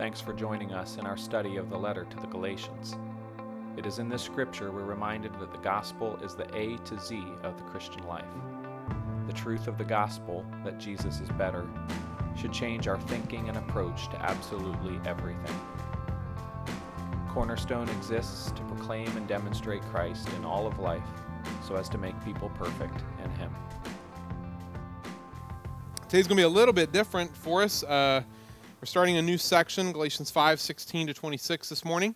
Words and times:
Thanks 0.00 0.18
for 0.18 0.32
joining 0.32 0.72
us 0.72 0.96
in 0.96 1.04
our 1.04 1.18
study 1.18 1.58
of 1.58 1.68
the 1.68 1.76
letter 1.76 2.06
to 2.06 2.16
the 2.20 2.26
Galatians. 2.26 2.96
It 3.76 3.84
is 3.84 3.98
in 3.98 4.08
this 4.08 4.22
scripture 4.22 4.72
we're 4.72 4.84
reminded 4.84 5.38
that 5.38 5.52
the 5.52 5.58
gospel 5.58 6.18
is 6.24 6.34
the 6.34 6.46
A 6.56 6.78
to 6.86 6.98
Z 6.98 7.22
of 7.42 7.58
the 7.58 7.64
Christian 7.64 8.06
life. 8.06 8.24
The 9.26 9.34
truth 9.34 9.68
of 9.68 9.76
the 9.76 9.84
gospel, 9.84 10.46
that 10.64 10.80
Jesus 10.80 11.20
is 11.20 11.28
better, 11.28 11.68
should 12.34 12.50
change 12.50 12.88
our 12.88 12.98
thinking 12.98 13.50
and 13.50 13.58
approach 13.58 14.08
to 14.08 14.22
absolutely 14.22 14.98
everything. 15.04 15.60
Cornerstone 17.28 17.90
exists 17.90 18.52
to 18.52 18.62
proclaim 18.62 19.14
and 19.18 19.28
demonstrate 19.28 19.82
Christ 19.82 20.30
in 20.38 20.46
all 20.46 20.66
of 20.66 20.78
life 20.78 21.04
so 21.68 21.74
as 21.74 21.90
to 21.90 21.98
make 21.98 22.18
people 22.24 22.50
perfect 22.54 23.04
in 23.22 23.30
Him. 23.32 23.54
Today's 26.08 26.26
going 26.26 26.38
to 26.38 26.40
be 26.40 26.42
a 26.44 26.48
little 26.48 26.72
bit 26.72 26.90
different 26.90 27.36
for 27.36 27.62
us. 27.62 27.82
Uh, 27.82 28.22
we're 28.80 28.86
starting 28.86 29.18
a 29.18 29.22
new 29.22 29.36
section, 29.36 29.92
Galatians 29.92 30.30
5 30.30 30.58
16 30.58 31.08
to 31.08 31.14
26 31.14 31.68
this 31.68 31.84
morning. 31.84 32.14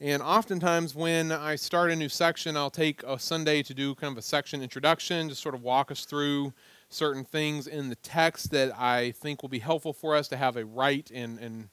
And 0.00 0.22
oftentimes, 0.22 0.94
when 0.94 1.30
I 1.30 1.56
start 1.56 1.90
a 1.90 1.96
new 1.96 2.08
section, 2.08 2.56
I'll 2.56 2.70
take 2.70 3.02
a 3.02 3.18
Sunday 3.18 3.62
to 3.64 3.74
do 3.74 3.94
kind 3.94 4.12
of 4.12 4.16
a 4.16 4.22
section 4.22 4.62
introduction, 4.62 5.28
just 5.28 5.42
sort 5.42 5.54
of 5.54 5.62
walk 5.62 5.90
us 5.90 6.06
through 6.06 6.54
certain 6.88 7.24
things 7.24 7.66
in 7.66 7.90
the 7.90 7.96
text 7.96 8.50
that 8.52 8.72
I 8.78 9.10
think 9.10 9.42
will 9.42 9.50
be 9.50 9.58
helpful 9.58 9.92
for 9.92 10.16
us 10.16 10.28
to 10.28 10.38
have 10.38 10.56
a 10.56 10.64
right 10.64 11.10
and, 11.12 11.38
and 11.40 11.68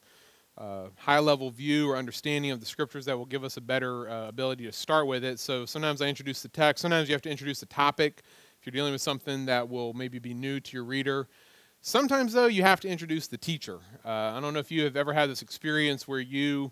uh, 0.57 0.87
high 0.97 1.19
level 1.19 1.49
view 1.49 1.89
or 1.89 1.95
understanding 1.95 2.51
of 2.51 2.59
the 2.59 2.65
scriptures 2.65 3.05
that 3.05 3.17
will 3.17 3.25
give 3.25 3.45
us 3.45 3.55
a 3.55 3.61
better 3.61 4.09
uh, 4.09 4.27
ability 4.27 4.65
to 4.65 4.71
start 4.73 5.07
with 5.07 5.23
it. 5.23 5.39
So 5.39 5.65
sometimes 5.65 6.01
I 6.01 6.07
introduce 6.07 6.41
the 6.41 6.49
text, 6.49 6.81
sometimes 6.81 7.07
you 7.07 7.15
have 7.15 7.21
to 7.21 7.31
introduce 7.31 7.61
the 7.61 7.67
topic 7.67 8.23
if 8.59 8.65
you're 8.65 8.71
dealing 8.71 8.91
with 8.91 9.01
something 9.01 9.45
that 9.45 9.69
will 9.69 9.93
maybe 9.93 10.19
be 10.19 10.33
new 10.33 10.59
to 10.59 10.73
your 10.73 10.83
reader. 10.83 11.29
Sometimes, 11.87 12.33
though, 12.33 12.47
you 12.47 12.63
have 12.63 12.79
to 12.79 12.87
introduce 12.87 13.27
the 13.27 13.37
teacher. 13.37 13.77
Uh, 14.03 14.09
I 14.09 14.39
don't 14.39 14.55
know 14.55 14.59
if 14.59 14.71
you 14.71 14.85
have 14.85 14.95
ever 14.95 15.13
had 15.13 15.29
this 15.29 15.43
experience 15.43 16.07
where 16.07 16.19
you 16.19 16.71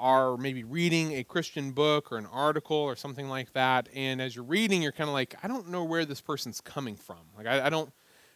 are 0.00 0.38
maybe 0.38 0.64
reading 0.64 1.12
a 1.16 1.22
Christian 1.22 1.72
book 1.72 2.10
or 2.10 2.16
an 2.16 2.24
article 2.32 2.78
or 2.78 2.96
something 2.96 3.28
like 3.28 3.52
that, 3.52 3.90
and 3.94 4.22
as 4.22 4.34
you're 4.34 4.42
reading, 4.42 4.80
you're 4.80 4.90
kind 4.90 5.10
of 5.10 5.12
like, 5.12 5.34
I 5.42 5.48
don't 5.48 5.68
know 5.68 5.84
where 5.84 6.06
this 6.06 6.22
person's 6.22 6.62
coming 6.62 6.96
from. 6.96 7.18
Like, 7.36 7.46
I, 7.46 7.66
I, 7.66 7.68
don't, 7.68 7.92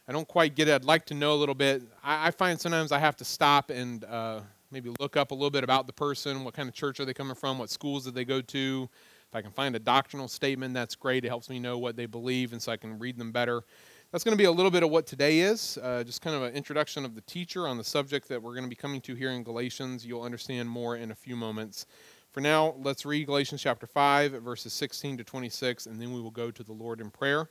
I 0.07 0.11
don't 0.11 0.27
quite 0.27 0.53
get 0.53 0.67
it. 0.67 0.75
I'd 0.75 0.85
like 0.85 1.07
to 1.07 1.15
know 1.15 1.33
a 1.33 1.39
little 1.39 1.55
bit. 1.55 1.81
I, 2.03 2.27
I 2.27 2.29
find 2.29 2.61
sometimes 2.61 2.91
I 2.91 2.99
have 2.99 3.17
to 3.17 3.25
stop 3.25 3.71
and 3.71 4.05
uh, 4.05 4.41
maybe 4.69 4.91
look 4.99 5.17
up 5.17 5.31
a 5.31 5.33
little 5.33 5.49
bit 5.49 5.63
about 5.63 5.87
the 5.87 5.93
person. 5.93 6.43
What 6.43 6.53
kind 6.53 6.69
of 6.69 6.75
church 6.75 6.99
are 6.99 7.05
they 7.05 7.13
coming 7.15 7.33
from? 7.33 7.57
What 7.57 7.71
schools 7.71 8.05
did 8.05 8.13
they 8.13 8.23
go 8.23 8.39
to? 8.39 8.87
If 9.29 9.35
I 9.35 9.41
can 9.41 9.51
find 9.51 9.75
a 9.75 9.79
doctrinal 9.79 10.27
statement, 10.27 10.75
that's 10.75 10.93
great. 10.93 11.25
It 11.25 11.29
helps 11.29 11.49
me 11.49 11.57
know 11.57 11.79
what 11.79 11.95
they 11.95 12.05
believe, 12.05 12.51
and 12.51 12.61
so 12.61 12.71
I 12.71 12.77
can 12.77 12.99
read 12.99 13.17
them 13.17 13.31
better. 13.31 13.63
That's 14.11 14.23
going 14.23 14.35
to 14.35 14.41
be 14.41 14.45
a 14.45 14.51
little 14.51 14.71
bit 14.71 14.81
of 14.81 14.89
what 14.89 15.05
today 15.05 15.41
is, 15.41 15.77
uh, 15.83 16.03
just 16.03 16.23
kind 16.23 16.35
of 16.35 16.41
an 16.41 16.55
introduction 16.55 17.05
of 17.05 17.13
the 17.13 17.21
teacher 17.21 17.67
on 17.67 17.77
the 17.77 17.83
subject 17.83 18.27
that 18.29 18.41
we're 18.41 18.53
going 18.53 18.63
to 18.63 18.69
be 18.69 18.75
coming 18.75 19.01
to 19.01 19.13
here 19.13 19.29
in 19.29 19.43
Galatians. 19.43 20.03
You'll 20.03 20.23
understand 20.23 20.67
more 20.67 20.95
in 20.95 21.11
a 21.11 21.15
few 21.15 21.35
moments. 21.35 21.85
For 22.31 22.41
now, 22.41 22.73
let's 22.79 23.05
read 23.05 23.27
Galatians 23.27 23.61
chapter 23.61 23.85
5, 23.85 24.31
verses 24.31 24.73
16 24.73 25.17
to 25.17 25.23
26, 25.23 25.85
and 25.85 26.01
then 26.01 26.11
we 26.11 26.21
will 26.21 26.31
go 26.31 26.49
to 26.49 26.63
the 26.63 26.73
Lord 26.73 27.01
in 27.01 27.11
prayer. 27.11 27.49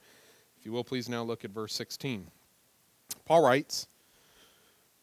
If 0.59 0.67
you 0.67 0.73
will, 0.73 0.83
please 0.83 1.09
now 1.09 1.23
look 1.23 1.45
at 1.45 1.53
verse 1.53 1.75
16. 1.75 2.29
Paul 3.25 3.45
writes, 3.45 3.87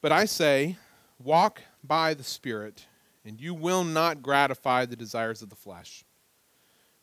But 0.02 0.12
I 0.12 0.26
say, 0.26 0.76
walk 1.24 1.62
by 1.86 2.16
the 2.16 2.24
Spirit, 2.26 2.86
and 3.24 3.40
you 3.40 3.54
will 3.54 3.86
not 3.86 4.22
gratify 4.22 4.88
the 4.88 4.98
desires 4.98 5.42
of 5.42 5.50
the 5.50 5.56
flesh. 5.56 6.04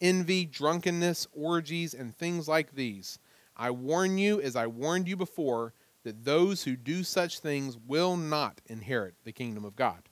envy, 0.00 0.44
drunkenness, 0.44 1.26
orgies, 1.32 1.94
and 1.94 2.14
things 2.14 2.48
like 2.48 2.74
these. 2.74 3.18
I 3.56 3.70
warn 3.70 4.18
you, 4.18 4.40
as 4.40 4.56
I 4.56 4.66
warned 4.66 5.08
you 5.08 5.16
before, 5.16 5.74
that 6.02 6.24
those 6.24 6.64
who 6.64 6.76
do 6.76 7.02
such 7.02 7.38
things 7.38 7.78
will 7.86 8.16
not 8.16 8.60
inherit 8.66 9.14
the 9.24 9.32
kingdom 9.32 9.64
of 9.64 9.76
God. 9.76 10.02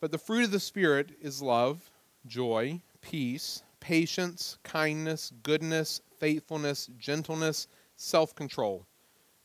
But 0.00 0.10
the 0.10 0.18
fruit 0.18 0.44
of 0.44 0.50
the 0.50 0.60
Spirit 0.60 1.12
is 1.20 1.40
love, 1.40 1.90
joy, 2.26 2.82
peace, 3.00 3.62
patience, 3.80 4.58
kindness, 4.62 5.32
goodness, 5.42 6.00
faithfulness, 6.18 6.88
gentleness, 6.98 7.68
self 7.96 8.34
control. 8.34 8.86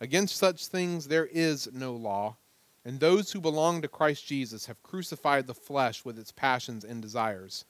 Against 0.02 0.38
such 0.38 0.68
things 0.68 1.08
there 1.08 1.28
is 1.28 1.70
no 1.74 1.94
law. 1.94 2.38
And 2.86 3.00
those 3.00 3.32
who 3.32 3.42
belong 3.42 3.82
to 3.82 3.88
Christ 3.88 4.26
Jesus 4.26 4.66
have 4.66 4.82
crucified 4.82 5.46
the 5.46 5.54
flesh 5.54 6.06
with 6.06 6.18
its 6.18 6.32
passions 6.32 6.86
and 6.86 7.02
desires. 7.02 7.66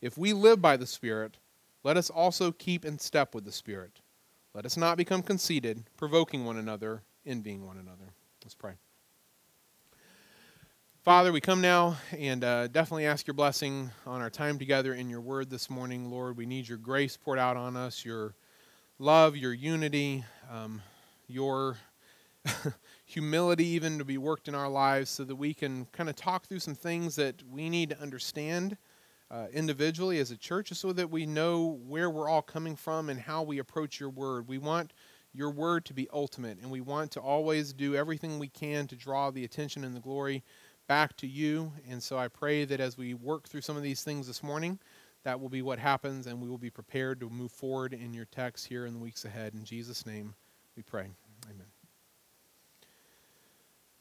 If 0.00 0.16
we 0.16 0.32
live 0.32 0.62
by 0.62 0.76
the 0.78 0.86
Spirit, 0.86 1.36
let 1.82 1.96
us 1.96 2.08
also 2.08 2.52
keep 2.52 2.84
in 2.86 2.98
step 2.98 3.34
with 3.34 3.44
the 3.44 3.52
Spirit. 3.52 4.00
Let 4.54 4.64
us 4.64 4.76
not 4.76 4.96
become 4.96 5.22
conceited, 5.22 5.84
provoking 5.96 6.44
one 6.44 6.56
another, 6.56 7.02
envying 7.26 7.66
one 7.66 7.76
another. 7.76 8.14
Let's 8.42 8.54
pray. 8.54 8.74
Father, 11.02 11.32
we 11.32 11.40
come 11.40 11.60
now 11.60 11.96
and 12.16 12.42
uh, 12.42 12.68
definitely 12.68 13.06
ask 13.06 13.26
your 13.26 13.34
blessing 13.34 13.90
on 14.06 14.22
our 14.22 14.30
time 14.30 14.58
together 14.58 14.94
in 14.94 15.10
your 15.10 15.20
word 15.20 15.50
this 15.50 15.68
morning, 15.68 16.10
Lord. 16.10 16.36
We 16.36 16.46
need 16.46 16.68
your 16.68 16.78
grace 16.78 17.16
poured 17.16 17.38
out 17.38 17.56
on 17.56 17.76
us, 17.76 18.04
your 18.04 18.34
love, 18.98 19.36
your 19.36 19.52
unity, 19.52 20.24
um, 20.50 20.80
your 21.26 21.76
humility, 23.04 23.66
even 23.66 23.98
to 23.98 24.04
be 24.04 24.18
worked 24.18 24.48
in 24.48 24.54
our 24.54 24.68
lives 24.68 25.10
so 25.10 25.24
that 25.24 25.36
we 25.36 25.52
can 25.52 25.86
kind 25.92 26.08
of 26.08 26.16
talk 26.16 26.46
through 26.46 26.60
some 26.60 26.74
things 26.74 27.16
that 27.16 27.42
we 27.50 27.68
need 27.68 27.90
to 27.90 28.00
understand 28.00 28.78
uh, 29.30 29.46
individually 29.52 30.18
as 30.18 30.30
a 30.30 30.36
church 30.36 30.72
so 30.72 30.92
that 30.92 31.10
we 31.10 31.24
know 31.24 31.78
where 31.86 32.10
we're 32.10 32.28
all 32.28 32.42
coming 32.42 32.76
from 32.76 33.08
and 33.08 33.20
how 33.20 33.42
we 33.42 33.58
approach 33.58 34.00
your 34.00 34.10
word. 34.10 34.48
We 34.48 34.58
want 34.58 34.92
your 35.32 35.50
word 35.50 35.84
to 35.84 35.94
be 35.94 36.08
ultimate, 36.12 36.58
and 36.60 36.70
we 36.70 36.80
want 36.80 37.12
to 37.12 37.20
always 37.20 37.72
do 37.72 37.94
everything 37.94 38.38
we 38.38 38.48
can 38.48 38.88
to 38.88 38.96
draw 38.96 39.30
the 39.30 39.44
attention 39.44 39.84
and 39.84 39.94
the 39.94 40.00
glory 40.00 40.42
back 40.88 41.16
to 41.18 41.26
you. 41.26 41.72
And 41.88 42.02
so 42.02 42.18
I 42.18 42.26
pray 42.26 42.64
that 42.64 42.80
as 42.80 42.98
we 42.98 43.14
work 43.14 43.48
through 43.48 43.60
some 43.60 43.76
of 43.76 43.84
these 43.84 44.02
things 44.02 44.26
this 44.26 44.42
morning, 44.42 44.78
that 45.22 45.38
will 45.38 45.48
be 45.48 45.62
what 45.62 45.78
happens, 45.78 46.26
and 46.26 46.40
we 46.40 46.48
will 46.48 46.58
be 46.58 46.70
prepared 46.70 47.20
to 47.20 47.30
move 47.30 47.52
forward 47.52 47.92
in 47.92 48.12
your 48.12 48.24
text 48.24 48.66
here 48.66 48.86
in 48.86 48.94
the 48.94 48.98
weeks 48.98 49.24
ahead. 49.24 49.54
In 49.54 49.64
Jesus' 49.64 50.04
name, 50.04 50.34
we 50.76 50.82
pray. 50.82 51.06
Amen. 51.44 51.66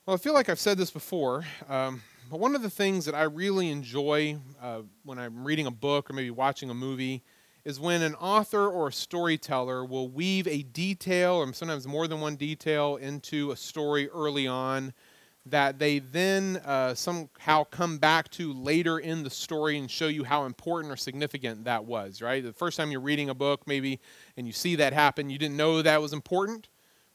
Well, 0.05 0.15
I 0.15 0.17
feel 0.17 0.33
like 0.33 0.49
I've 0.49 0.59
said 0.59 0.79
this 0.79 0.89
before. 0.89 1.45
Um, 1.67 2.01
but 2.29 2.39
one 2.39 2.55
of 2.55 2.61
the 2.61 2.69
things 2.69 3.05
that 3.05 3.15
I 3.15 3.23
really 3.23 3.69
enjoy 3.69 4.37
uh, 4.61 4.81
when 5.03 5.17
I'm 5.17 5.43
reading 5.43 5.65
a 5.65 5.71
book 5.71 6.09
or 6.09 6.13
maybe 6.13 6.29
watching 6.29 6.69
a 6.69 6.73
movie 6.75 7.23
is 7.65 7.79
when 7.79 8.01
an 8.01 8.15
author 8.15 8.69
or 8.69 8.87
a 8.87 8.93
storyteller 8.93 9.83
will 9.83 10.09
weave 10.09 10.47
a 10.47 10.63
detail, 10.63 11.35
or 11.35 11.51
sometimes 11.53 11.87
more 11.87 12.07
than 12.07 12.21
one 12.21 12.35
detail, 12.35 12.97
into 12.97 13.51
a 13.51 13.55
story 13.55 14.09
early 14.09 14.47
on 14.47 14.93
that 15.45 15.79
they 15.79 15.99
then 15.99 16.57
uh, 16.65 16.93
somehow 16.93 17.63
come 17.63 17.97
back 17.97 18.29
to 18.29 18.53
later 18.53 18.99
in 18.99 19.23
the 19.23 19.29
story 19.29 19.77
and 19.77 19.89
show 19.89 20.07
you 20.07 20.23
how 20.23 20.45
important 20.45 20.91
or 20.93 20.97
significant 20.97 21.63
that 21.63 21.83
was, 21.85 22.21
right? 22.21 22.43
The 22.43 22.53
first 22.53 22.77
time 22.77 22.91
you're 22.91 23.01
reading 23.01 23.29
a 23.29 23.33
book, 23.33 23.65
maybe, 23.65 23.99
and 24.37 24.45
you 24.45 24.53
see 24.53 24.75
that 24.75 24.93
happen, 24.93 25.29
you 25.29 25.37
didn't 25.37 25.57
know 25.57 25.81
that 25.81 26.01
was 26.01 26.13
important. 26.13 26.69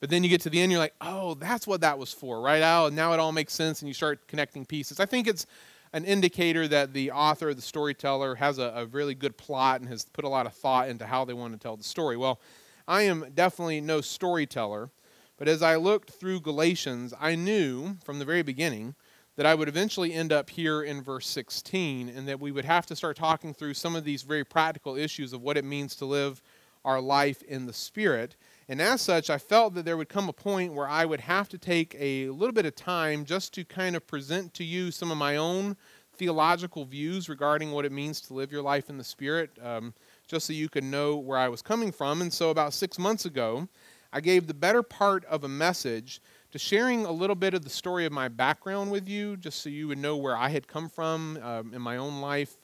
But 0.05 0.11
then 0.11 0.23
you 0.23 0.29
get 0.29 0.43
to 0.43 0.51
the 0.51 0.61
end, 0.61 0.71
you're 0.71 0.79
like, 0.79 0.93
oh, 1.01 1.33
that's 1.33 1.67
what 1.67 1.81
that 1.81 1.99
was 1.99 2.13
for, 2.13 2.43
right? 2.43 2.61
Oh, 2.63 2.91
now 2.91 3.15
it 3.15 3.21
all 3.21 3.33
makes 3.33 3.55
sense, 3.55 3.81
and 3.81 3.89
you 3.89 3.95
start 3.95 4.29
connecting 4.29 4.67
pieces. 4.67 5.01
I 5.01 5.07
think 5.07 5.27
it's 5.27 5.47
an 5.95 6.05
indicator 6.05 6.69
that 6.69 6.93
the 6.93 7.11
author, 7.11 7.55
the 7.55 7.63
storyteller, 7.63 8.35
has 8.35 8.59
a, 8.59 8.71
a 8.77 8.85
really 8.85 9.15
good 9.15 9.39
plot 9.39 9.81
and 9.81 9.89
has 9.89 10.05
put 10.05 10.27
a 10.27 10.29
lot 10.29 10.45
of 10.45 10.53
thought 10.53 10.91
into 10.91 11.07
how 11.07 11.25
they 11.25 11.33
want 11.33 11.55
to 11.55 11.59
tell 11.59 11.79
the 11.79 11.85
story. 11.85 12.19
Well, 12.19 12.39
I 12.87 13.05
am 13.05 13.33
definitely 13.35 13.81
no 13.81 14.03
storyteller, 14.03 14.91
but 15.39 15.49
as 15.49 15.63
I 15.63 15.77
looked 15.77 16.11
through 16.11 16.41
Galatians, 16.41 17.15
I 17.19 17.35
knew 17.35 17.97
from 18.05 18.19
the 18.19 18.27
very 18.27 18.43
beginning 18.43 18.97
that 19.37 19.47
I 19.47 19.55
would 19.55 19.69
eventually 19.69 20.13
end 20.13 20.35
up 20.35 20.51
here 20.51 20.83
in 20.83 21.03
verse 21.03 21.27
16 21.29 22.11
and 22.11 22.29
that 22.29 22.41
we 22.41 22.53
would 22.53 22.67
have 22.67 22.85
to 22.89 22.95
start 22.95 23.17
talking 23.17 23.55
through 23.55 23.73
some 23.73 23.97
of 23.97 24.05
these 24.05 24.21
very 24.21 24.45
practical 24.45 24.97
issues 24.97 25.33
of 25.33 25.41
what 25.41 25.57
it 25.57 25.65
means 25.65 25.97
to 25.97 26.05
live 26.05 26.43
our 26.85 27.01
life 27.01 27.43
in 27.45 27.65
the 27.65 27.73
Spirit. 27.73 28.37
And 28.69 28.81
as 28.81 29.03
such, 29.03 29.29
I 29.29 29.39
felt 29.39 29.75
that 29.75 29.85
there 29.85 29.97
would 29.97 30.09
come 30.09 30.29
a 30.29 30.33
point 30.33 30.73
where 30.73 30.89
I 30.89 31.05
would 31.05 31.21
have 31.21 31.49
to 31.51 31.59
take 31.59 31.95
a 31.99 32.29
little 32.31 32.53
bit 32.53 32.65
of 32.65 32.75
time 32.75 33.25
just 33.25 33.53
to 33.55 33.65
kind 33.65 33.95
of 33.95 34.07
present 34.07 34.55
to 34.55 34.65
you 34.65 34.91
some 34.91 35.11
of 35.11 35.19
my 35.19 35.37
own 35.37 35.77
theological 36.17 36.85
views 36.85 37.29
regarding 37.29 37.73
what 37.73 37.85
it 37.85 37.93
means 37.93 38.21
to 38.23 38.35
live 38.35 38.53
your 38.53 38.63
life 38.63 38.89
in 38.89 38.97
the 38.97 39.05
Spirit, 39.05 39.51
um, 39.63 39.93
just 40.27 40.47
so 40.47 40.53
you 40.53 40.69
could 40.69 40.85
know 40.85 41.17
where 41.17 41.39
I 41.39 41.49
was 41.49 41.61
coming 41.61 41.93
from. 41.93 42.23
And 42.23 42.33
so, 42.33 42.51
about 42.51 42.73
six 42.73 42.99
months 42.99 43.27
ago, 43.27 43.69
I 44.13 44.21
gave 44.21 44.47
the 44.47 44.55
better 44.55 44.83
part 44.83 45.25
of 45.27 45.45
a 45.45 45.49
message 45.49 46.23
to 46.53 46.59
sharing 46.59 47.05
a 47.05 47.11
little 47.11 47.37
bit 47.37 47.53
of 47.53 47.65
the 47.65 47.71
story 47.71 48.07
of 48.07 48.13
my 48.13 48.29
background 48.29 48.91
with 48.91 49.09
you, 49.09 49.37
just 49.37 49.61
so 49.61 49.69
you 49.69 49.89
would 49.89 49.99
know 49.99 50.17
where 50.17 50.37
I 50.37 50.49
had 50.49 50.69
come 50.69 50.89
from 50.89 51.39
um, 51.43 51.75
in 51.75 51.83
my 51.83 51.97
own 51.97 52.21
life 52.21 52.57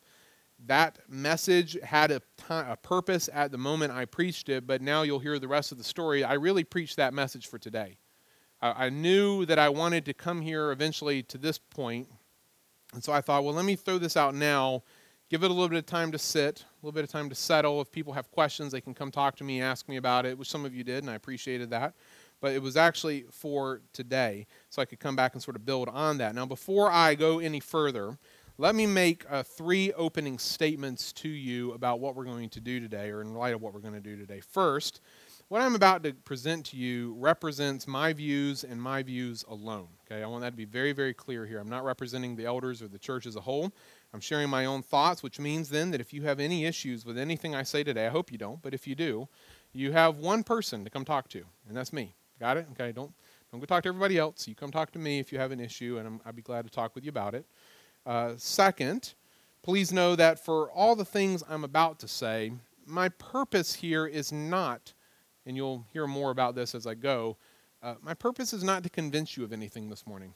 that 0.67 0.99
message 1.09 1.79
had 1.83 2.11
a, 2.11 2.21
a 2.49 2.77
purpose 2.77 3.29
at 3.33 3.51
the 3.51 3.59
moment 3.59 3.93
I 3.93 4.05
preached 4.05 4.49
it, 4.49 4.67
but 4.67 4.83
now 4.83 5.03
you'll 5.03 5.19
hear 5.19 5.39
the 5.39 5.49
rest 5.49 5.73
of 5.73 5.79
the 5.79 5.85
story. 5.85 6.23
I 6.25 6.35
really 6.35 6.65
preached 6.65 6.97
that 6.97 7.15
message 7.15 7.47
for 7.47 7.59
today. 7.59 7.99
I, 8.61 8.87
I 8.87 8.91
knew 8.91 9.47
that 9.47 9.59
I 9.59 9.69
wanted 9.69 10.05
to 10.07 10.15
come 10.15 10.41
here 10.43 10.71
eventually 10.71 11.23
to 11.25 11.39
this 11.39 11.59
point, 11.59 12.09
and 12.93 13.03
so 13.03 13.13
I 13.13 13.21
thought, 13.21 13.45
well, 13.45 13.55
let 13.55 13.65
me 13.65 13.77
throw 13.77 13.99
this 13.99 14.17
out 14.17 14.35
now, 14.35 14.83
give 15.31 15.45
it 15.45 15.51
a 15.51 15.55
little 15.55 15.69
bit 15.69 15.79
of 15.79 15.87
time 15.87 16.13
to 16.13 16.19
sit, 16.19 16.61
a 16.61 16.87
little 16.87 16.95
bit 16.95 17.05
of 17.05 17.11
time 17.11 17.29
to 17.29 17.35
settle. 17.35 17.81
If 17.81 17.93
people 17.93 18.13
have 18.13 18.31
questions, 18.31 18.73
they 18.73 18.81
can 18.81 18.95
come 18.95 19.11
talk 19.11 19.37
to 19.37 19.45
me, 19.45 19.63
ask 19.63 19.89
me 19.89 19.97
about 19.97 20.27
it, 20.27 20.37
which 20.37 20.51
some 20.51 20.65
of 20.65 20.75
you 20.75 20.85
did, 20.85 21.05
and 21.05 21.11
I 21.11 21.15
appreciated 21.15 21.71
that. 21.71 21.95
But 22.41 22.53
it 22.53 22.63
was 22.63 22.77
actually 22.77 23.27
for 23.31 23.83
today, 23.93 24.47
so 24.71 24.81
I 24.81 24.87
could 24.87 24.99
come 24.99 25.15
back 25.15 25.35
and 25.35 25.43
sort 25.43 25.57
of 25.57 25.65
build 25.65 25.89
on 25.89 26.19
that. 26.19 26.35
Now, 26.35 26.47
before 26.47 26.91
I 26.91 27.15
go 27.15 27.39
any 27.39 27.61
further, 27.61 28.19
let 28.61 28.75
me 28.75 28.85
make 28.85 29.25
uh, 29.31 29.43
three 29.43 29.91
opening 29.95 30.39
statements 30.39 31.15
to 31.15 31.31
you 31.31 31.73
about 31.73 31.99
what 31.99 32.15
we're 32.15 32.27
going 32.27 32.51
to 32.51 32.61
do 32.61 32.79
today, 32.79 33.09
or 33.09 33.23
in 33.23 33.33
light 33.33 33.55
of 33.55 33.63
what 33.63 33.73
we're 33.73 33.81
going 33.81 33.95
to 33.95 34.01
do 34.01 34.19
today. 34.19 34.41
First, 34.41 35.01
what 35.49 35.63
I'm 35.63 35.75
about 35.75 36.03
to 36.03 36.13
present 36.13 36.67
to 36.67 36.77
you 36.77 37.15
represents 37.19 37.89
my 37.89 38.13
views 38.13 38.63
and 38.63 38.81
my 38.81 39.03
views 39.03 39.47
alone. 39.49 39.89
Okay, 40.05 40.23
I 40.23 40.27
want 40.27 40.43
that 40.43 40.51
to 40.51 40.57
be 40.59 40.67
very, 40.67 40.93
very 40.93 41.15
clear 41.15 41.47
here. 41.47 41.59
I'm 41.59 41.71
not 41.71 41.87
representing 41.87 42.37
the 42.37 42.45
elders 42.45 42.83
or 42.83 42.89
the 42.89 42.99
church 42.99 43.25
as 43.25 43.35
a 43.35 43.41
whole. 43.41 43.73
I'm 44.13 44.21
sharing 44.21 44.51
my 44.51 44.67
own 44.67 44.83
thoughts, 44.83 45.23
which 45.23 45.41
means 45.41 45.71
then 45.71 45.91
that 45.93 46.01
if 46.03 46.13
you 46.13 46.21
have 46.25 46.39
any 46.39 46.67
issues 46.67 47.07
with 47.07 47.17
anything 47.17 47.55
I 47.55 47.63
say 47.63 47.83
today, 47.83 48.09
I 48.09 48.11
hope 48.11 48.31
you 48.31 48.37
don't, 48.37 48.61
but 48.61 48.75
if 48.75 48.87
you 48.87 48.95
do, 48.95 49.27
you 49.73 49.93
have 49.93 50.19
one 50.19 50.43
person 50.43 50.85
to 50.85 50.91
come 50.91 51.07
talk 51.07 51.31
to, 51.31 51.43
and 51.67 51.75
that's 51.75 51.95
me. 51.95 52.15
Got 52.39 52.59
it? 52.59 52.67
Okay, 52.73 52.93
don't 52.93 53.13
don't 53.51 53.59
go 53.59 53.67
talk 53.67 53.83
to 53.83 53.89
everybody 53.89 54.17
else. 54.17 54.47
You 54.47 54.55
come 54.55 54.71
talk 54.71 54.93
to 54.93 54.99
me 54.99 55.19
if 55.19 55.33
you 55.33 55.39
have 55.39 55.51
an 55.51 55.61
issue, 55.61 55.97
and 55.99 56.21
i 56.25 56.29
would 56.29 56.37
be 56.37 56.43
glad 56.43 56.65
to 56.67 56.71
talk 56.71 56.95
with 56.95 57.05
you 57.05 57.09
about 57.09 57.35
it. 57.35 57.45
Uh, 58.07 58.33
second, 58.37 59.15
please 59.63 59.93
know 59.93 60.17
that 60.17 60.45
for 60.45 60.71
all 60.71 60.97
the 60.97 61.05
things 61.05 61.43
I'm 61.49 61.65
about 61.65 61.99
to 62.01 62.09
say, 62.09 62.53
my 62.87 63.09
purpose 63.11 63.75
here 63.75 64.07
is 64.07 64.33
not 64.33 64.93
and 65.47 65.57
you'll 65.57 65.85
hear 65.93 66.07
more 66.07 66.31
about 66.31 66.55
this 66.55 66.75
as 66.75 66.87
I 66.87 66.95
go. 66.95 67.37
Uh, 67.83 67.95
my 68.03 68.15
purpose 68.15 68.53
is 68.53 68.63
not 68.63 68.83
to 68.83 68.91
convince 68.91 69.37
you 69.37 69.45
of 69.45 69.53
anything 69.53 69.89
this 69.89 70.07
morning. 70.07 70.35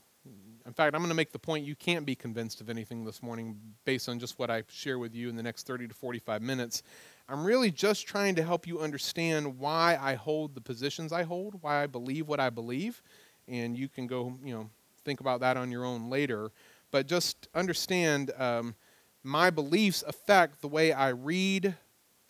In 0.66 0.72
fact, 0.72 0.94
I'm 0.94 1.02
going 1.02 1.10
to 1.10 1.14
make 1.14 1.30
the 1.30 1.38
point 1.38 1.66
you 1.66 1.76
can't 1.76 2.06
be 2.06 2.14
convinced 2.14 2.62
of 2.62 2.70
anything 2.70 3.04
this 3.04 3.22
morning 3.22 3.60
based 3.84 4.08
on 4.08 4.18
just 4.18 4.38
what 4.38 4.50
I 4.50 4.62
share 4.70 4.98
with 4.98 5.14
you 5.14 5.28
in 5.28 5.36
the 5.36 5.42
next 5.42 5.66
30 5.66 5.88
to 5.88 5.94
45 5.94 6.40
minutes. 6.40 6.82
I'm 7.28 7.44
really 7.44 7.70
just 7.70 8.06
trying 8.06 8.34
to 8.36 8.42
help 8.42 8.66
you 8.66 8.80
understand 8.80 9.58
why 9.58 9.98
I 10.00 10.14
hold 10.14 10.54
the 10.54 10.62
positions 10.62 11.12
I 11.12 11.24
hold, 11.24 11.62
why 11.62 11.82
I 11.82 11.86
believe 11.86 12.26
what 12.26 12.40
I 12.40 12.48
believe, 12.48 13.02
and 13.46 13.76
you 13.76 13.88
can 13.88 14.06
go, 14.06 14.38
you 14.42 14.54
know, 14.54 14.70
think 15.04 15.20
about 15.20 15.40
that 15.40 15.58
on 15.58 15.70
your 15.70 15.84
own 15.84 16.08
later. 16.08 16.50
But 16.94 17.08
just 17.08 17.48
understand 17.56 18.30
um, 18.38 18.76
my 19.24 19.50
beliefs 19.50 20.04
affect 20.06 20.60
the 20.60 20.68
way 20.68 20.92
I 20.92 21.08
read, 21.08 21.74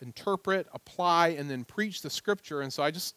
interpret, 0.01 0.67
apply, 0.73 1.37
and 1.39 1.51
then 1.51 1.65
preach 1.65 2.01
the 2.01 2.09
scripture. 2.09 2.63
And 2.63 2.73
so 2.73 2.83
I 2.83 2.91
just 2.91 3.15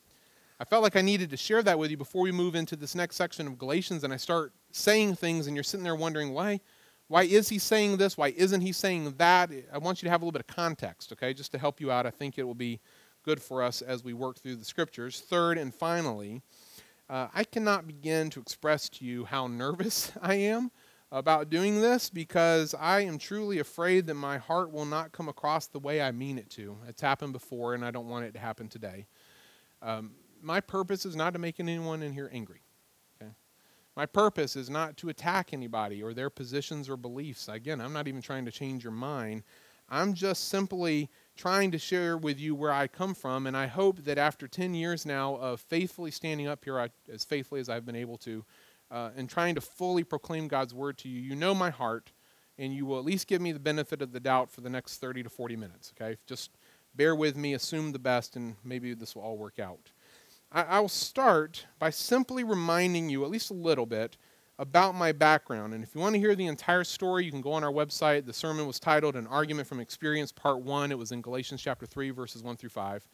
I 0.59 0.65
felt 0.65 0.83
like 0.83 0.97
I 0.97 1.01
needed 1.01 1.29
to 1.29 1.37
share 1.37 1.63
that 1.63 1.79
with 1.79 1.89
you 1.89 1.95
before 1.95 2.21
we 2.21 2.33
move 2.33 2.55
into 2.55 2.75
this 2.75 2.95
next 2.95 3.15
section 3.15 3.47
of 3.47 3.57
Galatians 3.57 4.03
and 4.03 4.11
I 4.11 4.17
start 4.17 4.51
saying 4.73 5.15
things 5.15 5.47
and 5.47 5.55
you're 5.55 5.63
sitting 5.63 5.85
there 5.85 5.95
wondering 5.95 6.33
why 6.33 6.59
why 7.07 7.23
is 7.23 7.47
he 7.47 7.59
saying 7.59 7.95
this? 7.95 8.17
Why 8.17 8.33
isn't 8.35 8.59
he 8.59 8.73
saying 8.73 9.13
that? 9.17 9.49
I 9.71 9.77
want 9.77 10.01
you 10.01 10.07
to 10.07 10.11
have 10.11 10.21
a 10.23 10.25
little 10.25 10.37
bit 10.37 10.49
of 10.49 10.53
context, 10.53 11.13
okay? 11.13 11.33
Just 11.33 11.53
to 11.53 11.57
help 11.57 11.79
you 11.79 11.93
out. 11.93 12.05
I 12.05 12.11
think 12.11 12.37
it 12.37 12.43
will 12.43 12.55
be 12.55 12.81
good 13.23 13.41
for 13.41 13.63
us 13.63 13.81
as 13.81 14.03
we 14.03 14.11
work 14.11 14.37
through 14.37 14.57
the 14.57 14.65
scriptures. 14.65 15.21
Third 15.21 15.57
and 15.57 15.73
finally, 15.73 16.41
uh, 17.09 17.29
I 17.33 17.45
cannot 17.45 17.87
begin 17.87 18.29
to 18.31 18.41
express 18.41 18.89
to 18.89 19.05
you 19.05 19.23
how 19.23 19.47
nervous 19.47 20.11
I 20.21 20.33
am 20.33 20.71
about 21.11 21.49
doing 21.49 21.81
this 21.81 22.09
because 22.09 22.75
I 22.77 23.01
am 23.01 23.17
truly 23.17 23.59
afraid 23.59 24.07
that 24.07 24.15
my 24.15 24.37
heart 24.37 24.71
will 24.71 24.85
not 24.85 25.11
come 25.11 25.29
across 25.29 25.67
the 25.67 25.79
way 25.79 26.01
I 26.01 26.11
mean 26.11 26.37
it 26.37 26.49
to. 26.51 26.77
It's 26.87 27.01
happened 27.01 27.33
before, 27.33 27.73
and 27.73 27.85
I 27.85 27.91
don't 27.91 28.09
want 28.09 28.25
it 28.25 28.33
to 28.33 28.39
happen 28.39 28.67
today. 28.67 29.07
Um, 29.81 30.11
my 30.41 30.59
purpose 30.59 31.05
is 31.05 31.15
not 31.15 31.33
to 31.33 31.39
make 31.39 31.59
anyone 31.59 32.03
in 32.03 32.13
here 32.13 32.29
angry. 32.33 32.61
Okay? 33.21 33.31
My 33.95 34.05
purpose 34.05 34.55
is 34.55 34.69
not 34.69 34.97
to 34.97 35.09
attack 35.09 35.53
anybody 35.53 36.03
or 36.03 36.13
their 36.13 36.29
positions 36.29 36.89
or 36.89 36.97
beliefs. 36.97 37.47
Again, 37.47 37.79
I'm 37.79 37.93
not 37.93 38.07
even 38.07 38.21
trying 38.21 38.45
to 38.45 38.51
change 38.51 38.83
your 38.83 38.93
mind. 38.93 39.43
I'm 39.89 40.13
just 40.13 40.49
simply 40.49 41.09
trying 41.37 41.71
to 41.71 41.77
share 41.77 42.17
with 42.17 42.39
you 42.39 42.53
where 42.53 42.73
I 42.73 42.87
come 42.87 43.13
from, 43.13 43.47
and 43.47 43.55
I 43.55 43.67
hope 43.67 44.03
that 44.03 44.17
after 44.17 44.47
10 44.47 44.73
years 44.73 45.05
now 45.05 45.35
of 45.35 45.61
faithfully 45.61 46.11
standing 46.11 46.47
up 46.47 46.65
here 46.65 46.89
as 47.11 47.23
faithfully 47.23 47.61
as 47.61 47.69
I've 47.69 47.85
been 47.85 47.95
able 47.95 48.17
to, 48.19 48.43
uh, 48.91 49.09
and 49.15 49.29
trying 49.29 49.55
to 49.55 49.61
fully 49.61 50.03
proclaim 50.03 50.47
God's 50.47 50.73
word 50.73 50.97
to 50.99 51.09
you, 51.09 51.19
you 51.19 51.35
know 51.35 51.53
my 51.53 51.69
heart, 51.69 52.11
and 52.57 52.73
you 52.73 52.85
will 52.85 52.99
at 52.99 53.05
least 53.05 53.27
give 53.27 53.41
me 53.41 53.51
the 53.51 53.59
benefit 53.59 54.01
of 54.01 54.11
the 54.11 54.19
doubt 54.19 54.51
for 54.51 54.61
the 54.61 54.69
next 54.69 54.97
30 54.97 55.23
to 55.23 55.29
40 55.29 55.55
minutes, 55.55 55.93
okay? 55.95 56.17
Just 56.25 56.51
bear 56.95 57.15
with 57.15 57.35
me, 57.35 57.53
assume 57.53 57.91
the 57.91 57.99
best, 57.99 58.35
and 58.35 58.55
maybe 58.63 58.93
this 58.93 59.15
will 59.15 59.21
all 59.21 59.37
work 59.37 59.59
out. 59.59 59.91
I, 60.51 60.63
I 60.63 60.79
will 60.79 60.89
start 60.89 61.65
by 61.79 61.89
simply 61.89 62.43
reminding 62.43 63.09
you, 63.09 63.23
at 63.23 63.29
least 63.29 63.51
a 63.51 63.55
little 63.55 63.85
bit, 63.85 64.17
about 64.59 64.95
my 64.95 65.11
background. 65.11 65.73
And 65.73 65.83
if 65.83 65.93
you 65.93 66.01
want 66.01 66.15
to 66.15 66.19
hear 66.19 66.35
the 66.35 66.47
entire 66.47 66.83
story, 66.83 67.25
you 67.25 67.31
can 67.31 67.41
go 67.41 67.53
on 67.53 67.63
our 67.63 67.71
website. 67.71 68.25
The 68.25 68.33
sermon 68.33 68.65
was 68.65 68.79
titled 68.79 69.15
An 69.15 69.27
Argument 69.27 69.67
from 69.67 69.79
Experience, 69.79 70.31
Part 70.31 70.61
1. 70.61 70.91
It 70.91 70.97
was 70.97 71.11
in 71.11 71.21
Galatians 71.21 71.61
chapter 71.61 71.85
3, 71.85 72.09
verses 72.09 72.41
1 72.41 72.57
through 72.57 72.69
5. 72.69 73.07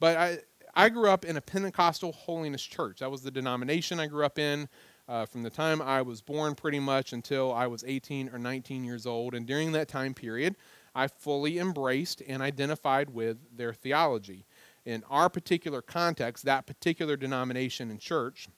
But 0.00 0.16
I, 0.16 0.38
I 0.74 0.88
grew 0.88 1.10
up 1.10 1.24
in 1.24 1.36
a 1.36 1.40
Pentecostal 1.40 2.12
holiness 2.12 2.62
church. 2.62 3.00
That 3.00 3.10
was 3.10 3.22
the 3.22 3.30
denomination 3.30 4.00
I 4.00 4.06
grew 4.06 4.24
up 4.24 4.38
in 4.38 4.68
uh, 5.08 5.26
from 5.26 5.42
the 5.42 5.50
time 5.50 5.80
I 5.80 6.02
was 6.02 6.20
born 6.20 6.54
pretty 6.54 6.80
much 6.80 7.12
until 7.12 7.52
I 7.52 7.66
was 7.66 7.84
18 7.86 8.30
or 8.30 8.38
19 8.38 8.84
years 8.84 9.06
old. 9.06 9.34
And 9.34 9.46
during 9.46 9.72
that 9.72 9.88
time 9.88 10.14
period, 10.14 10.56
I 10.94 11.08
fully 11.08 11.58
embraced 11.58 12.22
and 12.26 12.42
identified 12.42 13.10
with 13.10 13.38
their 13.56 13.72
theology. 13.72 14.46
In 14.84 15.04
our 15.10 15.28
particular 15.28 15.82
context, 15.82 16.44
that 16.44 16.66
particular 16.66 17.16
denomination 17.16 17.90
and 17.90 18.00
church, 18.00 18.48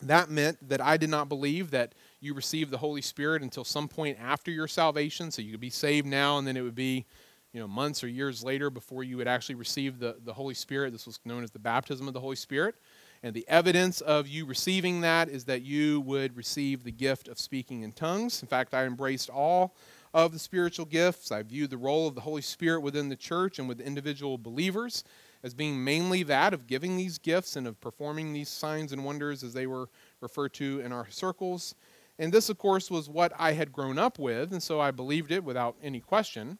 that 0.00 0.30
meant 0.30 0.68
that 0.68 0.80
I 0.80 0.96
did 0.96 1.10
not 1.10 1.28
believe 1.28 1.70
that 1.70 1.94
you 2.20 2.34
received 2.34 2.70
the 2.70 2.78
Holy 2.78 3.02
Spirit 3.02 3.42
until 3.42 3.64
some 3.64 3.88
point 3.88 4.18
after 4.20 4.50
your 4.50 4.68
salvation. 4.68 5.30
So 5.30 5.42
you 5.42 5.52
could 5.52 5.60
be 5.60 5.70
saved 5.70 6.06
now, 6.06 6.38
and 6.38 6.46
then 6.46 6.56
it 6.56 6.62
would 6.62 6.74
be 6.74 7.06
you 7.52 7.60
know, 7.60 7.68
months 7.68 8.04
or 8.04 8.08
years 8.08 8.44
later 8.44 8.70
before 8.70 9.04
you 9.04 9.16
would 9.16 9.28
actually 9.28 9.54
receive 9.54 9.98
the, 9.98 10.16
the 10.24 10.32
Holy 10.32 10.54
Spirit. 10.54 10.92
This 10.92 11.06
was 11.06 11.18
known 11.24 11.42
as 11.42 11.50
the 11.50 11.58
baptism 11.58 12.06
of 12.06 12.14
the 12.14 12.20
Holy 12.20 12.36
Spirit. 12.36 12.76
And 13.22 13.34
the 13.34 13.48
evidence 13.48 14.00
of 14.00 14.28
you 14.28 14.46
receiving 14.46 15.00
that 15.00 15.28
is 15.28 15.44
that 15.44 15.62
you 15.62 16.00
would 16.02 16.36
receive 16.36 16.84
the 16.84 16.92
gift 16.92 17.28
of 17.28 17.38
speaking 17.38 17.82
in 17.82 17.92
tongues. 17.92 18.42
In 18.42 18.48
fact, 18.48 18.74
I 18.74 18.84
embraced 18.84 19.28
all 19.28 19.74
of 20.14 20.32
the 20.32 20.38
spiritual 20.38 20.86
gifts. 20.86 21.32
I 21.32 21.42
viewed 21.42 21.70
the 21.70 21.76
role 21.76 22.06
of 22.06 22.14
the 22.14 22.20
Holy 22.20 22.42
Spirit 22.42 22.80
within 22.80 23.08
the 23.08 23.16
church 23.16 23.58
and 23.58 23.68
with 23.68 23.80
individual 23.80 24.38
believers 24.38 25.04
as 25.42 25.54
being 25.54 25.82
mainly 25.82 26.22
that 26.24 26.54
of 26.54 26.66
giving 26.66 26.96
these 26.96 27.18
gifts 27.18 27.56
and 27.56 27.66
of 27.66 27.80
performing 27.80 28.32
these 28.32 28.48
signs 28.48 28.92
and 28.92 29.04
wonders 29.04 29.44
as 29.44 29.52
they 29.52 29.66
were 29.66 29.88
referred 30.20 30.52
to 30.54 30.80
in 30.80 30.92
our 30.92 31.08
circles. 31.10 31.74
And 32.18 32.32
this, 32.32 32.48
of 32.48 32.58
course, 32.58 32.90
was 32.90 33.08
what 33.08 33.32
I 33.38 33.52
had 33.52 33.72
grown 33.72 33.98
up 33.98 34.18
with, 34.18 34.52
and 34.52 34.62
so 34.62 34.80
I 34.80 34.90
believed 34.90 35.30
it 35.30 35.44
without 35.44 35.76
any 35.82 36.00
question. 36.00 36.58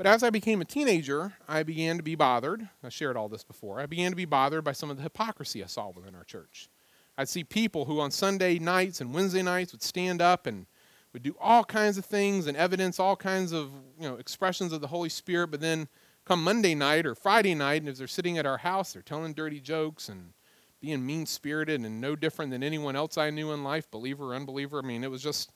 But 0.00 0.06
as 0.06 0.22
I 0.22 0.30
became 0.30 0.62
a 0.62 0.64
teenager, 0.64 1.34
I 1.46 1.62
began 1.62 1.98
to 1.98 2.02
be 2.02 2.14
bothered. 2.14 2.66
I 2.82 2.88
shared 2.88 3.18
all 3.18 3.28
this 3.28 3.44
before. 3.44 3.80
I 3.80 3.84
began 3.84 4.10
to 4.10 4.16
be 4.16 4.24
bothered 4.24 4.64
by 4.64 4.72
some 4.72 4.88
of 4.88 4.96
the 4.96 5.02
hypocrisy 5.02 5.62
I 5.62 5.66
saw 5.66 5.90
within 5.90 6.14
our 6.14 6.24
church. 6.24 6.70
I'd 7.18 7.28
see 7.28 7.44
people 7.44 7.84
who 7.84 8.00
on 8.00 8.10
Sunday 8.10 8.58
nights 8.58 9.02
and 9.02 9.12
Wednesday 9.12 9.42
nights 9.42 9.72
would 9.72 9.82
stand 9.82 10.22
up 10.22 10.46
and 10.46 10.64
would 11.12 11.22
do 11.22 11.36
all 11.38 11.64
kinds 11.64 11.98
of 11.98 12.06
things 12.06 12.46
and 12.46 12.56
evidence 12.56 12.98
all 12.98 13.14
kinds 13.14 13.52
of 13.52 13.72
you 13.98 14.08
know 14.08 14.14
expressions 14.14 14.72
of 14.72 14.80
the 14.80 14.86
Holy 14.86 15.10
Spirit, 15.10 15.48
but 15.48 15.60
then 15.60 15.86
come 16.24 16.42
Monday 16.42 16.74
night 16.74 17.04
or 17.04 17.14
Friday 17.14 17.54
night, 17.54 17.82
and 17.82 17.88
if 17.90 17.98
they're 17.98 18.06
sitting 18.06 18.38
at 18.38 18.46
our 18.46 18.56
house, 18.56 18.94
they're 18.94 19.02
telling 19.02 19.34
dirty 19.34 19.60
jokes 19.60 20.08
and 20.08 20.32
being 20.80 21.04
mean 21.04 21.26
spirited 21.26 21.78
and 21.78 22.00
no 22.00 22.16
different 22.16 22.50
than 22.50 22.62
anyone 22.62 22.96
else 22.96 23.18
I 23.18 23.28
knew 23.28 23.52
in 23.52 23.62
life, 23.62 23.90
believer 23.90 24.32
or 24.32 24.34
unbeliever. 24.34 24.78
I 24.78 24.86
mean, 24.86 25.04
it 25.04 25.10
was 25.10 25.22
just 25.22 25.52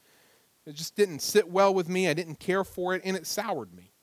it 0.67 0.75
just 0.75 0.97
didn't 0.97 1.21
sit 1.21 1.49
well 1.49 1.73
with 1.73 1.89
me. 1.89 2.09
I 2.09 2.13
didn't 2.13 2.41
care 2.41 2.63
for 2.63 2.95
it, 2.95 3.01
and 3.07 3.17
it 3.17 3.27
soured 3.27 3.73
me. 3.73 3.94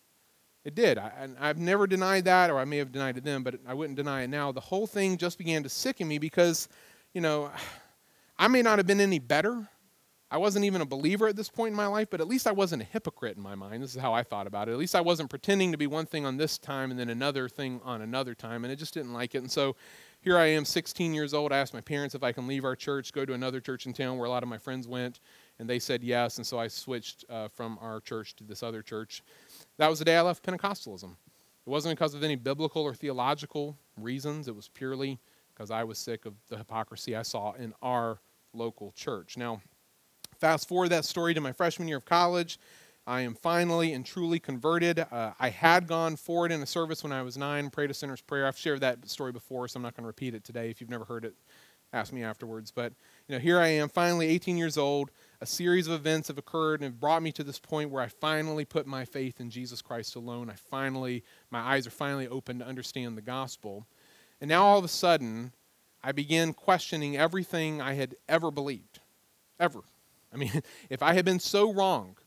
It 0.63 0.75
did. 0.75 0.97
I, 0.97 1.27
have 1.39 1.57
never 1.57 1.87
denied 1.87 2.25
that, 2.25 2.51
or 2.51 2.59
I 2.59 2.65
may 2.65 2.77
have 2.77 2.91
denied 2.91 3.17
it 3.17 3.23
then, 3.23 3.41
but 3.41 3.55
I 3.67 3.73
wouldn't 3.73 3.97
deny 3.97 4.23
it 4.23 4.29
now. 4.29 4.51
The 4.51 4.59
whole 4.59 4.85
thing 4.85 5.17
just 5.17 5.37
began 5.37 5.63
to 5.63 5.69
sicken 5.69 6.07
me 6.07 6.19
because, 6.19 6.69
you 7.13 7.21
know, 7.21 7.51
I 8.37 8.47
may 8.47 8.61
not 8.61 8.79
have 8.79 8.87
been 8.87 9.01
any 9.01 9.19
better. 9.19 9.67
I 10.31 10.37
wasn't 10.37 10.63
even 10.63 10.81
a 10.81 10.85
believer 10.85 11.27
at 11.27 11.35
this 11.35 11.49
point 11.49 11.71
in 11.71 11.75
my 11.75 11.87
life, 11.87 12.07
but 12.09 12.21
at 12.21 12.27
least 12.27 12.47
I 12.47 12.53
wasn't 12.53 12.81
a 12.81 12.85
hypocrite 12.85 13.35
in 13.35 13.43
my 13.43 13.53
mind. 13.53 13.83
This 13.83 13.95
is 13.95 14.01
how 14.01 14.13
I 14.13 14.23
thought 14.23 14.47
about 14.47 14.69
it. 14.69 14.71
At 14.71 14.77
least 14.77 14.95
I 14.95 15.01
wasn't 15.01 15.29
pretending 15.29 15.73
to 15.73 15.77
be 15.77 15.87
one 15.87 16.05
thing 16.05 16.25
on 16.25 16.37
this 16.37 16.57
time 16.57 16.89
and 16.89 16.99
then 16.99 17.09
another 17.09 17.49
thing 17.49 17.81
on 17.83 18.01
another 18.01 18.33
time, 18.33 18.63
and 18.63 18.71
I 18.71 18.75
just 18.75 18.93
didn't 18.93 19.13
like 19.13 19.35
it. 19.35 19.39
And 19.39 19.51
so 19.51 19.75
here 20.21 20.37
I 20.37 20.45
am, 20.45 20.63
16 20.63 21.13
years 21.13 21.33
old. 21.33 21.51
I 21.51 21.57
asked 21.57 21.73
my 21.73 21.81
parents 21.81 22.15
if 22.15 22.23
I 22.23 22.31
can 22.31 22.47
leave 22.47 22.63
our 22.63 22.77
church, 22.77 23.11
go 23.11 23.25
to 23.25 23.33
another 23.33 23.59
church 23.59 23.85
in 23.85 23.93
town 23.93 24.17
where 24.17 24.25
a 24.25 24.29
lot 24.29 24.41
of 24.41 24.49
my 24.49 24.57
friends 24.57 24.87
went, 24.87 25.19
and 25.61 25.69
they 25.69 25.77
said 25.77 26.03
yes. 26.03 26.37
And 26.37 26.45
so 26.45 26.57
I 26.57 26.67
switched 26.67 27.23
uh, 27.29 27.47
from 27.47 27.77
our 27.81 28.01
church 28.01 28.35
to 28.37 28.43
this 28.43 28.63
other 28.63 28.81
church. 28.81 29.21
That 29.77 29.89
was 29.89 29.99
the 29.99 30.05
day 30.05 30.17
I 30.17 30.21
left 30.21 30.43
Pentecostalism. 30.43 31.03
It 31.03 31.69
wasn't 31.69 31.97
because 31.97 32.15
of 32.15 32.23
any 32.23 32.35
biblical 32.35 32.81
or 32.81 32.95
theological 32.95 33.77
reasons, 33.95 34.47
it 34.47 34.55
was 34.55 34.67
purely 34.67 35.19
because 35.53 35.69
I 35.69 35.83
was 35.83 35.99
sick 35.99 36.25
of 36.25 36.33
the 36.49 36.57
hypocrisy 36.57 37.15
I 37.15 37.21
saw 37.21 37.53
in 37.53 37.75
our 37.83 38.17
local 38.53 38.91
church. 38.93 39.37
Now, 39.37 39.61
fast 40.39 40.67
forward 40.67 40.89
that 40.89 41.05
story 41.05 41.35
to 41.35 41.41
my 41.41 41.51
freshman 41.51 41.87
year 41.87 41.97
of 41.97 42.05
college. 42.05 42.57
I 43.05 43.21
am 43.21 43.35
finally 43.35 43.93
and 43.93 44.03
truly 44.03 44.39
converted. 44.39 44.97
Uh, 44.99 45.33
I 45.39 45.49
had 45.49 45.85
gone 45.85 46.15
forward 46.15 46.51
in 46.51 46.63
a 46.63 46.65
service 46.65 47.03
when 47.03 47.11
I 47.11 47.21
was 47.21 47.37
nine, 47.37 47.69
prayed 47.69 47.91
a 47.91 47.93
sinner's 47.93 48.21
prayer. 48.21 48.47
I've 48.47 48.57
shared 48.57 48.81
that 48.81 49.07
story 49.07 49.31
before, 49.31 49.67
so 49.67 49.77
I'm 49.77 49.83
not 49.83 49.95
going 49.95 50.03
to 50.03 50.07
repeat 50.07 50.33
it 50.33 50.43
today. 50.43 50.71
If 50.71 50.81
you've 50.81 50.89
never 50.89 51.05
heard 51.05 51.23
it, 51.23 51.35
ask 51.93 52.11
me 52.11 52.23
afterwards. 52.23 52.71
But 52.71 52.93
you 53.27 53.35
know, 53.35 53.39
here 53.39 53.59
I 53.59 53.67
am, 53.67 53.89
finally 53.89 54.27
18 54.27 54.57
years 54.57 54.79
old. 54.79 55.11
A 55.43 55.45
series 55.47 55.87
of 55.87 55.93
events 55.93 56.27
have 56.27 56.37
occurred 56.37 56.81
and 56.81 56.83
have 56.83 56.99
brought 56.99 57.23
me 57.23 57.31
to 57.31 57.43
this 57.43 57.57
point 57.57 57.89
where 57.89 58.03
I 58.03 58.09
finally 58.09 58.63
put 58.63 58.85
my 58.85 59.05
faith 59.05 59.39
in 59.39 59.49
Jesus 59.49 59.81
Christ 59.81 60.15
alone. 60.15 60.51
I 60.51 60.53
finally, 60.53 61.23
my 61.49 61.59
eyes 61.59 61.87
are 61.87 61.91
finally 61.91 62.27
open 62.27 62.59
to 62.59 62.65
understand 62.67 63.17
the 63.17 63.23
gospel. 63.23 63.87
And 64.39 64.47
now 64.47 64.63
all 64.63 64.77
of 64.77 64.85
a 64.85 64.87
sudden, 64.87 65.53
I 66.03 66.11
begin 66.11 66.53
questioning 66.53 67.17
everything 67.17 67.81
I 67.81 67.93
had 67.93 68.15
ever 68.29 68.51
believed. 68.51 68.99
Ever. 69.59 69.81
I 70.31 70.37
mean, 70.37 70.61
if 70.91 71.01
I 71.01 71.13
had 71.13 71.25
been 71.25 71.39
so 71.39 71.73
wrong 71.73 72.17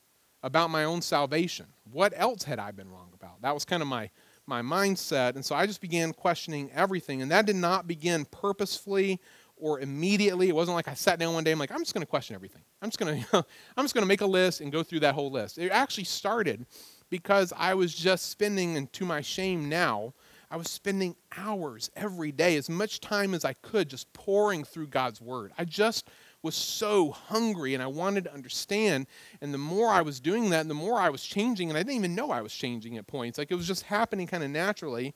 about 0.42 0.70
my 0.70 0.82
own 0.82 1.00
salvation, 1.00 1.66
what 1.92 2.12
else 2.16 2.42
had 2.42 2.58
I 2.58 2.72
been 2.72 2.90
wrong 2.90 3.10
about? 3.14 3.42
That 3.42 3.54
was 3.54 3.64
kind 3.64 3.80
of 3.80 3.86
my 3.86 4.10
my 4.46 4.60
mindset. 4.60 5.36
And 5.36 5.44
so 5.44 5.54
I 5.54 5.66
just 5.66 5.80
began 5.80 6.12
questioning 6.12 6.70
everything. 6.74 7.22
And 7.22 7.30
that 7.30 7.46
did 7.46 7.56
not 7.56 7.86
begin 7.86 8.26
purposefully 8.26 9.20
or 9.56 9.80
immediately. 9.80 10.48
It 10.48 10.54
wasn't 10.54 10.76
like 10.76 10.88
I 10.88 10.94
sat 10.94 11.18
down 11.18 11.34
one 11.34 11.44
day, 11.44 11.52
I'm 11.52 11.58
like, 11.58 11.72
I'm 11.72 11.80
just 11.80 11.94
going 11.94 12.02
to 12.02 12.06
question 12.06 12.34
everything. 12.34 12.62
I'm 12.82 12.90
just 12.90 12.98
going 12.98 13.24
to, 13.32 13.46
I'm 13.76 13.84
just 13.84 13.94
going 13.94 14.02
to 14.02 14.08
make 14.08 14.20
a 14.20 14.26
list 14.26 14.60
and 14.60 14.72
go 14.72 14.82
through 14.82 15.00
that 15.00 15.14
whole 15.14 15.30
list. 15.30 15.58
It 15.58 15.70
actually 15.70 16.04
started 16.04 16.66
because 17.10 17.52
I 17.56 17.74
was 17.74 17.94
just 17.94 18.30
spending, 18.30 18.76
and 18.76 18.92
to 18.94 19.04
my 19.04 19.20
shame 19.20 19.68
now, 19.68 20.14
I 20.50 20.56
was 20.56 20.68
spending 20.68 21.16
hours 21.36 21.90
every 21.96 22.30
day, 22.30 22.56
as 22.56 22.68
much 22.68 23.00
time 23.00 23.34
as 23.34 23.44
I 23.44 23.54
could, 23.54 23.88
just 23.88 24.12
pouring 24.12 24.64
through 24.64 24.88
God's 24.88 25.20
Word. 25.20 25.52
I 25.58 25.64
just 25.64 26.08
was 26.44 26.54
so 26.54 27.10
hungry 27.10 27.72
and 27.72 27.82
I 27.82 27.86
wanted 27.86 28.24
to 28.24 28.34
understand. 28.34 29.06
And 29.40 29.52
the 29.52 29.58
more 29.58 29.88
I 29.88 30.02
was 30.02 30.20
doing 30.20 30.50
that, 30.50 30.68
the 30.68 30.74
more 30.74 31.00
I 31.00 31.08
was 31.08 31.24
changing, 31.24 31.70
and 31.70 31.78
I 31.78 31.80
didn't 31.80 31.96
even 31.96 32.14
know 32.14 32.30
I 32.30 32.42
was 32.42 32.54
changing 32.54 32.98
at 32.98 33.06
points. 33.06 33.38
Like 33.38 33.50
it 33.50 33.56
was 33.56 33.66
just 33.66 33.84
happening 33.84 34.26
kind 34.26 34.44
of 34.44 34.50
naturally. 34.50 35.14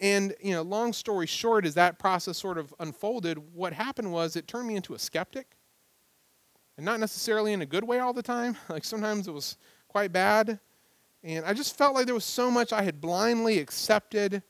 And, 0.00 0.34
you 0.40 0.52
know, 0.52 0.62
long 0.62 0.92
story 0.92 1.26
short, 1.26 1.66
as 1.66 1.74
that 1.74 1.98
process 1.98 2.38
sort 2.38 2.58
of 2.58 2.72
unfolded, 2.78 3.38
what 3.54 3.72
happened 3.72 4.12
was 4.12 4.36
it 4.36 4.46
turned 4.46 4.68
me 4.68 4.76
into 4.76 4.94
a 4.94 4.98
skeptic. 4.98 5.56
And 6.76 6.84
not 6.84 7.00
necessarily 7.00 7.52
in 7.52 7.62
a 7.62 7.66
good 7.66 7.82
way 7.82 7.98
all 7.98 8.12
the 8.12 8.22
time. 8.22 8.56
Like 8.68 8.84
sometimes 8.84 9.26
it 9.26 9.32
was 9.32 9.56
quite 9.88 10.12
bad. 10.12 10.60
And 11.24 11.44
I 11.44 11.52
just 11.52 11.76
felt 11.76 11.94
like 11.94 12.06
there 12.06 12.14
was 12.14 12.24
so 12.24 12.50
much 12.50 12.72
I 12.72 12.82
had 12.82 13.00
blindly 13.00 13.58
accepted 13.58 14.42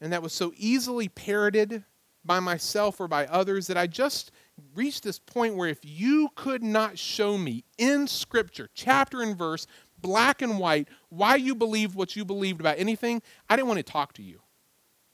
and 0.00 0.12
that 0.12 0.22
was 0.22 0.32
so 0.32 0.52
easily 0.56 1.08
parroted 1.08 1.84
by 2.24 2.40
myself 2.40 3.00
or 3.00 3.08
by 3.08 3.26
others 3.26 3.66
that 3.68 3.76
I 3.76 3.86
just 3.86 4.32
reached 4.74 5.04
this 5.04 5.18
point 5.18 5.54
where 5.54 5.68
if 5.68 5.78
you 5.82 6.28
could 6.34 6.62
not 6.62 6.98
show 6.98 7.38
me 7.38 7.64
in 7.78 8.06
Scripture, 8.06 8.68
chapter 8.74 9.22
and 9.22 9.36
verse, 9.36 9.66
black 10.00 10.42
and 10.42 10.58
white, 10.58 10.88
why 11.08 11.36
you 11.36 11.54
believed 11.54 11.94
what 11.94 12.16
you 12.16 12.24
believed 12.24 12.60
about 12.60 12.78
anything, 12.78 13.22
I 13.48 13.56
didn't 13.56 13.68
want 13.68 13.78
to 13.78 13.84
talk 13.84 14.12
to 14.14 14.22
you. 14.22 14.40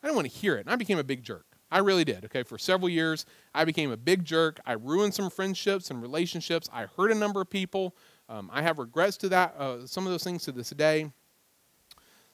I 0.03 0.07
didn't 0.07 0.17
want 0.17 0.31
to 0.31 0.37
hear 0.37 0.57
it. 0.57 0.61
And 0.61 0.71
I 0.71 0.77
became 0.77 0.99
a 0.99 1.05
big 1.05 1.23
jerk. 1.23 1.47
I 1.71 1.79
really 1.79 2.05
did. 2.05 2.25
Okay, 2.27 2.43
for 2.43 2.59
several 2.59 2.91
years, 2.91 3.25
I 3.55 3.65
became 3.65 3.91
a 3.91 3.97
big 3.97 4.25
jerk. 4.25 4.61
I 4.67 4.73
ruined 4.73 5.15
some 5.15 5.31
friendships 5.31 5.91
and 5.91 6.03
relationships. 6.03 6.69
I 6.73 6.87
hurt 6.97 7.11
a 7.11 7.15
number 7.15 7.41
of 7.41 7.49
people. 7.49 7.97
Um, 8.29 8.51
I 8.53 8.61
have 8.61 8.79
regrets 8.79 9.17
to 9.19 9.29
that, 9.31 9.55
uh, 9.57 9.87
some 9.87 10.07
of 10.07 10.13
those 10.13 10.23
things 10.23 10.45
to 10.45 10.53
this 10.53 10.71
day. 10.71 11.11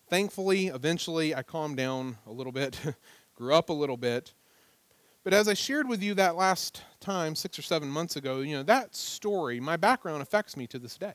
Thankfully, 0.09 0.69
eventually, 0.69 1.35
I 1.35 1.43
calmed 1.43 1.77
down 1.77 2.17
a 2.27 2.33
little 2.33 2.53
bit, 2.53 2.81
grew 3.37 3.55
up 3.55 3.69
a 3.69 3.73
little 3.73 3.97
bit. 3.97 4.33
But 5.23 5.35
as 5.35 5.47
I 5.47 5.55
shared 5.55 5.89
with 5.89 6.03
you 6.03 6.15
that 6.15 6.37
last 6.37 6.83
time, 7.01 7.35
six 7.35 7.59
or 7.59 7.63
seven 7.63 7.89
months 7.89 8.17
ago, 8.17 8.41
you 8.41 8.57
know, 8.57 8.63
that 8.65 8.97
story, 8.97 9.61
my 9.61 9.77
background 9.77 10.23
affects 10.23 10.57
me 10.57 10.67
to 10.69 10.79
this 10.79 10.97
day. 10.97 11.15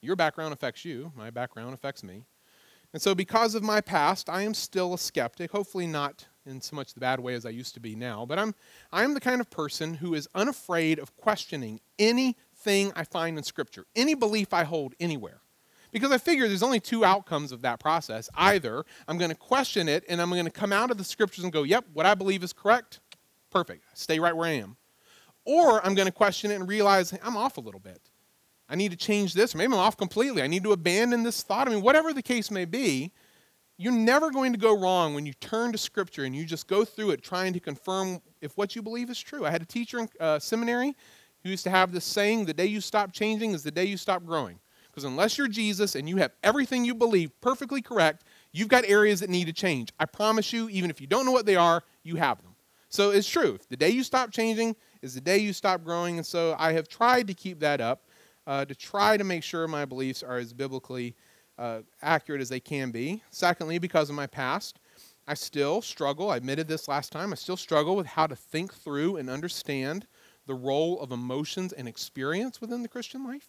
Your 0.00 0.16
background 0.16 0.52
affects 0.52 0.84
you, 0.84 1.12
my 1.14 1.30
background 1.30 1.74
affects 1.74 2.02
me. 2.02 2.24
And 2.94 3.02
so, 3.02 3.12
because 3.12 3.56
of 3.56 3.64
my 3.64 3.80
past, 3.80 4.30
I 4.30 4.42
am 4.42 4.54
still 4.54 4.94
a 4.94 4.98
skeptic, 4.98 5.50
hopefully 5.50 5.88
not 5.88 6.26
in 6.46 6.60
so 6.60 6.76
much 6.76 6.94
the 6.94 7.00
bad 7.00 7.18
way 7.18 7.34
as 7.34 7.44
I 7.44 7.50
used 7.50 7.74
to 7.74 7.80
be 7.80 7.96
now, 7.96 8.24
but 8.24 8.38
I'm, 8.38 8.54
I'm 8.92 9.14
the 9.14 9.20
kind 9.20 9.40
of 9.40 9.50
person 9.50 9.94
who 9.94 10.14
is 10.14 10.28
unafraid 10.32 11.00
of 11.00 11.16
questioning 11.16 11.80
anything 11.98 12.92
I 12.94 13.02
find 13.02 13.36
in 13.36 13.42
Scripture, 13.42 13.84
any 13.96 14.14
belief 14.14 14.54
I 14.54 14.62
hold 14.62 14.94
anywhere. 15.00 15.40
Because 15.90 16.12
I 16.12 16.18
figure 16.18 16.46
there's 16.46 16.62
only 16.62 16.78
two 16.78 17.04
outcomes 17.04 17.50
of 17.50 17.62
that 17.62 17.80
process. 17.80 18.30
Either 18.36 18.84
I'm 19.08 19.18
going 19.18 19.30
to 19.30 19.36
question 19.36 19.88
it 19.88 20.04
and 20.08 20.22
I'm 20.22 20.30
going 20.30 20.44
to 20.44 20.50
come 20.50 20.72
out 20.72 20.92
of 20.92 20.96
the 20.96 21.04
Scriptures 21.04 21.42
and 21.42 21.52
go, 21.52 21.64
yep, 21.64 21.84
what 21.94 22.06
I 22.06 22.14
believe 22.14 22.44
is 22.44 22.52
correct, 22.52 23.00
perfect, 23.50 23.82
stay 23.94 24.20
right 24.20 24.36
where 24.36 24.46
I 24.46 24.52
am. 24.52 24.76
Or 25.44 25.84
I'm 25.84 25.96
going 25.96 26.06
to 26.06 26.12
question 26.12 26.52
it 26.52 26.54
and 26.54 26.68
realize 26.68 27.12
I'm 27.24 27.36
off 27.36 27.56
a 27.56 27.60
little 27.60 27.80
bit. 27.80 28.10
I 28.68 28.76
need 28.76 28.90
to 28.92 28.96
change 28.96 29.34
this, 29.34 29.54
maybe 29.54 29.72
I'm 29.72 29.78
off 29.78 29.96
completely. 29.96 30.42
I 30.42 30.46
need 30.46 30.64
to 30.64 30.72
abandon 30.72 31.22
this 31.22 31.42
thought. 31.42 31.68
I 31.68 31.70
mean, 31.70 31.82
whatever 31.82 32.12
the 32.12 32.22
case 32.22 32.50
may 32.50 32.64
be, 32.64 33.12
you're 33.76 33.92
never 33.92 34.30
going 34.30 34.52
to 34.52 34.58
go 34.58 34.78
wrong 34.78 35.14
when 35.14 35.26
you 35.26 35.32
turn 35.34 35.72
to 35.72 35.78
Scripture 35.78 36.24
and 36.24 36.34
you 36.34 36.44
just 36.44 36.68
go 36.68 36.84
through 36.84 37.10
it 37.10 37.22
trying 37.22 37.52
to 37.52 37.60
confirm 37.60 38.20
if 38.40 38.56
what 38.56 38.76
you 38.76 38.82
believe 38.82 39.10
is 39.10 39.20
true. 39.20 39.44
I 39.44 39.50
had 39.50 39.62
a 39.62 39.66
teacher 39.66 39.98
in 39.98 40.08
uh, 40.20 40.38
seminary 40.38 40.94
who 41.42 41.50
used 41.50 41.64
to 41.64 41.70
have 41.70 41.92
this 41.92 42.04
saying 42.04 42.46
the 42.46 42.54
day 42.54 42.66
you 42.66 42.80
stop 42.80 43.12
changing 43.12 43.52
is 43.52 43.62
the 43.62 43.70
day 43.70 43.84
you 43.84 43.96
stop 43.96 44.24
growing. 44.24 44.58
Because 44.86 45.04
unless 45.04 45.36
you're 45.36 45.48
Jesus 45.48 45.96
and 45.96 46.08
you 46.08 46.18
have 46.18 46.30
everything 46.44 46.84
you 46.84 46.94
believe 46.94 47.32
perfectly 47.40 47.82
correct, 47.82 48.22
you've 48.52 48.68
got 48.68 48.84
areas 48.86 49.18
that 49.20 49.28
need 49.28 49.46
to 49.46 49.52
change. 49.52 49.92
I 49.98 50.06
promise 50.06 50.52
you, 50.52 50.68
even 50.68 50.88
if 50.88 51.00
you 51.00 51.08
don't 51.08 51.26
know 51.26 51.32
what 51.32 51.46
they 51.46 51.56
are, 51.56 51.82
you 52.04 52.14
have 52.14 52.40
them. 52.40 52.54
So 52.90 53.10
it's 53.10 53.28
true. 53.28 53.58
The 53.70 53.76
day 53.76 53.90
you 53.90 54.04
stop 54.04 54.30
changing 54.30 54.76
is 55.02 55.14
the 55.14 55.20
day 55.20 55.38
you 55.38 55.52
stop 55.52 55.82
growing. 55.82 56.18
And 56.18 56.24
so 56.24 56.54
I 56.60 56.74
have 56.74 56.86
tried 56.86 57.26
to 57.26 57.34
keep 57.34 57.58
that 57.58 57.80
up 57.80 58.03
uh, 58.46 58.64
to 58.64 58.74
try 58.74 59.16
to 59.16 59.24
make 59.24 59.42
sure 59.42 59.66
my 59.66 59.84
beliefs 59.84 60.22
are 60.22 60.38
as 60.38 60.52
biblically 60.52 61.14
uh, 61.58 61.80
accurate 62.02 62.40
as 62.40 62.48
they 62.48 62.60
can 62.60 62.90
be. 62.90 63.22
Secondly, 63.30 63.78
because 63.78 64.10
of 64.10 64.16
my 64.16 64.26
past, 64.26 64.78
I 65.26 65.34
still 65.34 65.80
struggle. 65.80 66.30
I 66.30 66.36
admitted 66.36 66.68
this 66.68 66.88
last 66.88 67.12
time. 67.12 67.32
I 67.32 67.36
still 67.36 67.56
struggle 67.56 67.96
with 67.96 68.06
how 68.06 68.26
to 68.26 68.36
think 68.36 68.74
through 68.74 69.16
and 69.16 69.30
understand 69.30 70.06
the 70.46 70.54
role 70.54 71.00
of 71.00 71.12
emotions 71.12 71.72
and 71.72 71.88
experience 71.88 72.60
within 72.60 72.82
the 72.82 72.88
Christian 72.88 73.24
life. 73.24 73.48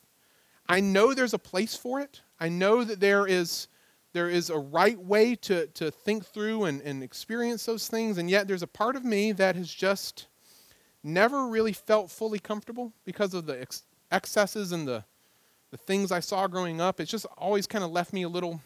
I 0.67 0.79
know 0.79 1.13
there's 1.13 1.33
a 1.33 1.39
place 1.39 1.75
for 1.75 1.99
it. 1.99 2.21
I 2.39 2.49
know 2.49 2.83
that 2.83 2.99
there 2.99 3.27
is 3.27 3.67
there 4.13 4.29
is 4.29 4.49
a 4.49 4.57
right 4.57 4.97
way 4.97 5.35
to, 5.35 5.67
to 5.67 5.91
think 5.91 6.25
through 6.25 6.63
and, 6.63 6.81
and 6.83 7.03
experience 7.03 7.65
those 7.65 7.89
things, 7.89 8.17
and 8.17 8.29
yet 8.29 8.47
there's 8.47 8.63
a 8.63 8.67
part 8.67 8.95
of 8.95 9.03
me 9.03 9.33
that 9.33 9.57
has 9.57 9.69
just 9.69 10.27
never 11.03 11.47
really 11.47 11.73
felt 11.73 12.09
fully 12.09 12.39
comfortable 12.39 12.93
because 13.03 13.33
of 13.33 13.45
the 13.45 13.59
ex- 13.59 13.83
excesses 14.15 14.71
and 14.71 14.87
the, 14.87 15.03
the 15.71 15.77
things 15.77 16.11
I 16.11 16.21
saw 16.21 16.47
growing 16.47 16.79
up. 16.79 16.99
It's 16.99 17.11
just 17.11 17.25
always 17.37 17.67
kind 17.67 17.83
of 17.83 17.91
left 17.91 18.13
me 18.13 18.23
a 18.23 18.29
little 18.29 18.61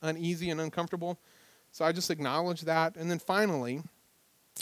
uneasy 0.00 0.50
and 0.50 0.60
uncomfortable. 0.60 1.18
So 1.72 1.84
I 1.84 1.92
just 1.92 2.10
acknowledge 2.10 2.62
that. 2.62 2.96
And 2.96 3.10
then 3.10 3.18
finally, 3.18 3.82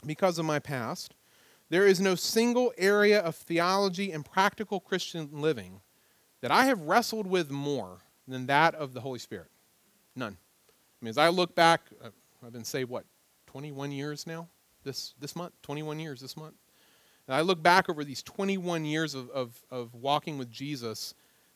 because 0.06 0.38
of 0.38 0.46
my 0.46 0.58
past, 0.58 1.14
there 1.68 1.86
is 1.86 2.00
no 2.00 2.14
single 2.14 2.72
area 2.78 3.20
of 3.20 3.36
theology 3.36 4.12
and 4.12 4.24
practical 4.24 4.80
Christian 4.80 5.28
living 5.32 5.80
that 6.40 6.50
I 6.50 6.64
have 6.64 6.80
wrestled 6.80 7.26
with 7.26 7.50
more 7.50 7.98
than 8.26 8.46
that 8.46 8.74
of 8.74 8.94
the 8.94 9.00
Holy 9.00 9.18
Spirit. 9.18 9.50
None. 10.16 10.36
I 10.38 11.04
mean, 11.04 11.10
as 11.10 11.18
I 11.18 11.28
look 11.28 11.54
back, 11.54 11.82
uh, 12.02 12.08
I've 12.44 12.52
been 12.52 12.64
saved, 12.64 12.90
what, 12.90 13.04
21 13.46 13.92
years 13.92 14.26
now? 14.26 14.48
This, 14.84 15.14
this 15.20 15.36
month? 15.36 15.52
21 15.62 16.00
years 16.00 16.20
this 16.20 16.36
month? 16.36 16.54
And 17.26 17.34
I 17.34 17.40
look 17.40 17.62
back 17.62 17.88
over 17.88 18.04
these 18.04 18.22
21 18.22 18.84
years 18.84 19.14
of, 19.14 19.30
of, 19.30 19.64
of 19.70 19.94
walking 19.94 20.36
with 20.38 20.50
Jesus, 20.50 21.14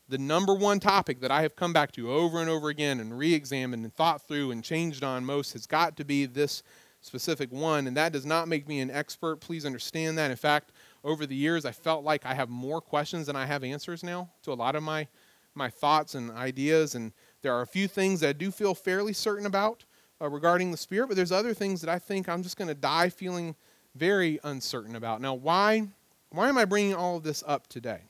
the 0.09 0.19
number 0.19 0.55
one 0.55 0.81
topic 0.81 1.21
that 1.21 1.31
I 1.31 1.43
have 1.43 1.57
come 1.57 1.73
back 1.73 1.93
to 1.93 2.11
over 2.11 2.41
and 2.41 2.49
over 2.49 2.69
again 2.71 3.01
and 3.01 3.17
re 3.17 3.35
examined 3.35 3.85
and 3.85 3.95
thought 3.95 4.27
through 4.27 4.51
and 4.51 4.65
changed 4.65 5.05
on 5.05 5.25
most 5.25 5.53
has 5.53 5.67
got 5.67 5.97
to 5.99 6.05
be 6.05 6.25
this 6.25 6.63
specific 7.03 7.53
one. 7.53 7.87
And 7.87 7.97
that 7.97 8.13
does 8.13 8.25
not 8.25 8.49
make 8.49 8.67
me 8.67 8.81
an 8.81 8.91
expert. 8.91 9.41
Please 9.41 9.67
understand 9.67 10.17
that. 10.19 10.31
In 10.31 10.37
fact, 10.37 10.73
over 11.05 11.27
the 11.27 11.37
years, 11.37 11.65
I 11.65 11.73
felt 11.73 12.05
like 12.05 12.25
I 12.25 12.35
have 12.35 12.49
more 12.49 12.81
questions 12.81 13.27
than 13.27 13.37
I 13.37 13.47
have 13.47 13.63
answers 13.63 14.03
now 14.03 14.31
to 14.43 14.53
a 14.53 14.55
lot 14.55 14.75
of 14.75 14.83
my, 14.83 15.07
my 15.55 15.69
thoughts 15.69 16.15
and 16.15 16.31
ideas. 16.31 16.95
And 16.95 17.13
there 17.43 17.53
are 17.53 17.63
a 17.63 17.67
few 17.67 17.89
things 17.89 18.21
that 18.21 18.29
I 18.29 18.33
do 18.33 18.51
feel 18.51 18.75
fairly 18.75 19.13
certain 19.13 19.47
about 19.47 19.85
uh, 20.21 20.29
regarding 20.29 20.71
the 20.71 20.77
Spirit, 20.77 21.09
but 21.09 21.17
there's 21.17 21.31
other 21.31 21.55
things 21.55 21.81
that 21.83 21.91
I 21.91 21.99
think 21.99 22.29
I'm 22.29 22.43
just 22.43 22.57
going 22.57 22.69
to 22.69 22.75
die 22.75 23.09
feeling 23.09 23.55
very 23.99 24.39
uncertain 24.45 24.97
about. 24.97 25.21
Now, 25.21 25.35
why, 25.35 25.89
why 26.31 26.49
am 26.49 26.57
I 26.57 26.65
bringing 26.65 26.95
all 26.95 27.17
of 27.17 27.23
this 27.23 27.43
up 27.47 27.67
today? 27.67 28.03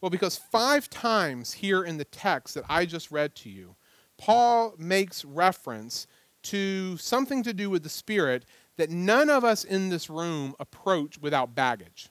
Well, 0.00 0.10
because 0.10 0.36
five 0.36 0.90
times 0.90 1.52
here 1.52 1.84
in 1.84 1.96
the 1.96 2.04
text 2.04 2.54
that 2.54 2.64
I 2.68 2.86
just 2.86 3.10
read 3.10 3.34
to 3.36 3.50
you, 3.50 3.76
Paul 4.18 4.74
makes 4.78 5.24
reference 5.24 6.06
to 6.44 6.96
something 6.96 7.42
to 7.44 7.52
do 7.52 7.70
with 7.70 7.82
the 7.82 7.88
Spirit 7.88 8.44
that 8.76 8.90
none 8.90 9.30
of 9.30 9.44
us 9.44 9.64
in 9.64 9.90
this 9.90 10.10
room 10.10 10.54
approach 10.58 11.18
without 11.18 11.54
baggage. 11.54 12.08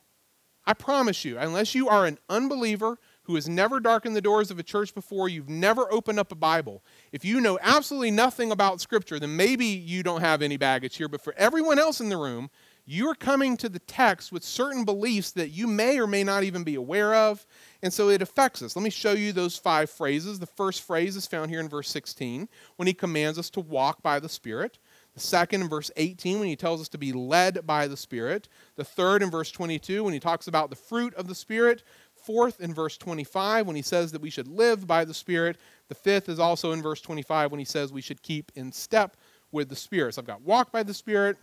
I 0.64 0.74
promise 0.74 1.24
you, 1.24 1.38
unless 1.38 1.74
you 1.74 1.88
are 1.88 2.06
an 2.06 2.18
unbeliever 2.28 2.98
who 3.24 3.34
has 3.34 3.48
never 3.48 3.80
darkened 3.80 4.16
the 4.16 4.20
doors 4.20 4.50
of 4.50 4.58
a 4.58 4.62
church 4.62 4.94
before, 4.94 5.28
you've 5.28 5.48
never 5.48 5.92
opened 5.92 6.18
up 6.18 6.32
a 6.32 6.36
Bible, 6.36 6.82
if 7.12 7.24
you 7.24 7.40
know 7.40 7.58
absolutely 7.62 8.10
nothing 8.10 8.52
about 8.52 8.80
Scripture, 8.80 9.18
then 9.18 9.36
maybe 9.36 9.66
you 9.66 10.02
don't 10.02 10.20
have 10.20 10.42
any 10.42 10.56
baggage 10.56 10.96
here. 10.96 11.08
But 11.08 11.22
for 11.22 11.34
everyone 11.36 11.78
else 11.78 12.00
in 12.00 12.08
the 12.08 12.16
room, 12.16 12.50
you're 12.84 13.14
coming 13.14 13.56
to 13.58 13.68
the 13.68 13.78
text 13.78 14.32
with 14.32 14.42
certain 14.42 14.84
beliefs 14.84 15.30
that 15.32 15.50
you 15.50 15.66
may 15.66 16.00
or 16.00 16.06
may 16.06 16.24
not 16.24 16.42
even 16.42 16.64
be 16.64 16.74
aware 16.74 17.14
of, 17.14 17.46
and 17.82 17.92
so 17.92 18.08
it 18.08 18.22
affects 18.22 18.60
us. 18.60 18.74
Let 18.74 18.82
me 18.82 18.90
show 18.90 19.12
you 19.12 19.32
those 19.32 19.56
five 19.56 19.88
phrases. 19.88 20.38
The 20.38 20.46
first 20.46 20.82
phrase 20.82 21.14
is 21.14 21.26
found 21.26 21.50
here 21.50 21.60
in 21.60 21.68
verse 21.68 21.88
16 21.90 22.48
when 22.76 22.88
he 22.88 22.94
commands 22.94 23.38
us 23.38 23.50
to 23.50 23.60
walk 23.60 24.02
by 24.02 24.18
the 24.18 24.28
Spirit. 24.28 24.78
The 25.14 25.20
second 25.20 25.60
in 25.60 25.68
verse 25.68 25.90
18 25.96 26.40
when 26.40 26.48
he 26.48 26.56
tells 26.56 26.80
us 26.80 26.88
to 26.90 26.98
be 26.98 27.12
led 27.12 27.66
by 27.66 27.86
the 27.86 27.96
Spirit. 27.96 28.48
The 28.76 28.84
third 28.84 29.22
in 29.22 29.30
verse 29.30 29.50
22 29.50 30.02
when 30.02 30.14
he 30.14 30.20
talks 30.20 30.48
about 30.48 30.70
the 30.70 30.76
fruit 30.76 31.14
of 31.14 31.28
the 31.28 31.34
Spirit. 31.34 31.84
Fourth 32.14 32.60
in 32.60 32.72
verse 32.72 32.96
25 32.96 33.66
when 33.66 33.76
he 33.76 33.82
says 33.82 34.10
that 34.12 34.22
we 34.22 34.30
should 34.30 34.48
live 34.48 34.86
by 34.86 35.04
the 35.04 35.14
Spirit. 35.14 35.58
The 35.88 35.94
fifth 35.94 36.28
is 36.28 36.38
also 36.38 36.72
in 36.72 36.82
verse 36.82 37.00
25 37.00 37.50
when 37.50 37.58
he 37.58 37.64
says 37.64 37.92
we 37.92 38.00
should 38.00 38.22
keep 38.22 38.50
in 38.54 38.72
step 38.72 39.16
with 39.50 39.68
the 39.68 39.76
Spirit. 39.76 40.14
So 40.14 40.22
I've 40.22 40.26
got 40.26 40.40
walk 40.42 40.72
by 40.72 40.82
the 40.82 40.94
Spirit, 40.94 41.36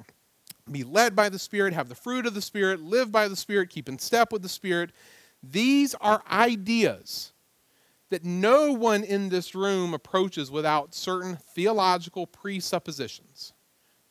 be 0.71 0.83
led 0.83 1.15
by 1.15 1.29
the 1.29 1.39
Spirit, 1.39 1.73
have 1.73 1.89
the 1.89 1.95
fruit 1.95 2.25
of 2.25 2.33
the 2.33 2.41
Spirit, 2.41 2.81
live 2.81 3.11
by 3.11 3.27
the 3.27 3.35
Spirit, 3.35 3.69
keep 3.69 3.89
in 3.89 3.99
step 3.99 4.31
with 4.31 4.41
the 4.41 4.49
Spirit. 4.49 4.91
These 5.43 5.95
are 5.95 6.23
ideas 6.29 7.33
that 8.09 8.25
no 8.25 8.73
one 8.73 9.03
in 9.03 9.29
this 9.29 9.53
room 9.53 9.93
approaches 9.93 10.49
without 10.49 10.93
certain 10.93 11.37
theological 11.53 12.25
presuppositions. 12.25 13.53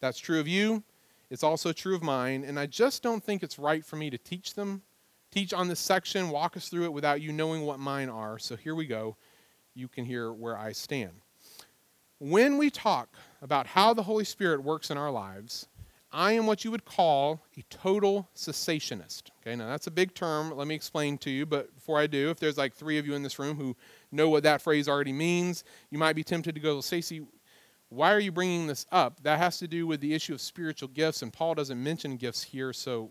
That's 0.00 0.18
true 0.18 0.40
of 0.40 0.46
you. 0.46 0.84
It's 1.30 1.42
also 1.42 1.72
true 1.72 1.94
of 1.94 2.02
mine. 2.02 2.44
And 2.44 2.58
I 2.58 2.66
just 2.66 3.02
don't 3.02 3.22
think 3.22 3.42
it's 3.42 3.58
right 3.58 3.84
for 3.84 3.96
me 3.96 4.08
to 4.10 4.18
teach 4.18 4.54
them, 4.54 4.82
teach 5.30 5.52
on 5.52 5.68
this 5.68 5.80
section, 5.80 6.30
walk 6.30 6.56
us 6.56 6.68
through 6.68 6.84
it 6.84 6.92
without 6.92 7.20
you 7.20 7.32
knowing 7.32 7.62
what 7.62 7.80
mine 7.80 8.08
are. 8.08 8.38
So 8.38 8.56
here 8.56 8.74
we 8.74 8.86
go. 8.86 9.16
You 9.74 9.88
can 9.88 10.04
hear 10.04 10.32
where 10.32 10.56
I 10.56 10.72
stand. 10.72 11.12
When 12.20 12.56
we 12.56 12.70
talk 12.70 13.10
about 13.42 13.66
how 13.66 13.94
the 13.94 14.02
Holy 14.02 14.24
Spirit 14.24 14.62
works 14.62 14.90
in 14.90 14.96
our 14.96 15.10
lives, 15.10 15.68
I 16.10 16.32
am 16.32 16.46
what 16.46 16.64
you 16.64 16.70
would 16.70 16.84
call 16.86 17.44
a 17.58 17.62
total 17.68 18.28
cessationist. 18.34 19.24
Okay, 19.40 19.54
now 19.54 19.68
that's 19.68 19.86
a 19.86 19.90
big 19.90 20.14
term. 20.14 20.56
Let 20.56 20.66
me 20.66 20.74
explain 20.74 21.18
to 21.18 21.30
you. 21.30 21.44
But 21.44 21.74
before 21.74 21.98
I 21.98 22.06
do, 22.06 22.30
if 22.30 22.40
there's 22.40 22.56
like 22.56 22.74
three 22.74 22.98
of 22.98 23.06
you 23.06 23.14
in 23.14 23.22
this 23.22 23.38
room 23.38 23.56
who 23.56 23.76
know 24.10 24.30
what 24.30 24.42
that 24.44 24.62
phrase 24.62 24.88
already 24.88 25.12
means, 25.12 25.64
you 25.90 25.98
might 25.98 26.14
be 26.14 26.24
tempted 26.24 26.54
to 26.54 26.60
go, 26.60 26.80
Stacy, 26.80 27.26
why 27.90 28.12
are 28.12 28.20
you 28.20 28.32
bringing 28.32 28.66
this 28.66 28.86
up? 28.92 29.22
That 29.22 29.38
has 29.38 29.58
to 29.58 29.68
do 29.68 29.86
with 29.86 30.00
the 30.00 30.14
issue 30.14 30.34
of 30.34 30.40
spiritual 30.40 30.88
gifts, 30.88 31.22
and 31.22 31.32
Paul 31.32 31.54
doesn't 31.54 31.82
mention 31.82 32.16
gifts 32.16 32.42
here, 32.42 32.72
so 32.72 33.10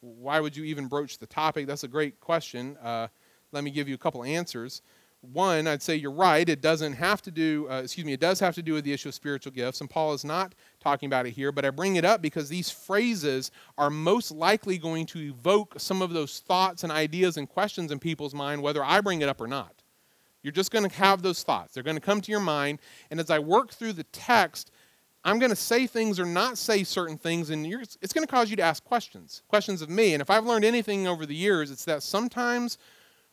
why 0.00 0.40
would 0.40 0.56
you 0.56 0.64
even 0.64 0.86
broach 0.86 1.18
the 1.18 1.26
topic? 1.26 1.66
That's 1.66 1.84
a 1.84 1.88
great 1.88 2.20
question. 2.20 2.76
Uh, 2.82 3.08
let 3.52 3.64
me 3.64 3.70
give 3.70 3.88
you 3.88 3.94
a 3.94 3.98
couple 3.98 4.24
answers. 4.24 4.82
One, 5.20 5.66
I'd 5.66 5.82
say 5.82 5.96
you're 5.96 6.12
right. 6.12 6.48
It 6.48 6.60
doesn't 6.60 6.92
have 6.94 7.20
to 7.22 7.30
do, 7.30 7.66
uh, 7.70 7.82
excuse 7.82 8.06
me, 8.06 8.12
it 8.12 8.20
does 8.20 8.38
have 8.40 8.54
to 8.54 8.62
do 8.62 8.74
with 8.74 8.84
the 8.84 8.92
issue 8.92 9.08
of 9.08 9.14
spiritual 9.14 9.52
gifts, 9.52 9.80
and 9.80 9.90
Paul 9.90 10.14
is 10.14 10.24
not 10.24 10.54
talking 10.86 11.08
about 11.08 11.26
it 11.26 11.32
here, 11.32 11.50
but 11.50 11.64
I 11.64 11.70
bring 11.70 11.96
it 11.96 12.04
up 12.04 12.22
because 12.22 12.48
these 12.48 12.70
phrases 12.70 13.50
are 13.76 13.90
most 13.90 14.30
likely 14.30 14.78
going 14.78 15.04
to 15.06 15.18
evoke 15.18 15.74
some 15.78 16.00
of 16.00 16.12
those 16.12 16.38
thoughts 16.38 16.84
and 16.84 16.92
ideas 16.92 17.36
and 17.36 17.48
questions 17.48 17.90
in 17.90 17.98
people's 17.98 18.34
mind, 18.34 18.62
whether 18.62 18.84
I 18.84 19.00
bring 19.00 19.20
it 19.20 19.28
up 19.28 19.40
or 19.40 19.48
not. 19.48 19.82
You're 20.44 20.52
just 20.52 20.70
going 20.70 20.88
to 20.88 20.96
have 20.96 21.22
those 21.22 21.42
thoughts. 21.42 21.74
They're 21.74 21.82
going 21.82 21.96
to 21.96 22.00
come 22.00 22.20
to 22.20 22.30
your 22.30 22.38
mind. 22.38 22.78
And 23.10 23.18
as 23.18 23.30
I 23.30 23.40
work 23.40 23.72
through 23.72 23.94
the 23.94 24.04
text, 24.04 24.70
I'm 25.24 25.40
going 25.40 25.50
to 25.50 25.56
say 25.56 25.88
things 25.88 26.20
or 26.20 26.24
not 26.24 26.56
say 26.56 26.84
certain 26.84 27.18
things, 27.18 27.50
and 27.50 27.66
it's 27.66 28.12
going 28.12 28.24
to 28.24 28.30
cause 28.30 28.48
you 28.48 28.54
to 28.54 28.62
ask 28.62 28.84
questions, 28.84 29.42
questions 29.48 29.82
of 29.82 29.90
me. 29.90 30.14
And 30.14 30.20
if 30.20 30.30
I've 30.30 30.46
learned 30.46 30.64
anything 30.64 31.08
over 31.08 31.26
the 31.26 31.34
years, 31.34 31.72
it's 31.72 31.84
that 31.86 32.04
sometimes 32.04 32.78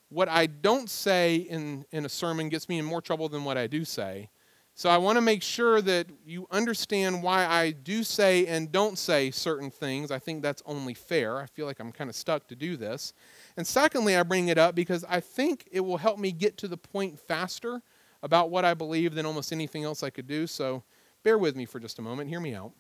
what 0.10 0.28
I 0.28 0.48
don't 0.48 0.90
say 0.90 1.36
in, 1.36 1.86
in 1.92 2.04
a 2.04 2.10
sermon 2.10 2.50
gets 2.50 2.68
me 2.68 2.80
in 2.80 2.86
more 2.86 3.02
trouble 3.02 3.30
than 3.30 3.44
what 3.44 3.60
I 3.60 3.68
do 3.68 3.86
say. 3.86 4.32
So 4.76 4.90
I 4.90 4.98
want 4.98 5.18
to 5.18 5.22
make 5.22 5.44
sure 5.44 5.82
that 5.82 6.08
you 6.26 6.48
understand 6.50 7.22
why 7.22 7.46
I 7.46 7.72
do 7.72 8.04
say 8.04 8.48
and 8.48 8.72
don't 8.72 8.98
say 8.98 9.30
certain 9.30 9.70
things. 9.70 10.10
I 10.10 10.18
think 10.18 10.42
that's 10.42 10.64
only 10.66 10.96
fair. 10.96 11.40
I 11.40 11.46
feel 11.46 11.68
like 11.68 11.80
I'm 11.80 11.92
kind 11.92 12.10
of 12.10 12.16
stuck 12.16 12.48
to 12.48 12.56
do 12.56 12.76
this. 12.76 13.14
And 13.56 13.68
secondly, 13.68 14.16
I 14.16 14.24
bring 14.24 14.48
it 14.48 14.58
up 14.58 14.74
because 14.74 15.06
I 15.08 15.20
think 15.20 15.68
it 15.72 15.82
will 15.82 15.98
help 15.98 16.18
me 16.18 16.32
get 16.32 16.58
to 16.58 16.68
the 16.68 16.78
point 16.78 17.20
faster 17.20 17.84
about 18.24 18.50
what 18.50 18.66
I 18.66 18.74
believe 18.74 19.14
than 19.14 19.28
almost 19.28 19.52
anything 19.52 19.84
else 19.84 20.02
I 20.02 20.10
could 20.10 20.28
do. 20.28 20.48
So 20.48 20.82
bear 21.22 21.38
with 21.38 21.56
me 21.56 21.66
for 21.66 21.80
just 21.80 22.00
a 22.00 22.02
moment. 22.02 22.30
Hear 22.30 22.40
me 22.40 22.56
out. 22.56 22.72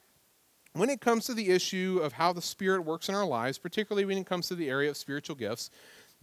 When 0.74 0.90
it 0.90 1.00
comes 1.00 1.26
to 1.26 1.36
the 1.36 1.50
issue 1.50 2.00
of 2.02 2.14
how 2.14 2.34
the 2.34 2.42
Spirit 2.42 2.82
works 2.82 3.08
in 3.08 3.14
our 3.14 3.26
lives, 3.26 3.60
particularly 3.60 4.06
when 4.06 4.18
it 4.18 4.26
comes 4.26 4.48
to 4.48 4.56
the 4.56 4.68
area 4.68 4.90
of 4.90 4.98
spiritual 4.98 5.36
gifts, 5.36 5.70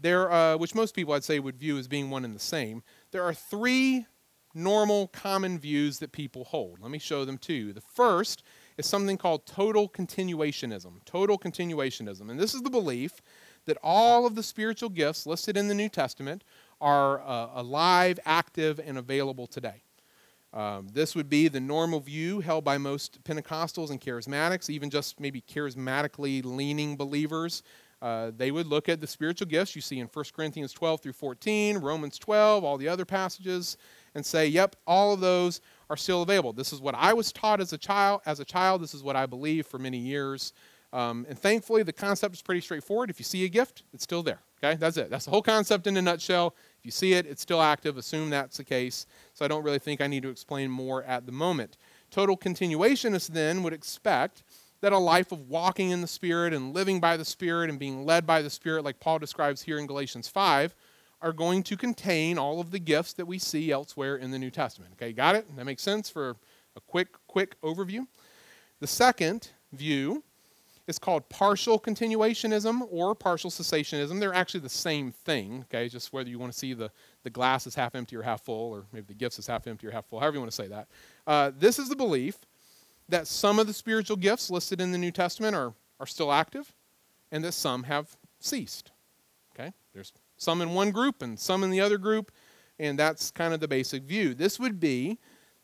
there, 0.01 0.33
uh, 0.33 0.57
which 0.57 0.75
most 0.75 0.97
people 0.97 1.15
I'd 1.15 1.23
say 1.23 1.39
would 1.39 1.57
view 1.57 1.79
as 1.79 1.87
being 1.87 2.11
one 2.11 2.25
and 2.25 2.35
the 2.35 2.41
same, 2.41 2.83
there 3.13 3.23
are 3.23 3.35
three 3.35 4.07
normal, 4.55 5.09
common 5.09 5.59
views 5.59 5.99
that 5.99 6.13
people 6.13 6.45
hold. 6.45 6.79
Let 6.81 6.91
me 6.91 6.99
show 6.99 7.25
them 7.25 7.39
to 7.39 7.53
you. 7.53 7.73
The 7.73 7.81
first 7.81 8.43
is 8.77 8.87
something 8.87 9.17
called 9.17 9.47
total 9.47 9.89
continuationism. 9.89 11.05
Total 11.05 11.39
continuationism. 11.39 12.31
And 12.31 12.39
this 12.39 12.55
is 12.55 12.63
the 12.63 12.71
belief 12.71 13.21
that 13.67 13.79
all 13.83 14.27
of 14.27 14.35
the 14.35 14.43
spiritual 14.43 14.89
gifts 14.89 15.27
listed 15.27 15.57
in 15.57 15.69
the 15.69 15.75
New 15.75 15.89
Testament 15.89 16.45
are 16.81 17.21
uh, 17.21 17.51
alive, 17.55 18.19
active, 18.25 18.81
and 18.85 18.99
available 18.99 19.47
today. 19.47 19.83
Um, 20.53 20.89
this 20.93 21.15
would 21.15 21.29
be 21.29 21.47
the 21.49 21.61
normal 21.61 22.01
view 22.01 22.41
held 22.41 22.65
by 22.65 22.79
most 22.79 23.23
Pentecostals 23.23 23.91
and 23.91 24.01
charismatics, 24.01 24.69
even 24.69 24.91
just 24.91 25.21
maybe 25.21 25.41
charismatically 25.43 26.45
leaning 26.45 26.97
believers. 26.97 27.63
Uh, 28.03 28.33
they 28.37 28.51
would 28.51 28.67
look 28.67 28.89
at 28.89 29.01
the 29.01 29.07
spiritual 29.07 29.47
gifts 29.47 29.77
you 29.77 29.83
see 29.83 30.01
in 30.01 30.07
1 30.07 30.25
Corinthians 30.35 30.73
12 30.73 31.03
through 31.03 31.13
14, 31.13 31.79
Romans 31.79 32.19
12, 32.19 32.65
all 32.65 32.79
the 32.79 32.89
other 32.89 33.05
passages, 33.05 33.77
and 34.15 34.25
say, 34.25 34.47
yep, 34.47 34.77
all 34.87 35.13
of 35.13 35.21
those 35.21 35.61
are 35.89 35.97
still 35.97 36.23
available. 36.23 36.53
This 36.53 36.73
is 36.73 36.81
what 36.81 36.95
I 36.95 37.13
was 37.13 37.33
taught 37.33 37.61
as 37.61 37.73
a 37.73 37.79
child. 37.79 38.21
As 38.27 38.41
a 38.41 38.45
child, 38.45 38.83
this 38.83 38.95
is 38.95 39.03
what 39.03 39.17
I 39.17 39.27
believed 39.27 39.69
for 39.69 39.79
many 39.79 39.99
years. 39.99 40.53
Um, 40.93 41.27
and 41.29 41.39
thankfully, 41.39 41.83
the 41.83 41.93
concept 41.93 42.35
is 42.35 42.43
pretty 42.43 42.61
straightforward. 42.61 43.11
If 43.11 43.19
you 43.21 43.25
see 43.25 43.45
a 43.45 43.49
gift, 43.49 43.85
it's 43.93 44.05
still 44.05 44.23
there. 44.23 44.41
Okay, 44.63 44.77
that's 44.77 44.97
it. 44.97 45.09
That's 45.09 45.25
the 45.25 45.31
whole 45.31 45.43
concept 45.43 45.87
in 45.87 45.97
a 45.97 46.03
nutshell. 46.03 46.55
If 46.79 46.85
you 46.85 46.91
see 46.91 47.15
it, 47.15 47.27
it's 47.27 47.41
still 47.41 47.63
active. 47.63 47.97
Assume 47.97 48.31
that's 48.31 48.59
the 48.59 48.65
case. 48.65 49.07
So 49.33 49.45
I 49.45 49.49
don't 49.49 49.63
really 49.63 49.79
think 49.79 50.01
I 50.01 50.07
need 50.07 50.23
to 50.25 50.29
explain 50.29 50.71
more 50.71 51.03
at 51.05 51.27
the 51.27 51.33
moment. 51.33 51.77
Total 52.11 52.37
continuationists 52.37 53.29
then 53.29 53.63
would 53.63 53.73
expect 53.73 54.43
that 54.81 54.93
a 54.93 54.99
life 54.99 55.33
of 55.33 55.49
walking 55.49 55.91
in 55.91 56.01
the 56.01 56.07
Spirit 56.07 56.53
and 56.53 56.75
living 56.75 57.01
by 57.01 57.17
the 57.17 57.25
Spirit 57.25 57.71
and 57.71 57.79
being 57.79 58.05
led 58.05 58.27
by 58.27 58.43
the 58.43 58.51
Spirit, 58.51 58.85
like 58.85 58.99
Paul 59.01 59.19
describes 59.19 59.63
here 59.63 59.79
in 59.79 59.87
Galatians 59.87 60.29
5, 60.29 60.75
are 61.23 61.33
going 61.33 61.63
to 61.65 61.77
contain 61.77 62.39
all 62.39 62.61
of 62.61 62.71
the 62.71 62.79
gifts 62.79 63.13
that 63.15 63.27
we 63.27 63.39
see 63.39 63.71
elsewhere 63.71 64.17
in 64.17 64.31
the 64.31 64.39
New 64.39 64.51
Testament. 64.51 64.93
Okay, 64.95 65.13
got 65.13 65.35
it? 65.35 65.55
That 65.57 65.67
makes 65.67 65.83
sense 65.83 66.09
for 66.09 66.37
a 66.77 66.81
quick, 66.81 67.09
quick 67.27 67.61
overview. 67.63 68.07
The 68.81 68.87
second 68.87 69.51
view 69.73 70.23
is 70.87 70.99
called 70.99 71.29
partial 71.29 71.79
continuationism 71.79 72.87
or 72.91 73.15
partial 73.15 73.51
cessationism. 73.51 74.19
They're 74.19 74.35
actually 74.35 74.61
the 74.61 74.69
same 74.69 75.13
thing, 75.13 75.65
okay? 75.65 75.89
Just 75.89 76.13
whether 76.13 76.29
you 76.29 76.39
want 76.39 76.53
to 76.53 76.59
see 76.59 76.75
the, 76.75 76.91
the 77.23 77.31
glass 77.31 77.67
is 77.67 77.75
half 77.75 77.95
empty 77.95 78.17
or 78.17 78.23
half 78.23 78.43
full, 78.43 78.73
or 78.73 78.85
maybe 78.93 79.07
the 79.07 79.15
gifts 79.15 79.39
is 79.39 79.47
half 79.47 79.67
empty 79.67 79.87
or 79.87 79.91
half 79.91 80.07
full, 80.07 80.21
however 80.21 80.37
you 80.37 80.41
want 80.41 80.51
to 80.51 80.57
say 80.57 80.69
that. 80.69 80.89
Uh, 81.27 81.53
this 81.57 81.79
is 81.79 81.89
the 81.89 81.97
belief 81.97 82.39
that 83.09 83.27
some 83.27 83.59
of 83.59 83.67
the 83.67 83.73
spiritual 83.73 84.17
gifts 84.17 84.51
listed 84.51 84.81
in 84.81 84.93
the 84.93 84.99
New 84.99 85.11
Testament 85.11 85.55
are, 85.55 85.73
are 85.99 86.07
still 86.07 86.33
active 86.33 86.73
and 87.31 87.45
that 87.45 87.53
some 87.53 87.85
have 87.85 88.17
ceased. 88.41 88.91
Okay? 89.55 89.73
There's 89.93 90.13
some 90.41 90.63
in 90.63 90.73
one 90.73 90.91
group 90.91 91.23
and 91.23 91.39
some 91.39 91.63
in 91.63 91.71
the 91.71 91.81
other 91.81 91.99
group, 91.99 92.33
and 92.79 92.99
that's 92.99 93.31
kind 93.31 93.53
of 93.53 93.61
the 93.61 93.69
basic 93.69 94.03
view. 94.05 94.35
This 94.35 94.59
would 94.59 94.81
be 94.81 95.19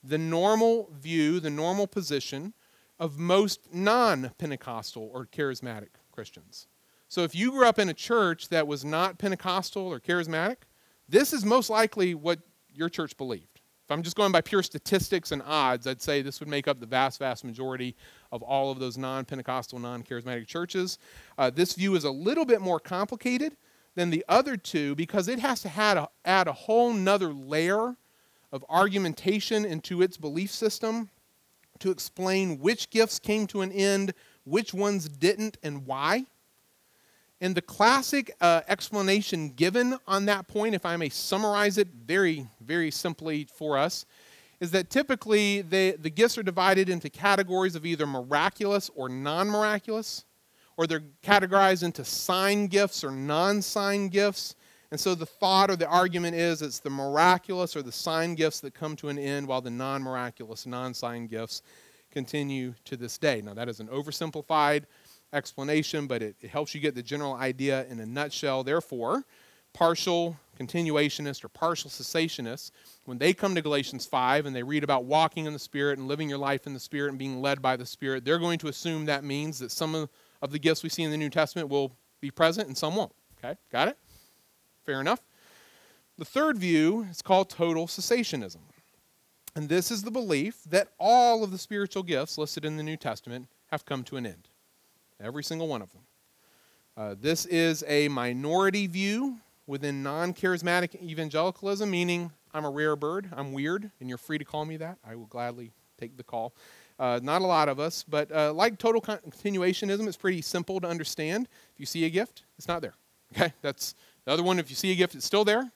the 0.05 0.19
normal 0.19 0.91
view, 0.93 1.41
the 1.41 1.51
normal 1.51 1.87
position 1.87 2.53
of 2.99 3.19
most 3.19 3.73
non 3.73 4.31
Pentecostal 4.39 5.11
or 5.13 5.27
charismatic 5.27 5.89
Christians. 6.13 6.69
So 7.09 7.23
if 7.23 7.35
you 7.35 7.53
grew 7.53 7.67
up 7.67 7.79
in 7.79 7.89
a 7.89 7.95
church 7.95 8.49
that 8.51 8.67
was 8.67 8.85
not 8.85 9.19
Pentecostal 9.19 9.87
or 9.87 9.99
charismatic, 9.99 10.57
this 11.09 11.33
is 11.33 11.45
most 11.45 11.71
likely 11.71 12.15
what 12.15 12.41
your 12.73 12.89
church 12.89 13.17
believed. 13.17 13.61
If 13.85 13.93
I'm 13.93 14.03
just 14.03 14.17
going 14.17 14.33
by 14.33 14.41
pure 14.41 14.65
statistics 14.65 15.33
and 15.33 15.41
odds, 15.43 15.87
I'd 15.87 16.03
say 16.03 16.21
this 16.21 16.41
would 16.41 16.49
make 16.49 16.69
up 16.69 16.81
the 16.81 16.87
vast, 16.87 17.21
vast 17.21 17.45
majority 17.45 17.95
of 18.33 18.43
all 18.43 18.71
of 18.71 18.79
those 18.79 18.99
non 18.99 19.25
Pentecostal, 19.25 19.79
non 19.79 20.03
charismatic 20.03 20.47
churches. 20.47 20.99
Uh, 21.39 21.49
this 21.49 21.75
view 21.75 21.95
is 21.95 22.05
a 22.05 22.11
little 22.11 22.45
bit 22.45 22.61
more 22.61 22.79
complicated 22.79 23.57
than 23.97 24.11
the 24.11 24.25
other 24.29 24.57
two 24.57 24.95
because 24.95 25.27
it 25.27 25.41
has 25.41 25.63
to 25.63 25.73
add 25.77 25.97
a, 25.97 26.09
add 26.25 26.47
a 26.47 26.53
whole 26.53 26.93
nother 26.93 27.33
layer 27.33 27.97
of 28.53 28.65
argumentation 28.69 29.65
into 29.65 30.01
its 30.03 30.17
belief 30.17 30.53
system 30.53 31.11
to 31.81 31.91
explain 31.91 32.61
which 32.61 32.91
gifts 32.91 33.19
came 33.19 33.47
to 33.49 33.63
an 33.63 33.73
end, 33.73 34.15
which 34.45 34.73
ones 34.73 35.09
didn't, 35.09 35.59
and 35.63 35.87
why. 35.87 36.25
And 37.41 37.55
the 37.55 37.63
classic 37.63 38.35
uh, 38.41 38.63
explanation 38.69 39.51
given 39.51 39.99
on 40.07 40.27
that 40.27 40.49
point, 40.49 40.75
if 40.75 40.87
I 40.87 40.97
may 40.97 41.11
summarize 41.11 41.77
it 41.77 41.89
very, 42.07 42.47
very 42.61 42.91
simply 42.91 43.45
for 43.45 43.77
us, 43.77 44.07
is 44.61 44.71
that 44.71 44.89
typically 44.89 45.61
the 45.61 45.97
the 46.01 46.09
gifts 46.09 46.39
are 46.39 46.43
divided 46.43 46.89
into 46.89 47.11
categories 47.11 47.77
of 47.77 47.85
either 47.85 48.07
miraculous 48.07 48.91
or 48.95 49.09
non 49.11 49.49
miraculous, 49.49 50.25
or 50.77 50.87
they're 50.87 51.03
categorized 51.23 51.83
into 51.83 52.05
sign 52.05 52.67
gifts 52.67 53.03
or 53.03 53.11
non 53.11 53.63
sign 53.63 54.09
gifts. 54.09 54.55
And 54.91 55.01
so 55.01 55.15
the 55.15 55.27
thought 55.27 55.71
or 55.71 55.77
the 55.77 55.89
argument 55.89 56.37
is 56.37 56.63
it's 56.63 56.79
the 56.79 56.91
miraculous 56.91 57.75
or 57.75 57.83
the 57.83 57.93
sign 57.93 58.35
gifts 58.35 58.61
that 58.61 58.75
come 58.75 58.95
to 58.97 59.09
an 59.09 59.19
end, 59.19 59.49
while 59.49 59.61
the 59.61 59.71
non 59.71 60.03
miraculous, 60.03 60.67
non 60.67 60.95
sign 60.95 61.27
gifts 61.27 61.63
continue 62.11 62.75
to 62.85 62.97
this 62.97 63.19
day. 63.19 63.43
Now, 63.43 63.55
that 63.55 63.69
is 63.69 63.81
an 63.81 63.89
oversimplified 63.89 64.85
explanation, 65.33 66.07
but 66.07 66.23
it, 66.23 66.37
it 66.41 66.51
helps 66.51 66.75
you 66.75 66.81
get 66.81 66.95
the 66.95 67.03
general 67.03 67.35
idea 67.35 67.85
in 67.87 68.01
a 68.01 68.07
nutshell. 68.07 68.63
Therefore, 68.65 69.25
partial 69.73 70.37
continuationists 70.59 71.45
or 71.45 71.49
partial 71.49 71.91
cessationists, 71.91 72.71
when 73.05 73.19
they 73.19 73.35
come 73.35 73.55
to 73.55 73.61
Galatians 73.61 74.07
5 74.07 74.47
and 74.47 74.57
they 74.57 74.63
read 74.63 74.85
about 74.85 75.05
walking 75.05 75.45
in 75.45 75.53
the 75.53 75.59
Spirit 75.59 75.99
and 75.99 76.09
living 76.09 76.31
your 76.31 76.39
life 76.39 76.67
in 76.67 76.73
the 76.73 76.81
Spirit 76.81 77.11
and 77.11 77.19
being 77.19 77.43
led 77.43 77.61
by 77.61 77.77
the 77.77 77.85
Spirit, 77.85 78.25
they're 78.25 78.39
going 78.39 78.59
to 78.59 78.69
assume 78.69 79.05
that 79.05 79.23
means 79.23 79.59
that 79.59 79.71
some 79.71 79.95
of, 79.95 80.09
of 80.47 80.53
the 80.53 80.59
gifts 80.59 80.83
we 80.83 80.89
see 80.89 81.03
in 81.03 81.11
the 81.11 81.17
New 81.17 81.29
Testament 81.29 81.69
will 81.69 81.93
be 82.21 82.31
present 82.31 82.69
and 82.69 82.79
some 82.79 82.95
won't. 82.95 83.13
Okay, 83.39 83.59
got 83.71 83.89
it? 83.89 83.99
Fair 84.85 85.01
enough. 85.01 85.21
The 86.17 86.25
third 86.25 86.57
view 86.57 87.07
is 87.11 87.21
called 87.21 87.51
total 87.51 87.87
cessationism. 87.87 88.61
And 89.55 89.69
this 89.69 89.91
is 89.91 90.03
the 90.03 90.11
belief 90.11 90.63
that 90.71 90.89
all 90.99 91.43
of 91.43 91.51
the 91.51 91.59
spiritual 91.59 92.03
gifts 92.03 92.39
listed 92.39 92.65
in 92.65 92.77
the 92.77 92.83
New 92.83 92.97
Testament 92.97 93.49
have 93.71 93.85
come 93.85 94.05
to 94.05 94.17
an 94.17 94.25
end. 94.25 94.49
Every 95.21 95.43
single 95.43 95.67
one 95.67 95.83
of 95.83 95.91
them. 95.93 96.03
Uh, 96.97 97.15
this 97.21 97.45
is 97.47 97.85
a 97.89 98.09
minority 98.09 98.87
view 98.87 99.39
within 99.67 100.03
non 100.03 100.33
charismatic 100.33 101.03
evangelicalism, 101.03 101.91
meaning 101.91 102.31
I'm 102.55 102.65
a 102.65 102.71
rare 102.71 102.97
bird, 102.97 103.29
I'm 103.37 103.53
weird, 103.53 103.91
and 103.99 104.09
you're 104.09 104.17
free 104.17 104.39
to 104.39 104.45
call 104.45 104.65
me 104.65 104.77
that. 104.77 104.99
I 105.07 105.17
will 105.17 105.27
gladly 105.27 105.73
take 105.99 106.17
the 106.17 106.23
call. 106.23 106.55
Uh, 106.99 107.21
not 107.23 107.43
a 107.43 107.47
lot 107.47 107.69
of 107.69 107.79
us, 107.79 108.05
but 108.09 108.33
uh, 108.33 108.53
like 108.53 108.79
total 108.79 109.01
continuationism, 109.03 110.07
it's 110.07 110.17
pretty 110.17 110.41
simple 110.41 110.81
to 110.81 110.89
understand. 110.89 111.47
If 111.75 111.81
you 111.81 111.87
see 111.87 112.07
a 112.07 112.11
gift, 112.11 112.45
it's 112.57 112.69
not 112.69 112.81
there. 112.81 112.95
Okay, 113.35 113.53
that's 113.61 113.95
the 114.25 114.33
other 114.33 114.43
one. 114.43 114.59
If 114.59 114.71
you 114.71 114.77
see 114.77 114.93
a 114.93 114.95
gift, 114.95 115.15
it's 115.15 115.27
still 115.27 115.45
there. 115.45 115.71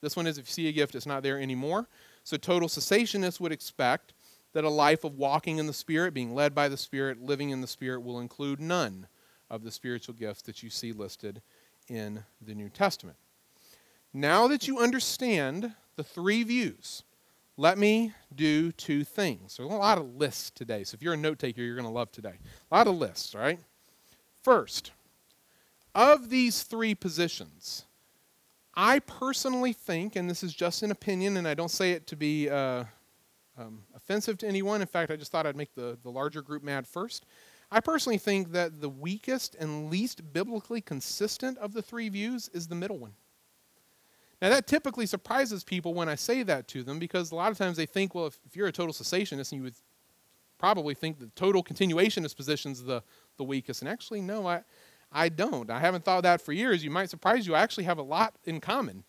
This 0.00 0.16
one 0.16 0.26
is 0.26 0.38
if 0.38 0.46
you 0.48 0.52
see 0.52 0.68
a 0.68 0.72
gift, 0.72 0.94
it's 0.94 1.06
not 1.06 1.22
there 1.22 1.38
anymore. 1.38 1.88
So 2.24 2.36
total 2.36 2.68
cessationists 2.68 3.40
would 3.40 3.52
expect 3.52 4.14
that 4.52 4.64
a 4.64 4.70
life 4.70 5.04
of 5.04 5.18
walking 5.18 5.58
in 5.58 5.66
the 5.66 5.72
Spirit, 5.72 6.14
being 6.14 6.34
led 6.34 6.54
by 6.54 6.68
the 6.68 6.76
Spirit, 6.76 7.22
living 7.22 7.50
in 7.50 7.60
the 7.60 7.66
Spirit, 7.66 8.02
will 8.02 8.20
include 8.20 8.60
none 8.60 9.06
of 9.50 9.64
the 9.64 9.70
spiritual 9.70 10.14
gifts 10.14 10.42
that 10.42 10.62
you 10.62 10.70
see 10.70 10.92
listed 10.92 11.42
in 11.88 12.22
the 12.40 12.54
New 12.54 12.68
Testament. 12.68 13.16
Now 14.12 14.46
that 14.48 14.68
you 14.68 14.78
understand 14.78 15.72
the 15.96 16.04
three 16.04 16.42
views, 16.42 17.02
let 17.56 17.78
me 17.78 18.12
do 18.34 18.72
two 18.72 19.04
things. 19.04 19.56
There's 19.56 19.70
a 19.70 19.74
lot 19.74 19.98
of 19.98 20.14
lists 20.16 20.50
today, 20.50 20.84
so 20.84 20.94
if 20.94 21.02
you're 21.02 21.14
a 21.14 21.18
note 21.18 21.38
taker, 21.38 21.62
you're 21.62 21.76
going 21.76 21.86
to 21.86 21.92
love 21.92 22.10
today. 22.10 22.38
A 22.70 22.74
lot 22.74 22.86
of 22.86 22.96
lists, 22.96 23.34
right? 23.34 23.58
First, 24.42 24.92
of 25.94 26.30
these 26.30 26.62
three 26.62 26.94
positions, 26.94 27.84
I 28.74 29.00
personally 29.00 29.72
think, 29.72 30.16
and 30.16 30.28
this 30.28 30.42
is 30.42 30.54
just 30.54 30.82
an 30.82 30.90
opinion, 30.90 31.36
and 31.36 31.46
I 31.46 31.54
don't 31.54 31.70
say 31.70 31.92
it 31.92 32.06
to 32.08 32.16
be 32.16 32.48
uh, 32.48 32.84
um, 33.58 33.82
offensive 33.94 34.38
to 34.38 34.48
anyone. 34.48 34.80
In 34.80 34.86
fact, 34.86 35.10
I 35.10 35.16
just 35.16 35.30
thought 35.30 35.46
I'd 35.46 35.56
make 35.56 35.74
the, 35.74 35.98
the 36.02 36.10
larger 36.10 36.40
group 36.40 36.62
mad 36.62 36.86
first. 36.86 37.26
I 37.70 37.80
personally 37.80 38.18
think 38.18 38.52
that 38.52 38.80
the 38.80 38.88
weakest 38.88 39.56
and 39.56 39.90
least 39.90 40.32
biblically 40.32 40.80
consistent 40.80 41.58
of 41.58 41.72
the 41.72 41.82
three 41.82 42.08
views 42.08 42.48
is 42.52 42.66
the 42.66 42.74
middle 42.74 42.98
one. 42.98 43.12
Now, 44.42 44.48
that 44.48 44.66
typically 44.66 45.06
surprises 45.06 45.62
people 45.62 45.94
when 45.94 46.08
I 46.08 46.16
say 46.16 46.42
that 46.42 46.66
to 46.68 46.82
them 46.82 46.98
because 46.98 47.30
a 47.30 47.36
lot 47.36 47.52
of 47.52 47.58
times 47.58 47.76
they 47.76 47.86
think, 47.86 48.12
well, 48.12 48.26
if, 48.26 48.40
if 48.44 48.56
you're 48.56 48.66
a 48.66 48.72
total 48.72 48.92
cessationist, 48.92 49.52
and 49.52 49.60
you 49.60 49.62
would 49.62 49.76
probably 50.58 50.94
think 50.94 51.20
the 51.20 51.30
total 51.36 51.62
continuationist 51.62 52.36
position 52.36 52.72
is 52.72 52.82
the, 52.82 53.04
the 53.36 53.44
weakest. 53.44 53.82
And 53.82 53.88
actually, 53.88 54.20
no, 54.20 54.48
I, 54.48 54.64
I 55.12 55.28
don't. 55.28 55.70
I 55.70 55.78
haven't 55.78 56.04
thought 56.04 56.24
that 56.24 56.40
for 56.40 56.52
years. 56.52 56.82
You 56.82 56.90
might 56.90 57.08
surprise 57.08 57.46
you. 57.46 57.54
I 57.54 57.60
actually 57.60 57.84
have 57.84 57.98
a 57.98 58.02
lot 58.02 58.34
in 58.44 58.60
common 58.60 59.04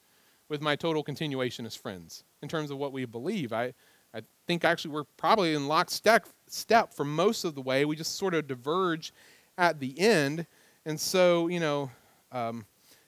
with 0.50 0.62
my 0.62 0.76
total 0.76 1.04
continuationist 1.04 1.80
friends 1.80 2.24
in 2.44 2.48
terms 2.48 2.70
of 2.70 2.78
what 2.78 2.94
we 2.94 3.06
believe. 3.06 3.52
I, 3.54 3.74
I 4.14 4.22
think 4.46 4.64
actually 4.64 4.92
we're 4.92 5.06
probably 5.18 5.56
in 5.56 5.68
lockstep 5.68 6.28
step 6.46 6.94
for 6.94 7.06
most 7.06 7.44
of 7.44 7.56
the 7.56 7.62
way. 7.62 7.86
We 7.86 7.96
just 7.96 8.18
sort 8.18 8.36
of 8.36 8.46
diverge 8.46 9.12
at 9.58 9.80
the 9.80 10.00
end. 10.00 10.46
And 10.86 11.00
so, 11.00 11.48
you 11.48 11.60
know, 11.60 11.90
um, 12.32 12.68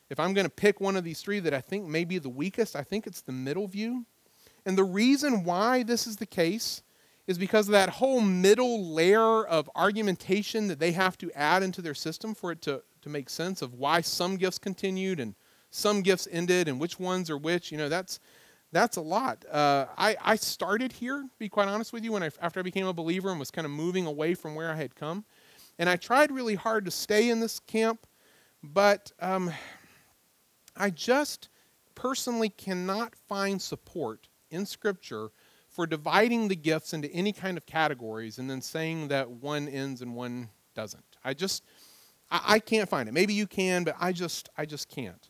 if 0.10 0.20
I'm 0.20 0.34
going 0.34 0.46
to 0.46 0.52
pick 0.52 0.80
one 0.80 0.96
of 0.96 1.04
these 1.04 1.22
three 1.22 1.40
that 1.40 1.54
I 1.54 1.62
think 1.62 1.88
may 1.88 2.04
be 2.04 2.18
the 2.20 2.30
weakest, 2.30 2.76
I 2.76 2.84
think 2.84 3.08
it's 3.08 3.22
the 3.22 3.32
middle 3.32 3.68
view. 3.68 4.06
And 4.66 4.78
the 4.78 4.84
reason 4.84 5.44
why 5.44 5.84
this 5.84 6.08
is 6.08 6.18
the 6.18 6.26
case 6.26 6.82
is 7.28 7.38
because 7.38 7.68
of 7.68 7.72
that 7.72 7.90
whole 7.90 8.22
middle 8.22 8.94
layer 8.94 9.46
of 9.46 9.70
argumentation 9.76 10.68
that 10.68 10.80
they 10.80 10.92
have 10.92 11.18
to 11.18 11.32
add 11.32 11.64
into 11.64 11.82
their 11.82 11.96
system 11.96 12.36
for 12.36 12.52
it 12.52 12.62
to, 12.64 12.84
to 13.02 13.10
make 13.10 13.30
sense 13.30 13.62
of 13.62 13.74
why 13.74 14.02
some 14.02 14.38
gifts 14.38 14.60
continued 14.60 15.20
and 15.20 15.36
some 15.72 16.02
gifts 16.02 16.28
ended 16.32 16.68
and 16.68 16.80
which 16.80 17.00
ones 17.00 17.30
are 17.30 17.38
which. 17.38 17.72
You 17.72 17.78
know, 17.78 17.90
that's 17.90 18.20
that's 18.72 18.98
a 18.98 19.02
lot. 19.02 19.46
Uh, 19.50 19.86
I, 19.98 20.18
I 20.22 20.36
started 20.36 20.92
here, 20.92 21.26
be 21.40 21.48
quite 21.48 21.70
honest 21.70 21.94
with 21.94 22.04
you, 22.04 22.12
when 22.12 22.24
I, 22.24 22.30
after 22.42 22.60
I 22.60 22.64
became 22.64 22.88
a 22.88 22.94
believer 22.94 23.30
and 23.30 23.40
was 23.40 23.50
kind 23.50 23.66
of 23.66 23.72
moving 23.72 24.06
away 24.06 24.34
from 24.34 24.54
where 24.54 24.70
I 24.70 24.76
had 24.76 24.96
come. 24.96 25.24
And 25.80 25.90
I 25.90 25.96
tried 25.96 26.30
really 26.30 26.56
hard 26.56 26.84
to 26.86 26.92
stay 26.92 27.30
in 27.30 27.40
this 27.40 27.60
camp, 27.60 28.06
but 28.62 29.14
um, 29.22 29.52
I 30.76 30.90
just 30.90 31.50
personally 31.96 32.50
cannot 32.50 33.16
find 33.28 33.62
support 33.62 34.28
in 34.52 34.66
Scripture 34.66 35.30
for 35.70 35.86
dividing 35.86 36.48
the 36.48 36.56
gifts 36.56 36.94
into 36.94 37.12
any 37.12 37.34
kind 37.34 37.58
of 37.58 37.66
categories 37.66 38.38
and 38.38 38.50
then 38.50 38.62
saying 38.62 39.10
that 39.10 39.30
one 39.30 39.68
ends 39.68 40.02
and 40.02 40.16
one 40.16 40.50
doesn't. 40.74 41.04
I 41.24 41.34
just, 41.34 41.64
I, 42.32 42.42
I 42.46 42.60
can't 42.60 42.88
find 42.88 43.10
it. 43.10 43.14
Maybe 43.14 43.34
you 43.34 43.48
can, 43.48 43.84
but 43.84 43.96
I 44.00 44.14
just, 44.14 44.50
I 44.58 44.66
just 44.66 44.88
can't. 44.90 45.30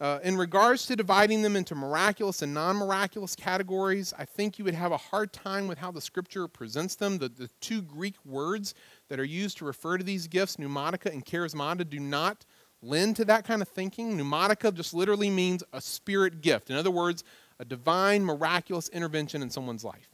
Uh, 0.00 0.20
in 0.22 0.36
regards 0.36 0.86
to 0.86 0.94
dividing 0.94 1.42
them 1.42 1.56
into 1.56 1.74
miraculous 1.74 2.42
and 2.42 2.54
non 2.54 2.76
miraculous 2.76 3.34
categories, 3.34 4.14
I 4.16 4.24
think 4.26 4.58
you 4.58 4.64
would 4.64 4.74
have 4.74 4.92
a 4.92 4.96
hard 4.96 5.32
time 5.32 5.66
with 5.66 5.78
how 5.78 5.90
the 5.90 6.00
scripture 6.00 6.46
presents 6.46 6.94
them. 6.94 7.18
The, 7.18 7.28
the 7.28 7.50
two 7.60 7.82
Greek 7.82 8.14
words 8.24 8.74
that 9.08 9.18
are 9.18 9.24
used 9.24 9.58
to 9.58 9.64
refer 9.64 9.98
to 9.98 10.04
these 10.04 10.28
gifts, 10.28 10.56
pneumatica 10.56 11.12
and 11.12 11.24
charismata, 11.24 11.88
do 11.88 11.98
not 11.98 12.44
lend 12.82 13.16
to 13.16 13.24
that 13.26 13.44
kind 13.44 13.62
of 13.62 13.68
thinking. 13.68 14.16
Pneumatica 14.16 14.72
just 14.72 14.94
literally 14.94 15.30
means 15.30 15.62
a 15.72 15.80
spirit 15.80 16.40
gift. 16.40 16.70
In 16.70 16.76
other 16.76 16.90
words, 16.90 17.24
a 17.58 17.64
divine, 17.64 18.24
miraculous 18.24 18.88
intervention 18.90 19.42
in 19.42 19.50
someone's 19.50 19.84
life. 19.84 20.08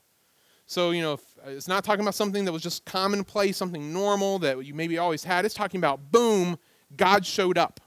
So, 0.66 0.92
you 0.92 1.03
know, 1.03 1.14
uh, 1.46 1.50
it's 1.50 1.68
not 1.68 1.85
talking 1.85 2.00
about 2.00 2.14
something 2.14 2.44
that 2.46 2.53
was 2.53 2.62
just 2.62 2.85
commonplace, 2.87 3.57
something 3.57 3.92
normal 3.92 4.38
that 4.38 4.64
you 4.64 4.72
maybe 4.72 4.96
always 4.96 5.22
had. 5.22 5.44
It's 5.44 5.55
talking 5.55 5.79
about, 5.79 6.11
boom, 6.11 6.59
God 6.96 7.27
showed 7.27 7.59
up. 7.59 7.81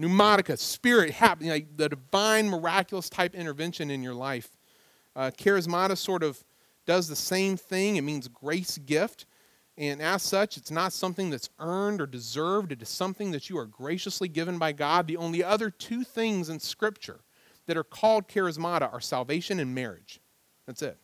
Pneumatica, 0.00 0.58
spirit 0.58 1.12
happening, 1.12 1.50
like 1.50 1.76
the 1.76 1.88
divine, 1.88 2.48
miraculous 2.48 3.08
type 3.08 3.34
intervention 3.34 3.92
in 3.92 4.02
your 4.02 4.14
life. 4.14 4.56
Uh, 5.14 5.30
charismata 5.38 5.96
sort 5.96 6.24
of 6.24 6.42
does 6.84 7.06
the 7.06 7.14
same 7.14 7.56
thing. 7.56 7.94
It 7.94 8.02
means 8.02 8.26
grace 8.26 8.76
gift. 8.78 9.26
And 9.76 10.00
as 10.00 10.22
such, 10.22 10.56
it's 10.56 10.70
not 10.70 10.92
something 10.92 11.30
that's 11.30 11.50
earned 11.58 12.00
or 12.00 12.06
deserved. 12.06 12.70
It 12.70 12.80
is 12.80 12.88
something 12.88 13.32
that 13.32 13.50
you 13.50 13.58
are 13.58 13.66
graciously 13.66 14.28
given 14.28 14.56
by 14.56 14.72
God. 14.72 15.06
The 15.06 15.16
only 15.16 15.42
other 15.42 15.68
two 15.68 16.04
things 16.04 16.48
in 16.48 16.60
Scripture 16.60 17.20
that 17.66 17.76
are 17.76 17.84
called 17.84 18.28
charismata 18.28 18.92
are 18.92 19.00
salvation 19.00 19.58
and 19.58 19.74
marriage. 19.74 20.20
That's 20.66 20.82
it. 20.82 20.96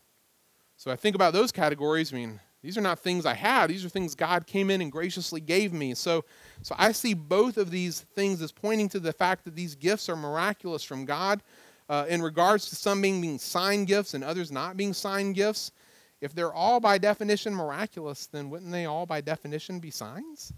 So 0.76 0.90
I 0.90 0.96
think 0.96 1.16
about 1.16 1.33
those 1.33 1.50
categories. 1.50 2.12
I 2.12 2.16
mean, 2.16 2.40
these 2.62 2.78
are 2.78 2.83
not 2.83 2.98
things 2.98 3.26
I 3.26 3.35
had. 3.35 3.68
These 3.70 3.85
are 3.85 3.88
things 3.88 4.14
God 4.14 4.46
came 4.46 4.70
in 4.70 4.80
and 4.80 4.92
graciously 4.92 5.40
gave 5.40 5.72
me. 5.72 5.94
So, 5.94 6.24
so 6.62 6.74
I 6.78 6.92
see 6.92 7.14
both 7.14 7.56
of 7.56 7.70
these 7.70 8.00
things 8.14 8.40
as 8.40 8.52
pointing 8.52 8.88
to 8.90 9.00
the 9.00 9.12
fact 9.12 9.44
that 9.44 9.56
these 9.56 9.74
gifts 9.74 10.09
are 10.09 10.16
miraculous 10.16 10.85
from 10.85 11.04
God. 11.04 11.42
Uh, 11.88 12.06
in 12.09 12.22
regards 12.22 12.68
to 12.68 12.76
some 12.76 13.02
being, 13.02 13.20
being 13.20 13.38
sign 13.38 13.85
gifts 13.85 14.14
and 14.14 14.22
others 14.22 14.52
not 14.52 14.76
being 14.76 14.92
sign 14.92 15.33
gifts, 15.33 15.72
if 16.20 16.35
they're 16.35 16.52
all 16.52 16.80
by 16.80 16.98
definition 16.98 17.54
miraculous, 17.54 18.26
then 18.26 18.50
wouldn't 18.50 18.72
they 18.72 18.85
all 18.85 19.06
by 19.06 19.20
definition 19.20 19.80
be 19.80 19.90
signs? 19.90 20.52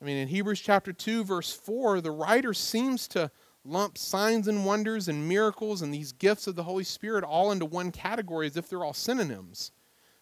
I 0.00 0.04
mean, 0.04 0.16
in 0.16 0.28
Hebrews 0.28 0.60
chapter 0.60 0.92
2, 0.92 1.24
verse 1.24 1.52
4, 1.52 2.00
the 2.00 2.10
writer 2.10 2.52
seems 2.52 3.08
to 3.08 3.30
lump 3.64 3.96
signs 3.96 4.48
and 4.48 4.66
wonders 4.66 5.08
and 5.08 5.28
miracles 5.28 5.82
and 5.82 5.92
these 5.92 6.12
gifts 6.12 6.46
of 6.46 6.56
the 6.56 6.62
Holy 6.62 6.84
Spirit 6.84 7.24
all 7.24 7.52
into 7.52 7.64
one 7.64 7.90
category 7.90 8.46
as 8.46 8.56
if 8.56 8.68
they're 8.68 8.84
all 8.84 8.92
synonyms. 8.92 9.72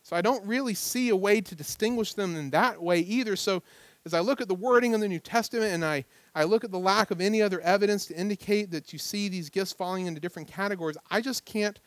So 0.02 0.16
I 0.16 0.20
don't 0.20 0.44
really 0.46 0.74
see 0.74 1.08
a 1.08 1.16
way 1.16 1.40
to 1.40 1.54
distinguish 1.54 2.14
them 2.14 2.36
in 2.36 2.50
that 2.50 2.82
way 2.82 3.00
either. 3.00 3.36
So 3.36 3.62
as 4.04 4.14
I 4.14 4.20
look 4.20 4.40
at 4.40 4.48
the 4.48 4.54
wording 4.54 4.92
in 4.92 5.00
the 5.00 5.08
New 5.08 5.20
Testament 5.20 5.72
and 5.72 5.84
I, 5.84 6.04
I 6.34 6.44
look 6.44 6.64
at 6.64 6.70
the 6.70 6.78
lack 6.78 7.10
of 7.10 7.20
any 7.20 7.40
other 7.40 7.60
evidence 7.60 8.06
to 8.06 8.16
indicate 8.16 8.70
that 8.72 8.92
you 8.92 8.98
see 8.98 9.28
these 9.28 9.48
gifts 9.48 9.72
falling 9.72 10.06
into 10.06 10.20
different 10.20 10.48
categories, 10.48 10.96
I 11.10 11.20
just 11.20 11.44
can't 11.44 11.78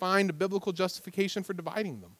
find 0.00 0.30
a 0.30 0.32
biblical 0.32 0.72
justification 0.72 1.42
for 1.44 1.52
dividing 1.52 2.00
them. 2.00 2.16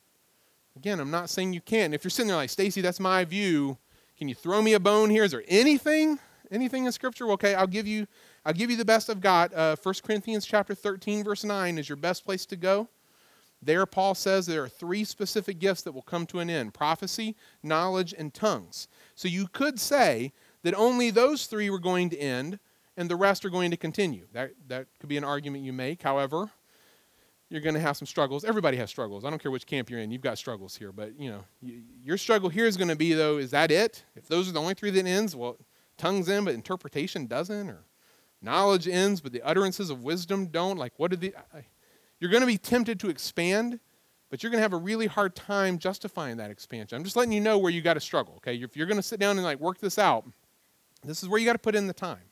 Again, 0.76 1.00
I'm 1.00 1.10
not 1.10 1.30
saying 1.30 1.52
you 1.52 1.60
can't. 1.60 1.94
If 1.94 2.04
you're 2.04 2.10
sitting 2.10 2.28
there 2.28 2.36
like, 2.36 2.50
Stacy, 2.50 2.80
that's 2.80 3.00
my 3.00 3.24
view, 3.24 3.76
can 4.16 4.28
you 4.28 4.34
throw 4.34 4.62
me 4.62 4.74
a 4.74 4.80
bone 4.80 5.10
here? 5.10 5.24
Is 5.24 5.32
there 5.32 5.42
anything, 5.48 6.18
anything 6.50 6.84
in 6.84 6.92
Scripture? 6.92 7.26
Well, 7.26 7.34
Okay, 7.34 7.54
I'll 7.54 7.66
give 7.66 7.86
you, 7.86 8.06
I'll 8.44 8.52
give 8.52 8.70
you 8.70 8.76
the 8.76 8.84
best 8.84 9.10
I've 9.10 9.20
got. 9.20 9.52
Uh, 9.52 9.76
1 9.82 9.94
Corinthians 10.04 10.46
chapter 10.46 10.74
13, 10.74 11.24
verse 11.24 11.42
9 11.42 11.78
is 11.78 11.88
your 11.88 11.96
best 11.96 12.24
place 12.24 12.46
to 12.46 12.56
go. 12.56 12.88
There, 13.62 13.84
Paul 13.86 14.14
says 14.14 14.46
there 14.46 14.62
are 14.62 14.68
three 14.68 15.04
specific 15.04 15.58
gifts 15.58 15.82
that 15.82 15.92
will 15.92 16.02
come 16.02 16.26
to 16.26 16.38
an 16.38 16.48
end 16.48 16.72
prophecy, 16.72 17.34
knowledge, 17.62 18.14
and 18.16 18.32
tongues. 18.32 18.88
So 19.14 19.26
you 19.28 19.48
could 19.48 19.78
say 19.80 20.32
that 20.62 20.74
only 20.74 21.10
those 21.10 21.46
three 21.46 21.68
were 21.68 21.78
going 21.78 22.10
to 22.10 22.18
end 22.18 22.58
and 22.96 23.08
the 23.08 23.16
rest 23.16 23.44
are 23.44 23.50
going 23.50 23.70
to 23.70 23.76
continue. 23.76 24.26
That, 24.32 24.52
that 24.68 24.86
could 24.98 25.08
be 25.08 25.16
an 25.16 25.24
argument 25.24 25.64
you 25.64 25.72
make. 25.72 26.02
However, 26.02 26.50
you're 27.50 27.60
going 27.60 27.74
to 27.74 27.80
have 27.80 27.96
some 27.96 28.06
struggles. 28.06 28.44
Everybody 28.44 28.76
has 28.76 28.88
struggles. 28.88 29.24
I 29.24 29.30
don't 29.30 29.42
care 29.42 29.50
which 29.50 29.66
camp 29.66 29.90
you're 29.90 29.98
in. 29.98 30.10
You've 30.12 30.22
got 30.22 30.38
struggles 30.38 30.76
here, 30.76 30.92
but 30.92 31.18
you 31.18 31.30
know, 31.30 31.44
you, 31.60 31.82
your 32.02 32.16
struggle 32.16 32.48
here 32.48 32.64
is 32.64 32.76
going 32.76 32.88
to 32.88 32.96
be 32.96 33.12
though. 33.12 33.38
Is 33.38 33.50
that 33.50 33.70
it? 33.70 34.04
If 34.14 34.28
those 34.28 34.48
are 34.48 34.52
the 34.52 34.60
only 34.60 34.74
three 34.74 34.90
that 34.90 35.04
ends, 35.04 35.34
well, 35.34 35.58
tongues 35.98 36.28
in, 36.28 36.44
but 36.44 36.54
interpretation 36.54 37.26
doesn't, 37.26 37.68
or 37.68 37.84
knowledge 38.40 38.86
ends, 38.86 39.20
but 39.20 39.32
the 39.32 39.42
utterances 39.42 39.90
of 39.90 40.04
wisdom 40.04 40.46
don't. 40.46 40.78
Like, 40.78 40.92
what 40.96 41.10
did 41.10 41.20
the? 41.20 41.34
I, 41.52 41.66
you're 42.20 42.30
going 42.30 42.42
to 42.42 42.46
be 42.46 42.58
tempted 42.58 43.00
to 43.00 43.10
expand, 43.10 43.80
but 44.30 44.42
you're 44.42 44.50
going 44.50 44.60
to 44.60 44.62
have 44.62 44.72
a 44.72 44.76
really 44.76 45.08
hard 45.08 45.34
time 45.34 45.78
justifying 45.78 46.36
that 46.36 46.52
expansion. 46.52 46.96
I'm 46.96 47.04
just 47.04 47.16
letting 47.16 47.32
you 47.32 47.40
know 47.40 47.58
where 47.58 47.72
you 47.72 47.82
got 47.82 47.94
to 47.94 48.00
struggle. 48.00 48.34
Okay, 48.36 48.54
if 48.56 48.76
you're 48.76 48.86
going 48.86 48.96
to 48.96 49.02
sit 49.02 49.18
down 49.18 49.36
and 49.36 49.44
like 49.44 49.58
work 49.58 49.78
this 49.78 49.98
out, 49.98 50.24
this 51.04 51.22
is 51.22 51.28
where 51.28 51.40
you 51.40 51.46
got 51.46 51.54
to 51.54 51.58
put 51.58 51.74
in 51.74 51.88
the 51.88 51.92
time 51.92 52.29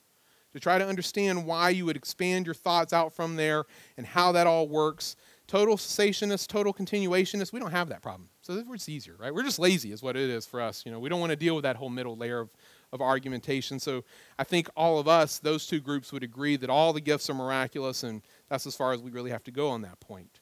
to 0.53 0.59
try 0.59 0.77
to 0.77 0.87
understand 0.87 1.45
why 1.45 1.69
you 1.69 1.85
would 1.85 1.95
expand 1.95 2.45
your 2.45 2.55
thoughts 2.55 2.93
out 2.93 3.13
from 3.13 3.35
there 3.35 3.65
and 3.97 4.05
how 4.05 4.31
that 4.31 4.47
all 4.47 4.67
works. 4.67 5.15
Total 5.47 5.77
cessationist, 5.77 6.47
total 6.47 6.73
continuationist, 6.73 7.51
we 7.51 7.59
don't 7.59 7.71
have 7.71 7.89
that 7.89 8.01
problem. 8.01 8.29
So 8.41 8.63
it's 8.71 8.89
easier, 8.89 9.15
right? 9.17 9.33
We're 9.33 9.43
just 9.43 9.59
lazy, 9.59 9.91
is 9.91 10.03
what 10.03 10.15
it 10.15 10.29
is 10.29 10.45
for 10.45 10.61
us. 10.61 10.83
You 10.85 10.91
know, 10.91 10.99
we 10.99 11.09
don't 11.09 11.19
want 11.19 11.31
to 11.31 11.35
deal 11.35 11.55
with 11.55 11.63
that 11.63 11.75
whole 11.75 11.89
middle 11.89 12.15
layer 12.15 12.39
of, 12.39 12.49
of 12.93 13.01
argumentation. 13.01 13.79
So 13.79 14.03
I 14.37 14.43
think 14.43 14.69
all 14.75 14.99
of 14.99 15.07
us, 15.07 15.39
those 15.39 15.65
two 15.65 15.79
groups, 15.79 16.11
would 16.11 16.23
agree 16.23 16.55
that 16.57 16.69
all 16.69 16.93
the 16.93 17.01
gifts 17.01 17.29
are 17.29 17.33
miraculous, 17.33 18.03
and 18.03 18.21
that's 18.47 18.67
as 18.67 18.75
far 18.75 18.93
as 18.93 19.01
we 19.01 19.09
really 19.09 19.31
have 19.31 19.43
to 19.45 19.51
go 19.51 19.69
on 19.69 19.81
that 19.81 19.99
point. 19.99 20.39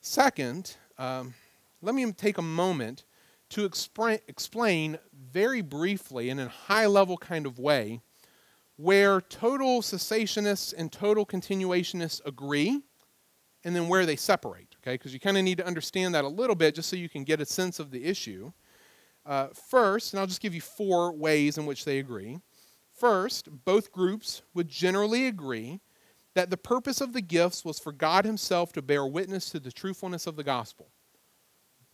Second, 0.00 0.76
um, 0.98 1.34
let 1.82 1.94
me 1.94 2.10
take 2.12 2.38
a 2.38 2.42
moment 2.42 3.04
to 3.50 3.64
explain 3.64 4.98
very 5.32 5.62
briefly, 5.62 6.30
and 6.30 6.38
in 6.38 6.46
a 6.46 6.50
high 6.50 6.86
level 6.86 7.16
kind 7.16 7.46
of 7.46 7.58
way, 7.58 8.00
where 8.78 9.20
total 9.20 9.82
cessationists 9.82 10.72
and 10.72 10.92
total 10.92 11.26
continuationists 11.26 12.24
agree 12.24 12.80
and 13.64 13.74
then 13.74 13.88
where 13.88 14.06
they 14.06 14.14
separate, 14.14 14.76
okay? 14.80 14.94
Because 14.94 15.12
you 15.12 15.18
kind 15.18 15.36
of 15.36 15.42
need 15.42 15.58
to 15.58 15.66
understand 15.66 16.14
that 16.14 16.24
a 16.24 16.28
little 16.28 16.54
bit 16.54 16.76
just 16.76 16.88
so 16.88 16.94
you 16.94 17.08
can 17.08 17.24
get 17.24 17.40
a 17.40 17.44
sense 17.44 17.80
of 17.80 17.90
the 17.90 18.04
issue. 18.04 18.52
Uh, 19.26 19.48
first, 19.48 20.12
and 20.12 20.20
I'll 20.20 20.28
just 20.28 20.40
give 20.40 20.54
you 20.54 20.60
four 20.60 21.12
ways 21.12 21.58
in 21.58 21.66
which 21.66 21.84
they 21.84 21.98
agree. 21.98 22.38
First, 22.94 23.48
both 23.64 23.90
groups 23.90 24.42
would 24.54 24.68
generally 24.68 25.26
agree 25.26 25.80
that 26.34 26.50
the 26.50 26.56
purpose 26.56 27.00
of 27.00 27.12
the 27.12 27.20
gifts 27.20 27.64
was 27.64 27.80
for 27.80 27.90
God 27.90 28.24
Himself 28.24 28.72
to 28.74 28.82
bear 28.82 29.04
witness 29.04 29.50
to 29.50 29.58
the 29.58 29.72
truthfulness 29.72 30.28
of 30.28 30.36
the 30.36 30.44
gospel. 30.44 30.92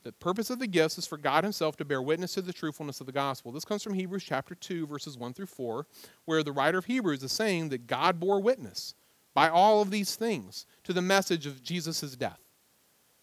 The 0.05 0.13
purpose 0.13 0.51
of 0.51 0.59
the 0.59 0.67
gifts 0.67 0.99
is 0.99 1.07
for 1.07 1.17
God 1.17 1.45
Himself 1.45 1.77
to 1.77 1.85
bear 1.85 2.03
witness 2.03 2.35
to 2.35 2.43
the 2.43 2.53
truthfulness 2.53 3.01
of 3.01 3.07
the 3.07 3.13
gospel. 3.13 3.53
This 3.53 3.65
comes 3.65 3.83
from 3.83 3.95
Hebrews 3.95 4.23
chapter 4.23 4.55
2, 4.55 4.87
verses 4.87 5.17
1 5.17 5.33
through 5.33 5.47
4, 5.47 5.87
where 6.27 6.43
the 6.43 6.53
writer 6.53 6.77
of 6.77 6.85
Hebrews 6.85 7.23
is 7.23 7.33
saying 7.33 7.71
that 7.71 7.87
God 7.87 8.21
bore 8.21 8.39
witness 8.39 8.95
by 9.33 9.49
all 9.49 9.81
of 9.81 9.91
these 9.91 10.15
things 10.15 10.67
to 10.85 10.93
the 10.93 11.01
message 11.01 11.47
of 11.47 11.63
Jesus' 11.63 12.17
death. 12.17 12.39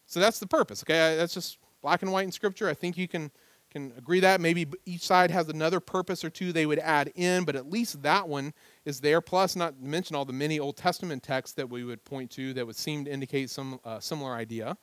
So 0.07 0.19
that's 0.19 0.39
the 0.39 0.47
purpose, 0.47 0.83
okay? 0.83 1.15
That's 1.15 1.35
just 1.35 1.59
black 1.83 2.01
and 2.01 2.11
white 2.11 2.25
in 2.25 2.31
Scripture. 2.31 2.67
I 2.67 2.73
think 2.73 2.97
you 2.97 3.07
can, 3.07 3.29
can 3.69 3.93
agree 3.95 4.19
that. 4.21 4.41
Maybe 4.41 4.65
each 4.83 5.05
side 5.05 5.29
has 5.29 5.49
another 5.49 5.79
purpose 5.79 6.25
or 6.25 6.31
two 6.31 6.51
they 6.51 6.65
would 6.65 6.79
add 6.79 7.11
in, 7.13 7.43
but 7.45 7.55
at 7.55 7.69
least 7.69 8.01
that 8.01 8.27
one 8.27 8.53
is 8.85 8.99
there. 8.99 9.21
Plus, 9.21 9.55
not 9.55 9.79
to 9.79 9.85
mention 9.85 10.15
all 10.15 10.25
the 10.25 10.33
many 10.33 10.59
Old 10.59 10.77
Testament 10.77 11.21
texts 11.21 11.55
that 11.57 11.69
we 11.69 11.83
would 11.83 12.03
point 12.05 12.31
to 12.31 12.53
that 12.55 12.65
would 12.65 12.75
seem 12.75 13.05
to 13.05 13.11
indicate 13.11 13.51
some 13.51 13.79
uh, 13.85 13.99
similar 13.99 14.33
idea. 14.33 14.75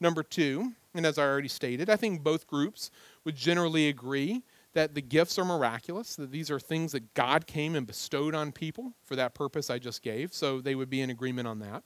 Number 0.00 0.22
two, 0.22 0.72
and 0.94 1.04
as 1.04 1.18
I 1.18 1.24
already 1.24 1.48
stated, 1.48 1.90
I 1.90 1.96
think 1.96 2.22
both 2.22 2.46
groups 2.46 2.90
would 3.24 3.36
generally 3.36 3.88
agree 3.88 4.42
that 4.72 4.94
the 4.94 5.02
gifts 5.02 5.38
are 5.38 5.44
miraculous, 5.44 6.16
that 6.16 6.30
these 6.30 6.50
are 6.50 6.60
things 6.60 6.92
that 6.92 7.14
God 7.14 7.46
came 7.46 7.74
and 7.74 7.86
bestowed 7.86 8.34
on 8.34 8.52
people 8.52 8.94
for 9.04 9.16
that 9.16 9.34
purpose 9.34 9.68
I 9.68 9.78
just 9.78 10.02
gave. 10.02 10.32
So 10.32 10.60
they 10.60 10.74
would 10.74 10.88
be 10.88 11.00
in 11.00 11.10
agreement 11.10 11.48
on 11.48 11.58
that. 11.60 11.82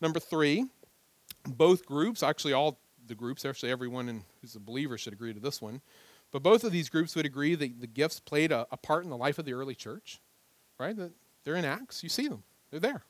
Number 0.00 0.18
three, 0.18 0.66
both 1.44 1.86
groups, 1.86 2.22
actually, 2.22 2.52
all 2.52 2.80
the 3.06 3.14
groups, 3.14 3.44
actually, 3.44 3.70
everyone 3.70 4.08
in, 4.08 4.24
who's 4.40 4.56
a 4.56 4.60
believer 4.60 4.98
should 4.98 5.12
agree 5.12 5.32
to 5.32 5.40
this 5.40 5.62
one, 5.62 5.80
but 6.32 6.42
both 6.42 6.64
of 6.64 6.72
these 6.72 6.88
groups 6.88 7.14
would 7.14 7.26
agree 7.26 7.54
that 7.54 7.80
the 7.80 7.86
gifts 7.86 8.18
played 8.18 8.50
a, 8.50 8.66
a 8.72 8.76
part 8.76 9.04
in 9.04 9.10
the 9.10 9.16
life 9.16 9.38
of 9.38 9.44
the 9.44 9.52
early 9.52 9.74
church, 9.74 10.20
right? 10.78 10.96
That 10.96 11.12
they're 11.44 11.54
in 11.54 11.64
Acts, 11.64 12.02
you 12.02 12.08
see 12.08 12.28
them, 12.28 12.42
they're 12.70 12.80
there. 12.80 13.04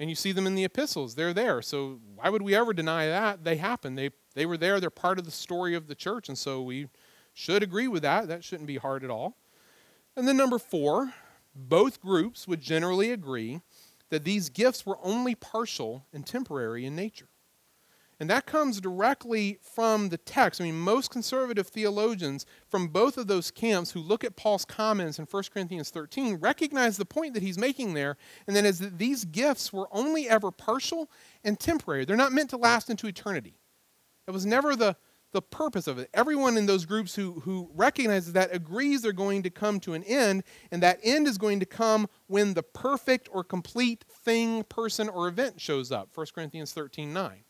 And 0.00 0.10
you 0.10 0.16
see 0.16 0.32
them 0.32 0.46
in 0.46 0.54
the 0.54 0.64
epistles. 0.64 1.14
They're 1.14 1.32
there. 1.32 1.62
So 1.62 2.00
why 2.16 2.28
would 2.28 2.42
we 2.42 2.54
ever 2.54 2.72
deny 2.72 3.06
that? 3.06 3.44
They 3.44 3.56
happen. 3.56 3.94
They, 3.94 4.10
they 4.34 4.44
were 4.44 4.56
there. 4.56 4.80
They're 4.80 4.90
part 4.90 5.18
of 5.18 5.24
the 5.24 5.30
story 5.30 5.74
of 5.74 5.86
the 5.86 5.94
church. 5.94 6.28
And 6.28 6.36
so 6.36 6.62
we 6.62 6.88
should 7.32 7.62
agree 7.62 7.86
with 7.86 8.02
that. 8.02 8.28
That 8.28 8.42
shouldn't 8.42 8.66
be 8.66 8.76
hard 8.76 9.04
at 9.04 9.10
all. 9.10 9.36
And 10.16 10.26
then 10.26 10.36
number 10.36 10.58
four, 10.58 11.14
both 11.54 12.00
groups 12.00 12.48
would 12.48 12.60
generally 12.60 13.10
agree 13.12 13.60
that 14.10 14.24
these 14.24 14.48
gifts 14.48 14.84
were 14.84 14.98
only 15.02 15.34
partial 15.34 16.06
and 16.12 16.26
temporary 16.26 16.84
in 16.84 16.96
nature. 16.96 17.28
And 18.20 18.30
that 18.30 18.46
comes 18.46 18.80
directly 18.80 19.58
from 19.60 20.08
the 20.08 20.18
text. 20.18 20.60
I 20.60 20.64
mean, 20.64 20.78
most 20.78 21.10
conservative 21.10 21.66
theologians 21.66 22.46
from 22.68 22.88
both 22.88 23.18
of 23.18 23.26
those 23.26 23.50
camps 23.50 23.90
who 23.90 24.00
look 24.00 24.22
at 24.22 24.36
Paul's 24.36 24.64
comments 24.64 25.18
in 25.18 25.26
1 25.26 25.42
Corinthians 25.52 25.90
13 25.90 26.36
recognize 26.36 26.96
the 26.96 27.04
point 27.04 27.34
that 27.34 27.42
he's 27.42 27.58
making 27.58 27.94
there, 27.94 28.16
and 28.46 28.54
that 28.54 28.64
is 28.64 28.78
that 28.78 28.98
these 28.98 29.24
gifts 29.24 29.72
were 29.72 29.88
only 29.90 30.28
ever 30.28 30.50
partial 30.50 31.10
and 31.42 31.58
temporary. 31.58 32.04
They're 32.04 32.16
not 32.16 32.32
meant 32.32 32.50
to 32.50 32.56
last 32.56 32.88
into 32.88 33.06
eternity. 33.06 33.58
It 34.26 34.30
was 34.30 34.46
never 34.46 34.76
the, 34.76 34.96
the 35.32 35.42
purpose 35.42 35.86
of 35.86 35.98
it. 35.98 36.08
Everyone 36.14 36.56
in 36.56 36.66
those 36.66 36.86
groups 36.86 37.14
who, 37.14 37.40
who 37.40 37.68
recognizes 37.74 38.32
that 38.34 38.54
agrees 38.54 39.02
they're 39.02 39.12
going 39.12 39.42
to 39.42 39.50
come 39.50 39.80
to 39.80 39.94
an 39.94 40.04
end, 40.04 40.44
and 40.70 40.82
that 40.82 41.00
end 41.02 41.26
is 41.26 41.36
going 41.36 41.60
to 41.60 41.66
come 41.66 42.08
when 42.28 42.54
the 42.54 42.62
perfect 42.62 43.28
or 43.32 43.44
complete 43.44 44.04
thing, 44.08 44.62
person, 44.64 45.08
or 45.08 45.28
event 45.28 45.60
shows 45.60 45.90
up. 45.92 46.10
1 46.14 46.26
Corinthians 46.34 46.72
13 46.72 47.12
9. 47.12 47.43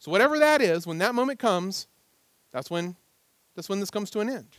So 0.00 0.10
whatever 0.10 0.38
that 0.38 0.62
is, 0.62 0.86
when 0.86 0.98
that 0.98 1.14
moment 1.14 1.38
comes, 1.38 1.86
that's 2.52 2.70
when 2.70 2.96
that's 3.54 3.68
when 3.68 3.80
this 3.80 3.90
comes 3.90 4.10
to 4.10 4.20
an 4.20 4.30
end. 4.30 4.56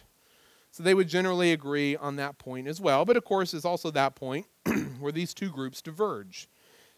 So 0.69 0.83
they 0.83 0.93
would 0.93 1.09
generally 1.09 1.51
agree 1.51 1.97
on 1.97 2.15
that 2.17 2.37
point 2.37 2.67
as 2.67 2.79
well. 2.79 3.03
But 3.03 3.17
of 3.17 3.25
course, 3.25 3.53
it's 3.53 3.65
also 3.65 3.91
that 3.91 4.15
point 4.15 4.45
where 4.99 5.11
these 5.11 5.33
two 5.33 5.49
groups 5.49 5.81
diverge. 5.81 6.47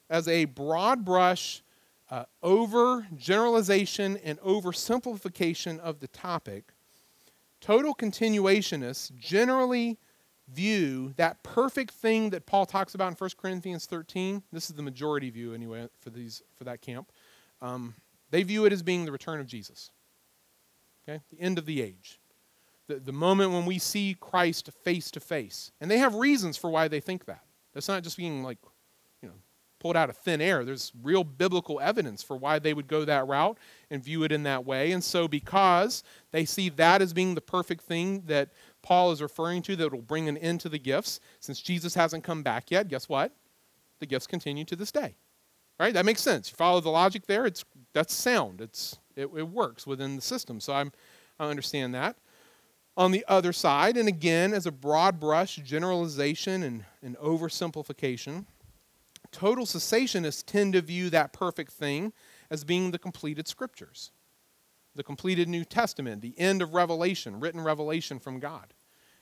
As 0.10 0.28
a 0.28 0.46
broad 0.46 1.06
brush 1.06 1.64
uh, 2.12 2.26
over 2.44 3.08
generalization 3.16 4.18
and 4.24 4.40
oversimplification 4.42 5.80
of 5.80 6.02
the 6.02 6.10
topic, 6.10 6.74
total 7.62 7.96
continuationists 7.96 9.16
generally 9.16 9.98
view 10.50 11.14
that 11.16 11.42
perfect 11.42 11.94
thing 11.94 12.30
that 12.32 12.46
Paul 12.46 12.66
talks 12.66 12.94
about 12.94 13.08
in 13.08 13.16
1 13.16 13.30
Corinthians 13.38 13.86
13. 13.86 14.44
This 14.52 14.70
is 14.70 14.76
the 14.76 14.84
majority 14.84 15.30
view, 15.30 15.54
anyway, 15.54 15.88
for, 16.02 16.10
these, 16.10 16.44
for 16.58 16.66
that 16.66 16.82
camp. 16.82 17.12
Um, 17.62 17.96
they 18.34 18.42
view 18.42 18.66
it 18.66 18.74
as 18.74 18.82
being 18.82 19.06
the 19.06 19.12
return 19.12 19.40
of 19.40 19.46
Jesus. 19.46 19.92
Okay? 21.08 21.22
The 21.32 21.40
end 21.40 21.60
of 21.60 21.68
the 21.68 21.84
age. 21.84 22.20
The, 22.88 22.96
the 22.96 23.12
moment 23.12 23.52
when 23.52 23.68
we 23.68 23.78
see 23.78 24.18
Christ 24.20 24.72
face 24.84 25.12
to 25.12 25.20
face. 25.20 25.72
And 25.80 25.90
they 25.90 26.00
have 26.00 26.16
reasons 26.16 26.58
for 26.58 26.72
why 26.72 26.88
they 26.88 27.00
think 27.00 27.26
that. 27.26 27.44
That's 27.76 27.88
not 27.88 28.02
just 28.02 28.18
being 28.18 28.42
like, 28.42 28.58
you 29.22 29.30
know, 29.30 29.36
pulled 29.80 29.96
out 29.96 30.10
of 30.10 30.18
thin 30.18 30.42
air. 30.42 30.66
There's 30.66 30.92
real 31.04 31.24
biblical 31.24 31.80
evidence 31.80 32.24
for 32.24 32.36
why 32.36 32.58
they 32.58 32.74
would 32.74 32.88
go 32.88 33.06
that 33.06 33.28
route 33.28 33.60
and 33.92 34.04
view 34.04 34.24
it 34.24 34.32
in 34.32 34.42
that 34.44 34.66
way. 34.66 34.94
And 34.94 35.04
so, 35.04 35.28
because 35.28 36.04
they 36.32 36.44
see 36.44 36.70
that 36.70 37.04
as 37.04 37.14
being 37.14 37.36
the 37.36 37.42
perfect 37.42 37.84
thing 37.84 38.24
that 38.26 38.50
Paul 38.82 39.12
is 39.12 39.22
referring 39.22 39.62
to 39.64 39.76
that 39.76 39.94
will 39.94 40.02
bring 40.02 40.28
an 40.28 40.38
end 40.38 40.60
to 40.62 40.70
the 40.70 40.80
gifts, 40.80 41.20
since 41.40 41.62
Jesus 41.62 41.94
hasn't 41.94 42.24
come 42.24 42.42
back 42.42 42.72
yet, 42.72 42.88
guess 42.88 43.08
what? 43.08 43.32
The 44.00 44.08
gifts 44.08 44.26
continue 44.26 44.66
to 44.66 44.76
this 44.76 44.92
day. 44.92 45.14
Right? 45.80 45.94
That 45.94 46.06
makes 46.06 46.22
sense. 46.22 46.50
You 46.50 46.56
follow 46.56 46.80
the 46.80 46.90
logic 46.90 47.26
there. 47.26 47.46
It's 47.46 47.66
that's 47.94 48.14
sound. 48.14 48.62
It's 48.62 48.98
it, 49.16 49.30
it 49.36 49.48
works 49.48 49.88
within 49.88 50.16
the 50.16 50.22
system. 50.22 50.60
So 50.60 50.74
I'm 50.74 50.92
I 51.40 51.50
understand 51.50 51.94
that. 51.96 52.18
On 52.96 53.12
the 53.12 53.26
other 53.28 53.54
side, 53.54 53.98
and 53.98 54.08
again, 54.08 54.54
as 54.54 54.68
a 54.68 54.72
broad 54.72 55.20
brush 55.20 55.56
generalization 55.56 56.62
and, 56.62 56.86
and 57.02 57.18
oversimplification, 57.18 58.46
total 59.32 59.66
cessationists 59.66 60.44
tend 60.46 60.74
to 60.74 60.82
view 60.82 61.10
that 61.10 61.34
perfect 61.34 61.72
thing 61.72 62.14
as 62.52 62.64
being 62.64 62.92
the 62.92 63.00
completed 63.00 63.48
scriptures, 63.48 64.12
the 64.96 65.04
completed 65.04 65.48
New 65.48 65.66
Testament, 65.66 66.22
the 66.22 66.38
end 66.38 66.62
of 66.62 66.76
revelation, 66.76 67.40
written 67.40 67.62
revelation 67.62 68.20
from 68.20 68.40
God. 68.40 68.76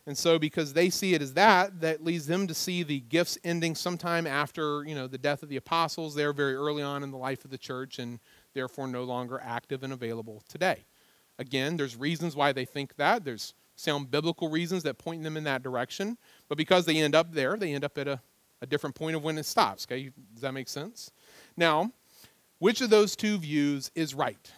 And 0.06 0.18
so 0.18 0.38
because 0.38 0.74
they 0.74 0.90
see 0.90 1.14
it 1.14 1.22
as 1.22 1.34
that, 1.36 1.80
that 1.80 2.04
leads 2.04 2.26
them 2.26 2.48
to 2.48 2.54
see 2.54 2.84
the 2.84 3.00
gifts 3.00 3.38
ending 3.44 3.76
sometime 3.76 4.28
after, 4.28 4.84
you 4.84 4.96
know, 4.96 5.08
the 5.08 5.18
death 5.18 5.44
of 5.44 5.50
the 5.50 5.58
apostles. 5.58 6.16
They're 6.16 6.34
very 6.34 6.56
early 6.56 6.84
on 6.84 7.04
in 7.04 7.12
the 7.12 7.18
life 7.18 7.46
of 7.46 7.52
the 7.52 7.58
church 7.58 8.00
and 8.00 8.20
therefore 8.54 8.88
no 8.88 9.04
longer 9.04 9.40
active 9.44 9.84
and 9.84 9.94
available 9.94 10.44
today. 10.48 10.86
Again, 11.40 11.78
there's 11.78 11.96
reasons 11.96 12.36
why 12.36 12.52
they 12.52 12.66
think 12.66 12.96
that. 12.98 13.26
There's 13.26 13.54
sound 13.76 14.12
biblical 14.12 14.50
reasons 14.50 14.84
that 14.84 14.98
point 14.98 15.24
them 15.24 15.38
in 15.38 15.44
that 15.46 15.64
direction. 15.64 16.18
But 16.48 16.58
because 16.58 16.86
they 16.86 16.98
end 16.98 17.16
up 17.16 17.34
there, 17.34 17.58
they 17.58 17.74
end 17.74 17.84
up 17.84 17.98
at 17.98 18.08
a, 18.08 18.20
a 18.62 18.68
different 18.68 18.96
point 18.96 19.16
of 19.16 19.24
when 19.24 19.38
it 19.38 19.46
stops. 19.46 19.86
Okay? 19.88 20.12
Does 20.34 20.42
that 20.42 20.54
make 20.54 20.70
sense? 20.70 21.12
Now, 21.58 21.92
which 22.60 22.82
of 22.82 22.90
those 22.90 23.16
two 23.16 23.38
views 23.38 23.92
is 23.96 24.14
right? 24.14 24.52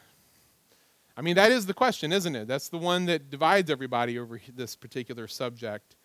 I 1.15 1.21
mean, 1.21 1.35
that 1.35 1.51
is 1.51 1.65
the 1.65 1.73
question, 1.73 2.11
isn't 2.11 2.35
it? 2.35 2.47
That's 2.47 2.69
the 2.69 2.77
one 2.77 3.05
that 3.05 3.29
divides 3.29 3.69
everybody 3.69 4.17
over 4.17 4.41
this 4.53 4.75
particular 4.75 5.27
subject. 5.27 5.95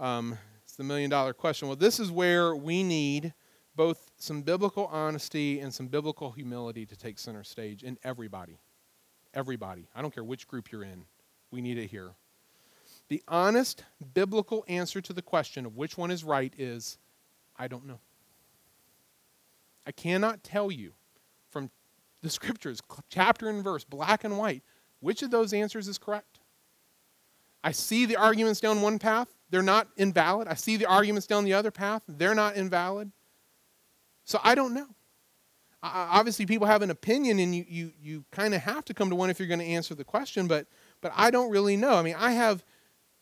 Um, 0.00 0.38
it's 0.64 0.74
the 0.74 0.84
million 0.84 1.10
dollar 1.10 1.34
question. 1.34 1.68
Well, 1.68 1.76
this 1.76 2.00
is 2.00 2.10
where 2.10 2.56
we 2.56 2.82
need 2.82 3.34
both 3.76 4.10
some 4.16 4.42
biblical 4.42 4.86
honesty 4.86 5.60
and 5.60 5.72
some 5.72 5.86
biblical 5.86 6.32
humility 6.32 6.86
to 6.86 6.96
take 6.96 7.18
center 7.18 7.44
stage 7.44 7.82
in 7.82 7.98
everybody. 8.02 8.58
Everybody. 9.34 9.86
I 9.94 10.02
don't 10.02 10.14
care 10.14 10.24
which 10.24 10.48
group 10.48 10.72
you're 10.72 10.82
in. 10.82 11.04
We 11.50 11.60
need 11.60 11.78
it 11.78 11.88
here. 11.88 12.12
The 13.08 13.22
honest 13.28 13.84
biblical 14.14 14.64
answer 14.66 15.00
to 15.02 15.12
the 15.12 15.22
question 15.22 15.66
of 15.66 15.76
which 15.76 15.96
one 15.96 16.10
is 16.10 16.24
right 16.24 16.52
is 16.58 16.98
I 17.56 17.68
don't 17.68 17.86
know. 17.86 18.00
I 19.86 19.92
cannot 19.92 20.42
tell 20.42 20.70
you 20.70 20.92
from 21.50 21.70
the 22.22 22.30
scriptures, 22.30 22.80
chapter 23.08 23.48
and 23.48 23.62
verse, 23.62 23.84
black 23.84 24.24
and 24.24 24.38
white, 24.38 24.62
which 25.00 25.22
of 25.22 25.30
those 25.30 25.52
answers 25.52 25.86
is 25.86 25.98
correct. 25.98 26.40
I 27.62 27.72
see 27.72 28.06
the 28.06 28.16
arguments 28.16 28.60
down 28.60 28.80
one 28.80 28.98
path, 28.98 29.28
they're 29.50 29.62
not 29.62 29.88
invalid. 29.96 30.48
I 30.48 30.54
see 30.54 30.76
the 30.76 30.86
arguments 30.86 31.26
down 31.26 31.44
the 31.44 31.52
other 31.52 31.70
path, 31.70 32.02
they're 32.08 32.34
not 32.34 32.56
invalid. 32.56 33.12
So 34.26 34.40
I 34.42 34.56
don't 34.56 34.74
know. 34.74 34.88
obviously, 35.82 36.46
people 36.46 36.66
have 36.66 36.82
an 36.82 36.90
opinion, 36.90 37.38
and 37.38 37.54
you, 37.54 37.64
you, 37.68 37.92
you 38.02 38.24
kind 38.32 38.54
of 38.54 38.60
have 38.62 38.84
to 38.86 38.94
come 38.94 39.08
to 39.08 39.14
one 39.14 39.30
if 39.30 39.38
you're 39.38 39.48
going 39.48 39.60
to 39.60 39.66
answer 39.66 39.94
the 39.94 40.04
question, 40.04 40.48
but, 40.48 40.66
but 41.00 41.12
I 41.14 41.30
don't 41.30 41.50
really 41.50 41.76
know. 41.76 41.94
I 41.94 42.02
mean, 42.02 42.16
I 42.18 42.32
have 42.32 42.64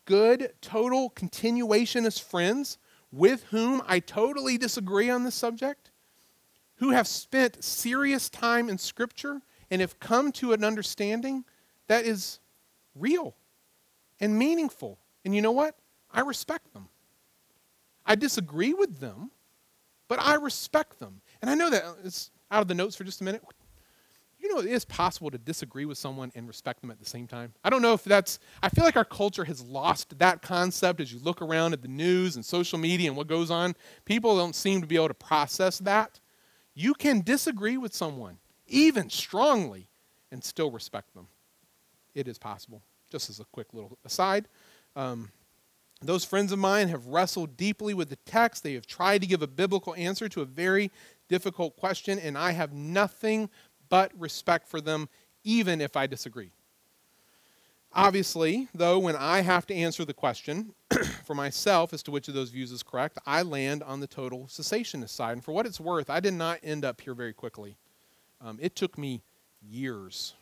good, 0.07 0.55
total 0.63 1.11
continuationist 1.11 2.23
friends 2.23 2.79
with 3.13 3.45
whom 3.51 3.83
I 3.87 4.01
totally 4.01 4.57
disagree 4.57 5.11
on 5.11 5.25
this 5.25 5.35
subject, 5.35 5.91
who 6.77 6.91
have 6.91 7.07
spent 7.07 7.63
serious 7.63 8.31
time 8.31 8.71
in 8.71 8.79
Scripture 8.79 9.43
and 9.71 9.83
have 9.83 10.01
come 10.01 10.33
to 10.33 10.55
an 10.55 10.65
understanding 10.65 11.45
that 11.87 12.07
is 12.07 12.39
real 12.95 13.37
and 14.21 14.39
meaningful. 14.39 14.99
And 15.25 15.35
you 15.35 15.43
know 15.43 15.53
what? 15.53 15.77
I 16.11 16.21
respect 16.21 16.73
them. 16.73 16.89
I 18.07 18.15
disagree 18.15 18.73
with 18.73 19.01
them, 19.01 19.31
but 20.15 20.25
I 20.25 20.35
respect 20.35 21.01
them. 21.01 21.21
And 21.43 21.51
I 21.51 21.57
know 21.57 21.69
that 21.71 21.83
it's 22.05 22.31
out 22.53 22.63
of 22.63 22.69
the 22.69 22.75
notes 22.75 22.95
for 22.95 23.03
just 23.03 23.21
a 23.21 23.25
minute. 23.25 23.43
You 24.39 24.49
know, 24.49 24.61
it 24.61 24.67
is 24.67 24.85
possible 24.85 25.29
to 25.29 25.39
disagree 25.39 25.87
with 25.87 25.99
someone 25.99 26.31
and 26.37 26.47
respect 26.47 26.83
them 26.83 26.93
at 26.93 27.01
the 27.01 27.05
same 27.05 27.27
time. 27.27 27.53
I 27.65 27.71
don't 27.71 27.83
know 27.83 27.95
if 27.95 28.05
that's, 28.05 28.39
I 28.63 28.69
feel 28.69 28.85
like 28.85 28.95
our 28.95 29.05
culture 29.05 29.43
has 29.43 29.61
lost 29.61 30.17
that 30.21 30.41
concept 30.41 31.01
as 31.01 31.13
you 31.13 31.19
look 31.19 31.43
around 31.43 31.73
at 31.73 31.83
the 31.83 31.89
news 31.89 32.37
and 32.37 32.45
social 32.45 32.79
media 32.79 33.09
and 33.09 33.17
what 33.17 33.27
goes 33.27 33.51
on. 33.51 33.75
People 34.05 34.37
don't 34.37 34.55
seem 34.55 34.81
to 34.83 34.87
be 34.87 34.95
able 34.95 35.09
to 35.09 35.15
process 35.15 35.81
that. 35.81 36.21
You 36.75 36.95
can 36.95 37.21
disagree 37.23 37.77
with 37.77 37.93
someone, 37.93 38.39
even 38.69 39.11
strongly, 39.11 39.89
and 40.31 40.45
still 40.45 40.71
respect 40.71 41.13
them. 41.15 41.27
It 42.15 42.29
is 42.29 42.39
possible. 42.39 42.83
Just 43.11 43.31
as 43.31 43.41
a 43.41 43.45
quick 43.47 43.75
little 43.75 43.99
aside. 44.05 44.47
Um, 44.95 45.33
those 46.03 46.25
friends 46.25 46.53
of 46.53 46.59
mine 46.59 46.89
have 46.89 47.07
wrestled 47.07 47.57
deeply 47.57 47.95
with 47.95 48.11
the 48.11 48.17
text. 48.27 48.63
They 48.63 48.75
have 48.75 48.87
tried 48.87 49.21
to 49.23 49.27
give 49.27 49.43
a 49.43 49.47
biblical 49.47 49.95
answer 49.95 50.29
to 50.29 50.43
a 50.43 50.47
very 50.47 50.91
difficult 51.29 51.77
question, 51.77 52.19
and 52.19 52.37
I 52.37 52.53
have 52.53 52.73
nothing 52.73 53.49
but 53.89 54.13
respect 54.19 54.69
for 54.69 54.81
them, 54.81 55.09
even 55.45 55.81
if 55.81 55.97
I 55.97 56.07
disagree. 56.07 56.51
Obviously, 57.93 58.69
though, 58.75 58.99
when 58.99 59.15
I 59.15 59.43
have 59.43 59.67
to 59.67 59.75
answer 59.75 60.05
the 60.05 60.15
question 60.15 60.75
for 61.25 61.35
myself 61.35 61.93
as 61.93 62.03
to 62.03 62.11
which 62.11 62.27
of 62.27 62.35
those 62.35 62.51
views 62.51 62.73
is 62.73 62.83
correct, 62.83 63.19
I 63.25 63.43
land 63.43 63.85
on 63.85 64.01
the 64.01 64.09
total 64.09 64.47
cessationist 64.47 65.11
side. 65.11 65.35
And 65.35 65.45
for 65.45 65.53
what 65.53 65.65
it's 65.65 65.79
worth, 65.79 66.11
I 66.11 66.19
did 66.19 66.35
not 66.35 66.59
end 66.65 66.85
up 66.85 67.01
here 67.01 67.15
very 67.15 67.33
quickly. 67.33 67.77
Um, 68.41 68.59
it 68.61 68.75
took 68.75 68.99
me 68.99 69.23
years 69.63 70.35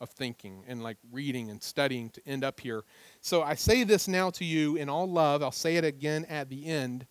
of 0.00 0.10
thinking 0.10 0.62
and 0.66 0.82
like 0.82 0.98
reading 1.10 1.50
and 1.50 1.62
studying 1.62 2.10
to 2.10 2.20
end 2.26 2.44
up 2.44 2.60
here. 2.60 2.82
So 3.20 3.42
I 3.42 3.54
say 3.54 3.84
this 3.84 4.08
now 4.08 4.30
to 4.30 4.44
you 4.44 4.76
in 4.76 4.88
all 4.88 5.10
love. 5.10 5.42
I'll 5.42 5.52
say 5.52 5.76
it 5.76 5.84
again 5.84 6.24
at 6.26 6.48
the 6.48 6.66
end. 6.66 7.06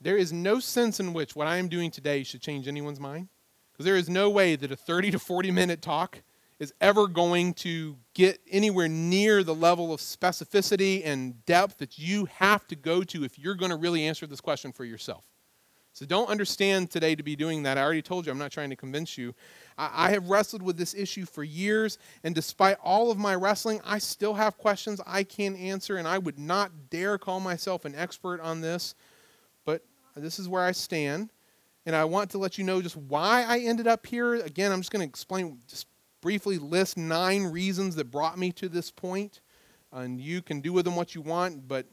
There 0.00 0.16
is 0.16 0.32
no 0.32 0.60
sense 0.60 1.00
in 1.00 1.12
which 1.12 1.36
what 1.36 1.46
I 1.46 1.56
am 1.56 1.68
doing 1.68 1.90
today 1.90 2.22
should 2.22 2.42
change 2.42 2.68
anyone's 2.68 3.00
mind. 3.00 3.28
Because 3.72 3.84
there 3.84 3.96
is 3.96 4.08
no 4.08 4.30
way 4.30 4.56
that 4.56 4.72
a 4.72 4.76
30 4.76 5.12
to 5.12 5.18
40 5.18 5.50
minute 5.50 5.82
talk 5.82 6.22
is 6.58 6.72
ever 6.80 7.06
going 7.06 7.52
to 7.52 7.96
get 8.14 8.40
anywhere 8.50 8.88
near 8.88 9.42
the 9.42 9.54
level 9.54 9.92
of 9.92 10.00
specificity 10.00 11.02
and 11.04 11.44
depth 11.44 11.78
that 11.78 11.98
you 11.98 12.24
have 12.26 12.66
to 12.68 12.74
go 12.74 13.02
to 13.02 13.24
if 13.24 13.38
you're 13.38 13.54
going 13.54 13.70
to 13.70 13.76
really 13.76 14.06
answer 14.06 14.26
this 14.26 14.40
question 14.40 14.72
for 14.72 14.84
yourself. 14.84 15.24
So 15.96 16.04
don't 16.04 16.28
understand 16.28 16.90
today 16.90 17.14
to 17.14 17.22
be 17.22 17.36
doing 17.36 17.62
that. 17.62 17.78
I 17.78 17.82
already 17.82 18.02
told 18.02 18.26
you, 18.26 18.32
I'm 18.32 18.36
not 18.36 18.52
trying 18.52 18.68
to 18.68 18.76
convince 18.76 19.16
you. 19.16 19.34
I, 19.78 20.08
I, 20.08 20.10
have 20.10 20.28
wrestled 20.28 20.60
with 20.60 20.76
this 20.76 20.92
issue 20.92 21.24
for 21.24 21.42
years, 21.42 21.96
and 22.22 22.34
despite 22.34 22.76
all 22.84 23.10
of 23.10 23.16
my 23.16 23.34
wrestling, 23.34 23.80
I 23.82 23.96
still 23.96 24.34
have 24.34 24.58
questions 24.58 25.00
I 25.06 25.22
can't 25.22 25.56
answer, 25.58 25.96
and 25.96 26.06
I 26.06 26.18
would 26.18 26.38
not 26.38 26.90
dare 26.90 27.16
call 27.16 27.40
myself 27.40 27.86
an 27.86 27.94
expert 27.94 28.42
on 28.42 28.60
this. 28.60 28.94
But 29.64 29.86
this 30.14 30.38
is 30.38 30.50
where 30.50 30.62
I 30.62 30.72
stand, 30.72 31.30
and 31.86 31.96
I 31.96 32.04
want 32.04 32.28
to 32.32 32.38
let 32.38 32.58
you 32.58 32.64
know 32.64 32.82
just 32.82 32.98
why 32.98 33.46
I 33.48 33.60
ended 33.60 33.86
up 33.86 34.04
here. 34.04 34.34
Again, 34.34 34.72
I'm 34.72 34.80
just 34.80 34.90
going 34.90 35.00
to 35.00 35.08
explain, 35.08 35.60
just 35.66 35.86
briefly 36.20 36.58
list 36.58 36.98
nine 36.98 37.44
reasons 37.44 37.96
that 37.96 38.10
brought 38.10 38.38
me 38.38 38.52
to 38.52 38.68
this 38.68 38.90
point, 38.90 39.40
and 39.92 40.20
you 40.20 40.42
can 40.42 40.60
do 40.60 40.74
with 40.74 40.84
them 40.84 40.94
what 40.94 41.14
you 41.14 41.22
want, 41.22 41.66
but 41.66 41.86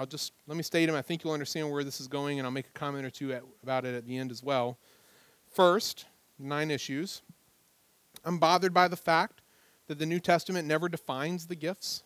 I'll 0.00 0.06
just 0.06 0.32
let 0.46 0.56
me 0.56 0.62
state 0.62 0.86
them. 0.86 0.94
I 0.96 1.02
think 1.02 1.22
you'll 1.22 1.34
understand 1.34 1.70
where 1.70 1.84
this 1.84 2.00
is 2.00 2.08
going, 2.08 2.38
and 2.38 2.46
I'll 2.46 2.50
make 2.50 2.68
a 2.68 2.78
comment 2.78 3.04
or 3.04 3.10
two 3.10 3.34
at, 3.34 3.42
about 3.62 3.84
it 3.84 3.94
at 3.94 4.06
the 4.06 4.16
end 4.16 4.30
as 4.30 4.42
well. 4.42 4.78
First, 5.52 6.06
nine 6.38 6.70
issues. 6.70 7.20
I'm 8.24 8.38
bothered 8.38 8.72
by 8.72 8.88
the 8.88 8.96
fact 8.96 9.42
that 9.88 9.98
the 9.98 10.06
New 10.06 10.18
Testament 10.18 10.66
never 10.66 10.88
defines 10.88 11.48
the 11.48 11.54
gifts. 11.54 12.02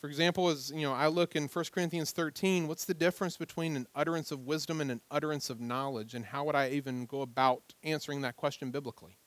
For 0.00 0.06
example, 0.06 0.48
as 0.48 0.72
you 0.74 0.80
know, 0.80 0.94
I 0.94 1.08
look 1.08 1.36
in 1.36 1.46
1 1.46 1.64
Corinthians 1.72 2.10
13, 2.12 2.66
what's 2.66 2.86
the 2.86 2.94
difference 2.94 3.36
between 3.36 3.76
an 3.76 3.86
utterance 3.94 4.32
of 4.32 4.46
wisdom 4.46 4.80
and 4.80 4.90
an 4.90 5.02
utterance 5.10 5.50
of 5.50 5.60
knowledge, 5.60 6.14
and 6.14 6.24
how 6.24 6.44
would 6.44 6.54
I 6.54 6.70
even 6.70 7.04
go 7.04 7.20
about 7.20 7.74
answering 7.84 8.22
that 8.22 8.36
question 8.36 8.70
biblically? 8.70 9.18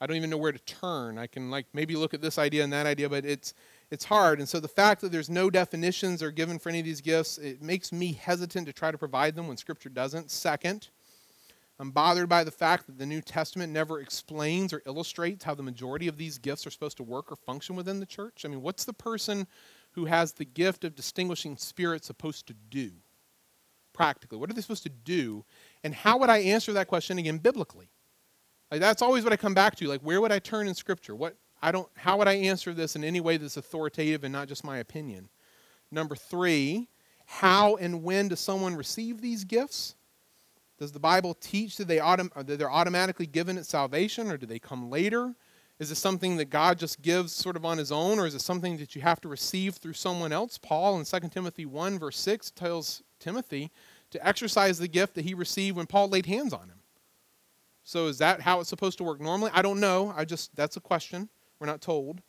I 0.00 0.06
don't 0.06 0.16
even 0.16 0.30
know 0.30 0.38
where 0.38 0.52
to 0.52 0.58
turn. 0.58 1.18
I 1.18 1.26
can 1.26 1.50
like 1.50 1.66
maybe 1.74 1.96
look 1.96 2.14
at 2.14 2.22
this 2.22 2.38
idea 2.38 2.64
and 2.64 2.72
that 2.72 2.86
idea, 2.86 3.10
but 3.10 3.26
it's 3.26 3.52
it's 3.92 4.06
hard. 4.06 4.38
And 4.38 4.48
so 4.48 4.58
the 4.58 4.68
fact 4.68 5.02
that 5.02 5.12
there's 5.12 5.28
no 5.28 5.50
definitions 5.50 6.22
are 6.22 6.30
given 6.30 6.58
for 6.58 6.70
any 6.70 6.78
of 6.78 6.86
these 6.86 7.02
gifts, 7.02 7.36
it 7.36 7.60
makes 7.60 7.92
me 7.92 8.14
hesitant 8.14 8.66
to 8.66 8.72
try 8.72 8.90
to 8.90 8.96
provide 8.96 9.36
them 9.36 9.48
when 9.48 9.58
Scripture 9.58 9.90
doesn't. 9.90 10.30
Second, 10.30 10.88
I'm 11.78 11.90
bothered 11.90 12.26
by 12.26 12.42
the 12.42 12.50
fact 12.50 12.86
that 12.86 12.96
the 12.96 13.04
New 13.04 13.20
Testament 13.20 13.70
never 13.70 14.00
explains 14.00 14.72
or 14.72 14.80
illustrates 14.86 15.44
how 15.44 15.54
the 15.54 15.62
majority 15.62 16.08
of 16.08 16.16
these 16.16 16.38
gifts 16.38 16.66
are 16.66 16.70
supposed 16.70 16.96
to 16.96 17.02
work 17.02 17.30
or 17.30 17.36
function 17.36 17.76
within 17.76 18.00
the 18.00 18.06
church. 18.06 18.46
I 18.46 18.48
mean, 18.48 18.62
what's 18.62 18.86
the 18.86 18.94
person 18.94 19.46
who 19.90 20.06
has 20.06 20.32
the 20.32 20.46
gift 20.46 20.84
of 20.84 20.94
distinguishing 20.94 21.58
spirit 21.58 22.02
supposed 22.02 22.46
to 22.46 22.54
do? 22.70 22.92
Practically, 23.92 24.38
what 24.38 24.48
are 24.48 24.54
they 24.54 24.62
supposed 24.62 24.84
to 24.84 24.88
do? 24.88 25.44
And 25.84 25.94
how 25.94 26.16
would 26.16 26.30
I 26.30 26.38
answer 26.38 26.72
that 26.72 26.88
question 26.88 27.18
again 27.18 27.36
biblically? 27.36 27.90
Like 28.70 28.80
that's 28.80 29.02
always 29.02 29.22
what 29.22 29.34
I 29.34 29.36
come 29.36 29.52
back 29.52 29.76
to. 29.76 29.86
Like, 29.86 30.00
where 30.00 30.22
would 30.22 30.32
I 30.32 30.38
turn 30.38 30.66
in 30.66 30.74
Scripture? 30.74 31.14
What 31.14 31.36
I 31.62 31.70
don't, 31.70 31.88
how 31.96 32.18
would 32.18 32.28
I 32.28 32.34
answer 32.34 32.74
this 32.74 32.96
in 32.96 33.04
any 33.04 33.20
way 33.20 33.36
that's 33.36 33.56
authoritative 33.56 34.24
and 34.24 34.32
not 34.32 34.48
just 34.48 34.64
my 34.64 34.78
opinion? 34.78 35.28
Number 35.90 36.16
three, 36.16 36.88
how 37.26 37.76
and 37.76 38.02
when 38.02 38.28
does 38.28 38.40
someone 38.40 38.74
receive 38.74 39.20
these 39.20 39.44
gifts? 39.44 39.94
Does 40.78 40.90
the 40.90 40.98
Bible 40.98 41.34
teach 41.34 41.76
that, 41.76 41.86
they 41.86 41.98
autom- 41.98 42.32
uh, 42.34 42.42
that 42.42 42.58
they're 42.58 42.70
automatically 42.70 43.26
given 43.26 43.56
at 43.56 43.66
salvation 43.66 44.30
or 44.30 44.36
do 44.36 44.46
they 44.46 44.58
come 44.58 44.90
later? 44.90 45.34
Is 45.78 45.88
this 45.88 45.98
something 45.98 46.36
that 46.38 46.50
God 46.50 46.78
just 46.78 47.02
gives 47.02 47.32
sort 47.32 47.56
of 47.56 47.64
on 47.64 47.78
his 47.78 47.92
own 47.92 48.18
or 48.18 48.26
is 48.26 48.34
it 48.34 48.40
something 48.40 48.76
that 48.78 48.96
you 48.96 49.02
have 49.02 49.20
to 49.20 49.28
receive 49.28 49.76
through 49.76 49.92
someone 49.92 50.32
else? 50.32 50.58
Paul 50.58 50.98
in 50.98 51.04
2 51.04 51.28
Timothy 51.28 51.66
1, 51.66 51.98
verse 51.98 52.18
6, 52.18 52.50
tells 52.50 53.02
Timothy 53.20 53.70
to 54.10 54.26
exercise 54.26 54.78
the 54.78 54.88
gift 54.88 55.14
that 55.14 55.24
he 55.24 55.34
received 55.34 55.76
when 55.76 55.86
Paul 55.86 56.08
laid 56.08 56.26
hands 56.26 56.52
on 56.52 56.68
him. 56.68 56.80
So 57.84 58.06
is 58.06 58.18
that 58.18 58.40
how 58.40 58.60
it's 58.60 58.68
supposed 58.68 58.98
to 58.98 59.04
work 59.04 59.20
normally? 59.20 59.50
I 59.54 59.62
don't 59.62 59.80
know. 59.80 60.12
I 60.16 60.24
just 60.24 60.54
that's 60.54 60.76
a 60.76 60.80
question. 60.80 61.28
We're 61.62 61.66
not 61.66 61.80
told. 61.80 62.22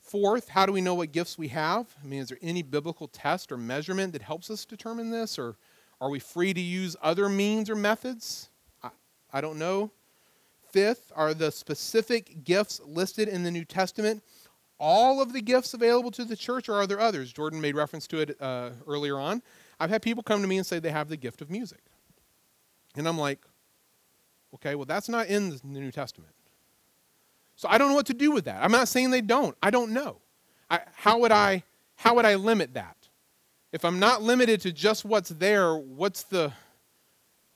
Fourth, 0.00 0.48
how 0.48 0.66
do 0.66 0.72
we 0.72 0.80
know 0.80 0.96
what 0.96 1.12
gifts 1.12 1.38
we 1.38 1.46
have? 1.46 1.94
I 2.02 2.06
mean, 2.08 2.20
is 2.20 2.30
there 2.30 2.38
any 2.42 2.60
biblical 2.60 3.06
test 3.06 3.52
or 3.52 3.56
measurement 3.56 4.12
that 4.14 4.22
helps 4.22 4.50
us 4.50 4.64
determine 4.64 5.10
this? 5.10 5.38
Or 5.38 5.54
are 6.00 6.10
we 6.10 6.18
free 6.18 6.52
to 6.52 6.60
use 6.60 6.96
other 7.00 7.28
means 7.28 7.70
or 7.70 7.76
methods? 7.76 8.50
I, 8.82 8.88
I 9.32 9.40
don't 9.40 9.60
know. 9.60 9.92
Fifth, 10.72 11.12
are 11.14 11.34
the 11.34 11.52
specific 11.52 12.42
gifts 12.42 12.80
listed 12.84 13.28
in 13.28 13.44
the 13.44 13.50
New 13.52 13.64
Testament 13.64 14.24
all 14.80 15.22
of 15.22 15.32
the 15.32 15.40
gifts 15.40 15.72
available 15.72 16.10
to 16.10 16.24
the 16.24 16.34
church, 16.34 16.68
or 16.68 16.74
are 16.74 16.88
there 16.88 16.98
others? 16.98 17.32
Jordan 17.32 17.60
made 17.60 17.76
reference 17.76 18.08
to 18.08 18.18
it 18.18 18.36
uh, 18.40 18.70
earlier 18.88 19.20
on. 19.20 19.40
I've 19.78 19.90
had 19.90 20.02
people 20.02 20.24
come 20.24 20.42
to 20.42 20.48
me 20.48 20.56
and 20.56 20.66
say 20.66 20.80
they 20.80 20.90
have 20.90 21.08
the 21.08 21.16
gift 21.16 21.40
of 21.42 21.48
music. 21.48 21.78
And 22.96 23.06
I'm 23.06 23.18
like, 23.18 23.38
okay, 24.56 24.74
well, 24.74 24.84
that's 24.84 25.08
not 25.08 25.28
in 25.28 25.50
the 25.50 25.58
New 25.62 25.92
Testament. 25.92 26.34
So 27.56 27.68
I 27.68 27.78
don't 27.78 27.88
know 27.88 27.94
what 27.94 28.06
to 28.06 28.14
do 28.14 28.32
with 28.32 28.44
that. 28.46 28.62
I'm 28.62 28.72
not 28.72 28.88
saying 28.88 29.10
they 29.10 29.20
don't. 29.20 29.56
I 29.62 29.70
don't 29.70 29.92
know. 29.92 30.18
I, 30.70 30.80
how 30.94 31.18
would 31.20 31.32
I 31.32 31.62
how 31.96 32.14
would 32.16 32.24
I 32.24 32.34
limit 32.34 32.74
that? 32.74 32.96
If 33.72 33.84
I'm 33.84 33.98
not 33.98 34.22
limited 34.22 34.60
to 34.62 34.72
just 34.72 35.04
what's 35.04 35.30
there, 35.30 35.76
what's 35.76 36.24
the 36.24 36.52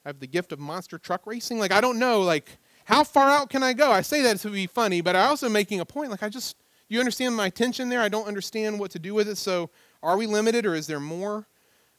I 0.05 0.09
have 0.09 0.21
the 0.21 0.27
gift 0.27 0.53
of 0.53 0.59
monster 0.59 0.99
truck 0.99 1.27
racing? 1.27 1.59
Like 1.59 1.73
I 1.73 1.81
don't 1.81 1.99
know 1.99 2.23
like 2.23 2.59
how 2.85 3.05
far 3.05 3.29
out 3.29 3.51
can 3.51 3.63
I 3.63 3.73
go? 3.73 3.91
I 3.91 4.01
say 4.01 4.23
that 4.23 4.39
to 4.41 4.51
be 4.51 4.67
funny, 4.67 5.01
but 5.01 5.17
I'm 5.17 5.29
also 5.29 5.49
making 5.49 5.81
a 5.81 5.85
point 5.85 6.11
like 6.11 6.23
I 6.23 6.29
just 6.29 6.57
you 6.89 7.01
understand 7.01 7.37
my 7.37 7.51
tension 7.51 7.89
there? 7.89 8.01
I 8.01 8.09
don't 8.09 8.27
understand 8.27 8.79
what 8.79 8.91
to 8.93 8.99
do 8.99 9.15
with 9.15 9.29
it. 9.29 9.37
So 9.37 9.71
are 10.03 10.17
we 10.17 10.27
limited 10.27 10.65
or 10.65 10.75
is 10.75 10.87
there 10.87 11.01
more? 11.01 11.47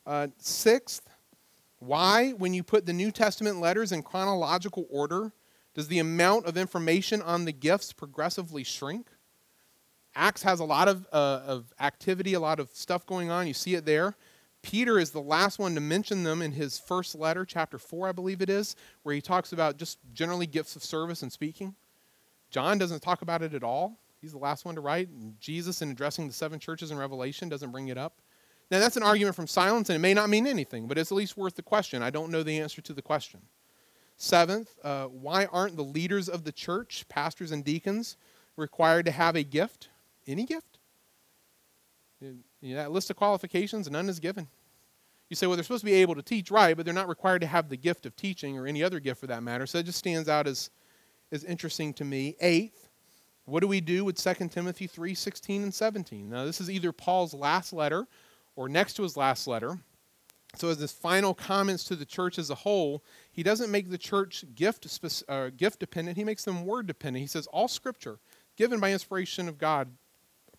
Uh, 0.06 0.28
sixth, 0.38 1.08
Why, 1.78 2.32
when 2.32 2.54
you 2.54 2.64
put 2.64 2.88
the 2.88 2.94
New 2.94 3.12
Testament 3.12 3.60
letters 3.60 3.92
in 3.92 4.02
chronological 4.02 4.88
order, 4.90 5.32
does 5.74 5.88
the 5.88 6.00
amount 6.00 6.46
of 6.46 6.58
information 6.58 7.22
on 7.22 7.46
the 7.46 7.52
gifts 7.52 7.94
progressively 7.94 8.64
shrink? 8.64 9.08
Acts 10.16 10.44
has 10.44 10.60
a 10.60 10.66
lot 10.66 10.88
of, 10.88 11.08
uh, 11.14 11.42
of 11.46 11.74
activity, 11.80 12.34
a 12.34 12.40
lot 12.40 12.60
of 12.60 12.70
stuff 12.74 13.06
going 13.06 13.30
on. 13.30 13.48
You 13.48 13.54
see 13.54 13.76
it 13.76 13.86
there. 13.86 14.16
Peter 14.62 15.00
is 15.00 15.12
the 15.12 15.22
last 15.22 15.60
one 15.60 15.74
to 15.76 15.82
mention 15.82 16.24
them 16.24 16.42
in 16.42 16.52
his 16.52 16.78
first 16.78 17.16
letter, 17.16 17.46
chapter 17.46 17.78
4, 17.78 18.10
I 18.10 18.12
believe 18.12 18.42
it 18.42 18.50
is, 18.50 18.76
where 19.04 19.16
he 19.16 19.22
talks 19.22 19.54
about 19.54 19.78
just 19.78 20.00
generally 20.14 20.48
gifts 20.48 20.76
of 20.76 20.84
service 20.84 21.22
and 21.24 21.32
speaking. 21.32 21.76
John 22.50 22.78
doesn't 22.78 23.02
talk 23.02 23.22
about 23.22 23.42
it 23.42 23.54
at 23.54 23.64
all. 23.64 24.00
He's 24.22 24.34
the 24.34 24.38
last 24.38 24.66
one 24.66 24.76
to 24.76 24.82
write. 24.82 25.08
And 25.10 25.40
Jesus, 25.40 25.82
in 25.82 25.92
addressing 25.92 26.28
the 26.28 26.34
seven 26.34 26.60
churches 26.60 26.92
in 26.92 26.98
Revelation, 26.98 27.48
doesn't 27.48 27.72
bring 27.72 27.88
it 27.88 27.98
up. 27.98 28.22
Now, 28.70 28.80
that's 28.80 28.98
an 28.98 29.04
argument 29.04 29.36
from 29.36 29.48
silence, 29.48 29.90
and 29.90 29.96
it 29.96 30.00
may 30.00 30.14
not 30.14 30.30
mean 30.30 30.46
anything, 30.46 30.88
but 30.88 30.98
it's 30.98 31.12
at 31.12 31.16
least 31.16 31.38
worth 31.38 31.56
the 31.56 31.64
question. 31.64 32.04
I 32.04 32.10
don't 32.10 32.32
know 32.32 32.44
the 32.44 32.60
answer 32.60 32.82
to 32.82 32.94
the 32.94 33.02
question. 33.02 33.42
Seventh, 34.22 34.76
uh, 34.84 35.06
why 35.06 35.46
aren't 35.46 35.78
the 35.78 35.84
leaders 35.84 36.28
of 36.28 36.44
the 36.44 36.52
church, 36.52 37.06
pastors 37.08 37.52
and 37.52 37.64
deacons, 37.64 38.18
required 38.58 39.06
to 39.06 39.12
have 39.12 39.38
a 39.38 39.44
gift? 39.44 39.88
Any 40.28 40.46
gift? 40.46 40.78
You 42.20 42.36
know, 42.62 42.76
that 42.76 42.92
list 42.92 43.10
of 43.10 43.16
qualifications, 43.16 43.90
none 43.90 44.10
is 44.10 44.20
given. 44.20 44.50
You 45.30 45.38
say, 45.38 45.48
well, 45.48 45.56
they're 45.56 45.64
supposed 45.64 45.84
to 45.84 45.86
be 45.86 45.94
able 45.94 46.16
to 46.16 46.22
teach, 46.22 46.52
right, 46.52 46.76
but 46.76 46.84
they're 46.84 46.94
not 46.94 47.08
required 47.08 47.40
to 47.42 47.48
have 47.48 47.70
the 47.70 47.78
gift 47.78 48.06
of 48.06 48.14
teaching 48.18 48.58
or 48.58 48.68
any 48.68 48.84
other 48.84 49.00
gift 49.00 49.22
for 49.22 49.28
that 49.28 49.42
matter. 49.42 49.66
So 49.66 49.78
it 49.78 49.86
just 49.86 50.00
stands 50.00 50.28
out 50.28 50.48
as, 50.48 50.70
as 51.32 51.46
interesting 51.46 51.94
to 51.94 52.04
me. 52.04 52.36
Eighth, 52.42 52.90
what 53.46 53.62
do 53.62 53.68
we 53.70 53.80
do 53.80 54.04
with 54.04 54.22
2 54.22 54.50
Timothy 54.50 54.86
3 54.86 55.16
16 55.16 55.64
and 55.64 55.74
17? 55.74 56.30
Now, 56.30 56.44
this 56.44 56.60
is 56.60 56.70
either 56.70 56.92
Paul's 56.92 57.34
last 57.34 57.72
letter 57.72 58.06
or 58.58 58.68
next 58.68 58.96
to 58.96 59.04
his 59.04 59.16
last 59.16 59.48
letter. 59.48 59.80
So, 60.56 60.70
as 60.70 60.80
his 60.80 60.92
final 60.92 61.34
comments 61.34 61.84
to 61.86 61.96
the 61.96 62.06
church 62.06 62.40
as 62.40 62.50
a 62.50 62.56
whole, 62.56 63.04
he 63.32 63.44
doesn't 63.44 63.70
make 63.70 63.92
the 63.92 64.00
church 64.00 64.44
gift, 64.56 64.88
uh, 65.28 65.50
gift 65.56 65.80
dependent, 65.80 66.18
he 66.18 66.24
makes 66.24 66.44
them 66.44 66.66
word 66.66 66.88
dependent. 66.88 67.22
He 67.22 67.28
says, 67.28 67.48
All 67.48 67.68
scripture 67.68 68.20
given 68.58 68.80
by 68.80 68.92
inspiration 68.92 69.48
of 69.48 69.58
God 69.58 69.90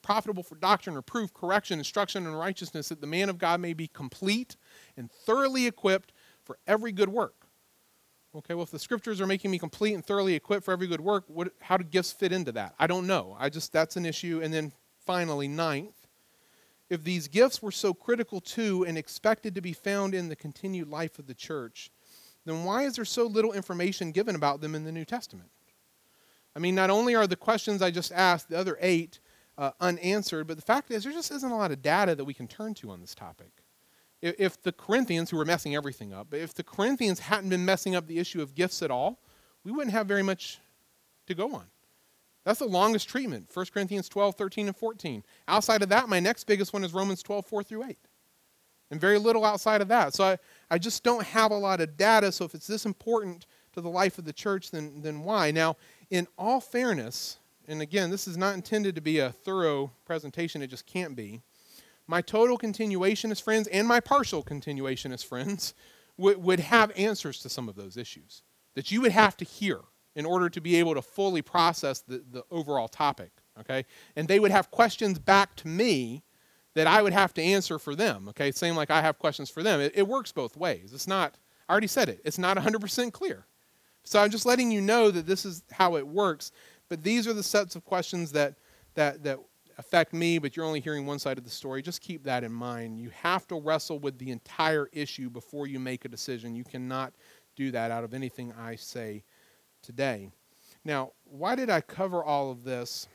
profitable 0.03 0.43
for 0.43 0.55
doctrine, 0.55 0.97
reproof, 0.97 1.35
correction, 1.35 1.79
instruction, 1.79 2.27
and 2.27 2.39
righteousness, 2.39 2.89
that 2.89 3.01
the 3.01 3.07
man 3.07 3.29
of 3.29 3.39
God 3.39 3.61
may 3.61 3.75
be 3.75 3.87
complete 3.87 4.57
and 4.97 5.11
thoroughly 5.11 5.67
equipped 5.67 6.13
for 6.43 6.59
every 6.67 6.93
good 6.93 7.11
work. 7.11 7.47
Okay, 8.35 8.55
well, 8.55 8.63
if 8.63 8.71
the 8.71 8.79
scriptures 8.79 9.21
are 9.21 9.27
making 9.27 9.51
me 9.51 9.59
complete 9.59 9.93
and 9.93 10.05
thoroughly 10.05 10.35
equipped 10.35 10.65
for 10.65 10.73
every 10.73 10.87
good 10.87 11.01
work, 11.01 11.25
what, 11.27 11.53
how 11.61 11.77
do 11.77 11.85
gifts 11.85 12.13
fit 12.13 12.33
into 12.33 12.53
that? 12.53 12.75
I 12.79 12.87
don't 12.87 13.07
know. 13.07 13.37
I 13.39 13.49
just, 13.49 13.73
that's 13.73 13.97
an 13.97 14.07
issue. 14.07 14.41
And 14.43 14.55
then 14.55 14.73
finally, 15.05 15.49
ninth, 15.49 16.00
if 16.91 17.05
these 17.05 17.29
gifts 17.29 17.63
were 17.63 17.73
so 17.73 17.95
critical 17.95 18.41
to 18.41 18.85
and 18.85 18.99
expected 18.99 19.55
to 19.55 19.61
be 19.61 19.73
found 19.73 20.15
in 20.15 20.29
the 20.29 20.37
continued 20.37 20.89
life 20.89 21.19
of 21.19 21.27
the 21.27 21.35
church, 21.35 21.91
then 22.45 22.65
why 22.65 22.83
is 22.83 22.97
there 22.97 23.05
so 23.05 23.27
little 23.27 23.53
information 23.53 24.13
given 24.13 24.35
about 24.35 24.61
them 24.61 24.75
in 24.75 24.85
the 24.85 24.93
New 24.93 25.05
Testament? 25.05 25.51
I 26.55 26.59
mean, 26.59 26.75
not 26.75 26.91
only 26.91 27.15
are 27.15 27.27
the 27.27 27.37
questions 27.37 27.81
I 27.81 27.91
just 27.91 28.13
asked, 28.13 28.49
the 28.49 28.59
other 28.59 28.77
eight, 28.81 29.21
uh, 29.57 29.71
unanswered. 29.79 30.47
But 30.47 30.57
the 30.57 30.63
fact 30.63 30.91
is, 30.91 31.05
there 31.05 31.13
just 31.13 31.31
isn't 31.31 31.51
a 31.51 31.57
lot 31.57 31.71
of 31.71 31.83
data 31.83 32.15
that 32.15 32.25
we 32.25 32.35
can 32.35 32.49
turn 32.49 32.75
to 32.75 32.91
on 32.91 33.01
this 33.01 33.15
topic. 33.15 33.63
If, 34.21 34.35
if 34.41 34.63
the 34.63 34.73
Corinthians, 34.73 35.31
who 35.31 35.37
were 35.37 35.45
messing 35.45 35.77
everything 35.77 36.13
up, 36.13 36.35
if 36.35 36.55
the 36.55 36.65
Corinthians 36.65 37.21
hadn't 37.21 37.51
been 37.51 37.65
messing 37.65 37.95
up 37.95 38.07
the 38.07 38.19
issue 38.19 38.43
of 38.43 38.55
gifts 38.55 38.83
at 38.83 38.91
all, 38.91 39.21
we 39.63 39.71
wouldn't 39.71 39.93
have 39.93 40.07
very 40.07 40.23
much 40.23 40.59
to 41.27 41.35
go 41.35 41.55
on. 41.55 41.67
That's 42.45 42.59
the 42.59 42.67
longest 42.67 43.09
treatment 43.09 43.49
1 43.53 43.67
Corinthians 43.73 44.09
12, 44.09 44.35
13, 44.35 44.67
and 44.69 44.77
14. 44.77 45.23
Outside 45.49 45.83
of 45.83 45.89
that, 45.91 46.09
my 46.09 46.21
next 46.21 46.45
biggest 46.45 46.73
one 46.73 46.85
is 46.85 46.95
Romans 46.95 47.23
12, 47.23 47.47
4 47.47 47.63
through 47.63 47.85
8. 47.85 47.99
And 48.91 49.01
very 49.01 49.19
little 49.19 49.45
outside 49.45 49.81
of 49.83 49.89
that. 49.89 50.15
So 50.15 50.25
I, 50.25 50.39
I 50.71 50.79
just 50.79 51.05
don't 51.05 51.25
have 51.25 51.53
a 51.53 51.57
lot 51.57 51.81
of 51.81 51.97
data. 51.97 52.33
So 52.33 52.45
if 52.45 52.55
it's 52.55 52.67
this 52.67 52.87
important 52.87 53.47
to 53.75 53.81
the 53.81 53.91
life 53.91 54.19
of 54.19 54.25
the 54.25 54.33
church, 54.33 54.71
then, 54.71 55.01
then 55.03 55.23
why? 55.23 55.53
Now, 55.53 55.77
in 56.11 56.27
all 56.37 56.61
fairness, 56.61 57.39
and 57.69 57.83
again, 57.83 58.11
this 58.11 58.27
is 58.27 58.37
not 58.37 58.55
intended 58.55 58.97
to 58.97 59.01
be 59.01 59.21
a 59.21 59.31
thorough 59.31 59.93
presentation, 60.05 60.61
it 60.61 60.69
just 60.69 60.87
can't 60.87 61.15
be. 61.15 61.41
My 62.09 62.21
total 62.21 62.59
continuationist 62.59 63.43
friends 63.43 63.69
and 63.69 63.87
my 63.87 64.01
partial 64.01 64.43
continuationist 64.43 65.27
friends 65.27 65.75
would, 66.17 66.43
would 66.43 66.61
have 66.61 66.91
answers 66.97 67.41
to 67.43 67.49
some 67.49 67.69
of 67.69 67.77
those 67.77 67.97
issues 67.97 68.43
that 68.75 68.91
you 68.91 69.01
would 69.01 69.13
have 69.13 69.37
to 69.37 69.45
hear 69.45 69.81
in 70.15 70.27
order 70.27 70.49
to 70.51 70.61
be 70.61 70.77
able 70.77 70.95
to 70.95 71.03
fully 71.03 71.43
process 71.43 72.01
the, 72.01 72.23
the 72.31 72.43
overall 72.51 72.89
topic. 72.89 73.31
Okay? 73.59 73.85
And 74.17 74.29
they 74.29 74.41
would 74.41 74.51
have 74.51 74.71
questions 74.71 75.19
back 75.19 75.57
to 75.57 75.69
me 75.69 76.23
that 76.75 76.87
I 76.87 77.03
would 77.03 77.13
have 77.13 77.35
to 77.35 77.43
answer 77.43 77.79
for 77.79 77.95
them. 77.95 78.29
Okay? 78.29 78.51
Same 78.53 78.75
like 78.75 78.91
I 78.91 79.01
have 79.01 79.19
questions 79.19 79.51
for 79.51 79.63
them. 79.63 79.81
It, 79.81 79.93
it 79.95 80.09
works 80.09 80.33
both 80.33 80.57
ways. 80.57 80.93
It's 80.93 81.07
not, 81.07 81.37
I 81.69 81.73
already 81.73 81.87
said 81.87 82.09
it, 82.09 82.21
it's 82.25 82.39
not 82.39 82.57
100% 82.57 83.13
clear. 83.13 83.47
So 84.03 84.21
I'm 84.21 84.31
just 84.31 84.47
letting 84.47 84.71
you 84.71 84.81
know 84.81 85.11
that 85.11 85.27
this 85.27 85.45
is 85.45 85.63
how 85.71 85.97
it 85.97 86.07
works. 86.07 86.53
But 86.89 87.03
these 87.03 87.27
are 87.27 87.33
the 87.33 87.43
sets 87.43 87.77
of 87.77 87.85
questions 87.85 88.33
that, 88.33 88.55
that, 88.95 89.23
that 89.25 89.39
affect 89.79 90.13
me, 90.13 90.39
but 90.39 90.57
you're 90.57 90.67
only 90.67 90.81
hearing 90.81 91.07
one 91.07 91.19
side 91.19 91.39
of 91.39 91.45
the 91.45 91.51
story. 91.51 91.83
Just 91.83 92.01
keep 92.01 92.25
that 92.25 92.45
in 92.45 92.53
mind. 92.53 93.01
You 93.01 93.11
have 93.11 93.47
to 93.49 93.61
wrestle 93.61 93.99
with 93.99 94.19
the 94.19 94.31
entire 94.31 94.89
issue 94.93 95.31
before 95.31 95.67
you 95.67 95.79
make 95.79 96.05
a 96.05 96.09
decision. 96.09 96.57
You 96.57 96.65
cannot 96.65 97.15
do 97.57 97.71
that 97.71 97.91
out 97.91 98.05
of 98.05 98.15
anything 98.15 98.53
I 98.59 98.77
say 98.77 99.23
today. 99.83 100.31
Now, 100.85 101.13
why 101.25 101.55
did 101.55 101.71
I 101.71 101.81
cover 101.81 102.25
all 102.25 102.51
of 102.51 102.65
this 102.65 103.09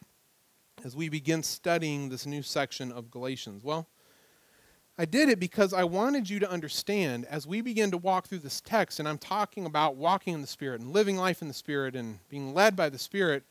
as 0.84 0.96
we 0.96 1.10
begin 1.10 1.44
studying 1.44 2.10
this 2.10 2.26
new 2.26 2.42
section 2.42 2.92
of 2.92 3.10
Galatians? 3.10 3.64
Well, 3.64 3.88
I 4.98 5.06
did 5.06 5.28
it 5.28 5.40
because 5.40 5.74
I 5.74 5.84
wanted 5.84 6.30
you 6.30 6.40
to 6.40 6.50
understand 6.50 7.26
as 7.26 7.46
we 7.46 7.60
begin 7.62 7.92
to 7.92 7.98
walk 7.98 8.28
through 8.28 8.40
this 8.40 8.62
text, 8.62 9.00
and 9.00 9.08
I'm 9.08 9.18
talking 9.18 9.66
about 9.66 9.98
walking 9.98 10.34
in 10.34 10.42
the 10.42 10.48
Spirit 10.48 10.80
and 10.80 10.92
living 10.92 11.18
life 11.18 11.42
in 11.42 11.48
the 11.50 11.54
Spirit 11.54 11.96
and 11.96 12.20
being 12.30 12.54
led 12.54 12.76
by 12.76 12.90
the 12.90 13.00
Spirit 13.00 13.44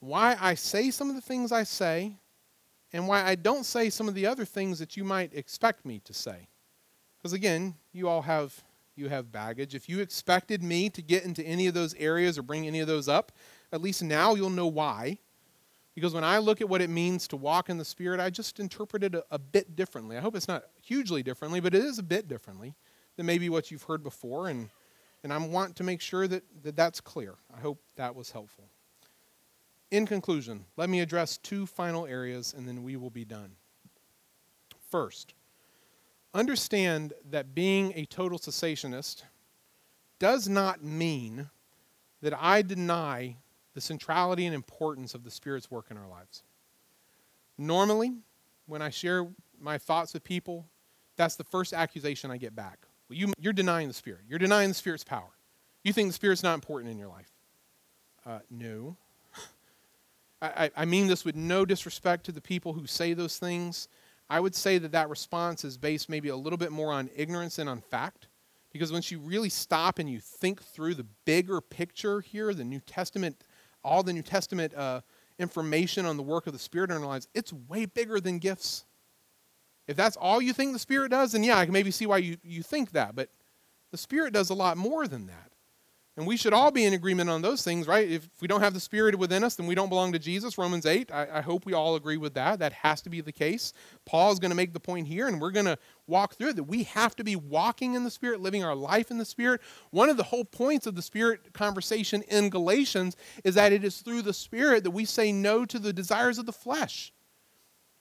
why 0.00 0.36
I 0.38 0.54
say 0.54 0.90
some 0.90 1.08
of 1.08 1.14
the 1.14 1.22
things 1.22 1.50
I 1.50 1.62
say 1.62 2.16
and 2.92 3.08
why 3.08 3.24
I 3.24 3.34
don't 3.34 3.64
say 3.64 3.90
some 3.90 4.08
of 4.08 4.14
the 4.14 4.26
other 4.26 4.44
things 4.44 4.78
that 4.78 4.96
you 4.96 5.04
might 5.04 5.34
expect 5.34 5.86
me 5.86 6.00
to 6.04 6.12
say. 6.12 6.48
Because 7.18 7.32
again, 7.32 7.74
you 7.92 8.08
all 8.08 8.22
have 8.22 8.62
you 8.96 9.08
have 9.08 9.30
baggage. 9.30 9.74
If 9.74 9.88
you 9.88 10.00
expected 10.00 10.62
me 10.62 10.88
to 10.90 11.02
get 11.02 11.24
into 11.24 11.42
any 11.42 11.66
of 11.66 11.74
those 11.74 11.94
areas 11.94 12.38
or 12.38 12.42
bring 12.42 12.66
any 12.66 12.80
of 12.80 12.86
those 12.86 13.08
up, 13.08 13.32
at 13.72 13.80
least 13.80 14.02
now 14.02 14.34
you'll 14.34 14.50
know 14.50 14.66
why. 14.66 15.18
Because 15.94 16.12
when 16.12 16.24
I 16.24 16.38
look 16.38 16.60
at 16.60 16.68
what 16.68 16.82
it 16.82 16.90
means 16.90 17.26
to 17.28 17.36
walk 17.36 17.70
in 17.70 17.78
the 17.78 17.84
Spirit, 17.84 18.20
I 18.20 18.28
just 18.28 18.60
interpret 18.60 19.02
it 19.02 19.14
a, 19.14 19.24
a 19.30 19.38
bit 19.38 19.76
differently. 19.76 20.16
I 20.16 20.20
hope 20.20 20.36
it's 20.36 20.48
not 20.48 20.64
hugely 20.82 21.22
differently, 21.22 21.60
but 21.60 21.74
it 21.74 21.82
is 21.82 21.98
a 21.98 22.02
bit 22.02 22.28
differently 22.28 22.74
than 23.16 23.24
maybe 23.24 23.48
what 23.48 23.70
you've 23.70 23.84
heard 23.84 24.02
before. 24.02 24.48
And, 24.48 24.68
and 25.24 25.32
I 25.32 25.38
want 25.38 25.76
to 25.76 25.84
make 25.84 26.02
sure 26.02 26.28
that, 26.28 26.44
that 26.62 26.76
that's 26.76 27.00
clear. 27.00 27.34
I 27.54 27.60
hope 27.60 27.80
that 27.96 28.14
was 28.14 28.30
helpful. 28.30 28.68
In 29.90 30.06
conclusion, 30.06 30.66
let 30.76 30.90
me 30.90 31.00
address 31.00 31.38
two 31.38 31.64
final 31.64 32.06
areas 32.06 32.54
and 32.56 32.68
then 32.68 32.82
we 32.82 32.96
will 32.96 33.10
be 33.10 33.24
done. 33.24 33.52
First, 34.90 35.34
understand 36.36 37.14
that 37.30 37.54
being 37.54 37.92
a 37.96 38.04
total 38.04 38.38
cessationist 38.38 39.22
does 40.18 40.48
not 40.48 40.84
mean 40.84 41.48
that 42.20 42.34
I 42.38 42.62
deny 42.62 43.36
the 43.74 43.80
centrality 43.80 44.46
and 44.46 44.54
importance 44.54 45.14
of 45.14 45.24
the 45.24 45.30
Spirit's 45.30 45.70
work 45.70 45.86
in 45.90 45.96
our 45.96 46.08
lives. 46.08 46.42
Normally, 47.58 48.12
when 48.66 48.82
I 48.82 48.90
share 48.90 49.26
my 49.58 49.78
thoughts 49.78 50.12
with 50.12 50.24
people, 50.24 50.66
that's 51.16 51.36
the 51.36 51.44
first 51.44 51.72
accusation 51.72 52.30
I 52.30 52.36
get 52.36 52.54
back. 52.54 52.80
Well, 53.08 53.18
you, 53.18 53.32
are 53.48 53.52
denying 53.52 53.88
the 53.88 53.94
Spirit. 53.94 54.20
You're 54.28 54.38
denying 54.38 54.68
the 54.68 54.74
Spirit's 54.74 55.04
power. 55.04 55.30
You 55.84 55.92
think 55.92 56.08
the 56.08 56.14
Spirit's 56.14 56.42
not 56.42 56.54
important 56.54 56.90
in 56.90 56.98
your 56.98 57.08
life. 57.08 57.30
Uh, 58.24 58.40
no. 58.50 58.96
I, 60.42 60.70
I 60.76 60.84
mean 60.84 61.06
this 61.06 61.24
with 61.24 61.36
no 61.36 61.64
disrespect 61.64 62.26
to 62.26 62.32
the 62.32 62.40
people 62.40 62.72
who 62.72 62.86
say 62.86 63.14
those 63.14 63.38
things. 63.38 63.88
I 64.28 64.40
would 64.40 64.54
say 64.54 64.78
that 64.78 64.92
that 64.92 65.08
response 65.08 65.64
is 65.64 65.78
based 65.78 66.08
maybe 66.08 66.28
a 66.28 66.36
little 66.36 66.56
bit 66.56 66.72
more 66.72 66.92
on 66.92 67.10
ignorance 67.14 67.56
than 67.56 67.68
on 67.68 67.80
fact. 67.80 68.28
Because 68.72 68.92
once 68.92 69.10
you 69.10 69.18
really 69.20 69.48
stop 69.48 69.98
and 69.98 70.10
you 70.10 70.20
think 70.20 70.62
through 70.62 70.94
the 70.94 71.06
bigger 71.24 71.60
picture 71.60 72.20
here, 72.20 72.52
the 72.52 72.64
New 72.64 72.80
Testament, 72.80 73.44
all 73.82 74.02
the 74.02 74.12
New 74.12 74.22
Testament 74.22 74.74
uh, 74.74 75.00
information 75.38 76.04
on 76.04 76.16
the 76.16 76.22
work 76.22 76.46
of 76.46 76.52
the 76.52 76.58
Spirit 76.58 76.90
in 76.90 76.96
our 76.98 77.06
lives, 77.06 77.28
it's 77.34 77.52
way 77.52 77.86
bigger 77.86 78.20
than 78.20 78.38
gifts. 78.38 78.84
If 79.86 79.96
that's 79.96 80.16
all 80.16 80.42
you 80.42 80.52
think 80.52 80.72
the 80.72 80.78
Spirit 80.78 81.10
does, 81.10 81.32
then 81.32 81.44
yeah, 81.44 81.58
I 81.58 81.64
can 81.64 81.72
maybe 81.72 81.90
see 81.90 82.06
why 82.06 82.18
you, 82.18 82.36
you 82.42 82.62
think 82.62 82.90
that. 82.92 83.14
But 83.14 83.30
the 83.92 83.98
Spirit 83.98 84.32
does 84.32 84.50
a 84.50 84.54
lot 84.54 84.76
more 84.76 85.06
than 85.06 85.26
that. 85.28 85.52
And 86.16 86.26
we 86.26 86.38
should 86.38 86.54
all 86.54 86.70
be 86.70 86.86
in 86.86 86.94
agreement 86.94 87.28
on 87.28 87.42
those 87.42 87.62
things, 87.62 87.86
right? 87.86 88.10
If 88.10 88.26
we 88.40 88.48
don't 88.48 88.62
have 88.62 88.72
the 88.72 88.80
Spirit 88.80 89.18
within 89.18 89.44
us, 89.44 89.56
then 89.56 89.66
we 89.66 89.74
don't 89.74 89.90
belong 89.90 90.12
to 90.12 90.18
Jesus. 90.18 90.56
Romans 90.56 90.86
8, 90.86 91.12
I, 91.12 91.28
I 91.34 91.40
hope 91.42 91.66
we 91.66 91.74
all 91.74 91.94
agree 91.94 92.16
with 92.16 92.32
that. 92.34 92.58
That 92.58 92.72
has 92.72 93.02
to 93.02 93.10
be 93.10 93.20
the 93.20 93.32
case. 93.32 93.74
Paul 94.06 94.32
is 94.32 94.38
going 94.38 94.50
to 94.50 94.56
make 94.56 94.72
the 94.72 94.80
point 94.80 95.06
here, 95.06 95.28
and 95.28 95.38
we're 95.38 95.50
going 95.50 95.66
to 95.66 95.78
walk 96.06 96.36
through 96.36 96.48
it 96.48 96.56
that 96.56 96.64
we 96.64 96.84
have 96.84 97.14
to 97.16 97.24
be 97.24 97.36
walking 97.36 97.94
in 97.94 98.04
the 98.04 98.10
Spirit, 98.10 98.40
living 98.40 98.64
our 98.64 98.74
life 98.74 99.10
in 99.10 99.18
the 99.18 99.26
Spirit. 99.26 99.60
One 99.90 100.08
of 100.08 100.16
the 100.16 100.22
whole 100.22 100.44
points 100.46 100.86
of 100.86 100.94
the 100.94 101.02
Spirit 101.02 101.52
conversation 101.52 102.22
in 102.28 102.48
Galatians 102.48 103.14
is 103.44 103.54
that 103.56 103.72
it 103.72 103.84
is 103.84 104.00
through 104.00 104.22
the 104.22 104.32
Spirit 104.32 104.84
that 104.84 104.92
we 104.92 105.04
say 105.04 105.32
no 105.32 105.66
to 105.66 105.78
the 105.78 105.92
desires 105.92 106.38
of 106.38 106.46
the 106.46 106.52
flesh. 106.52 107.12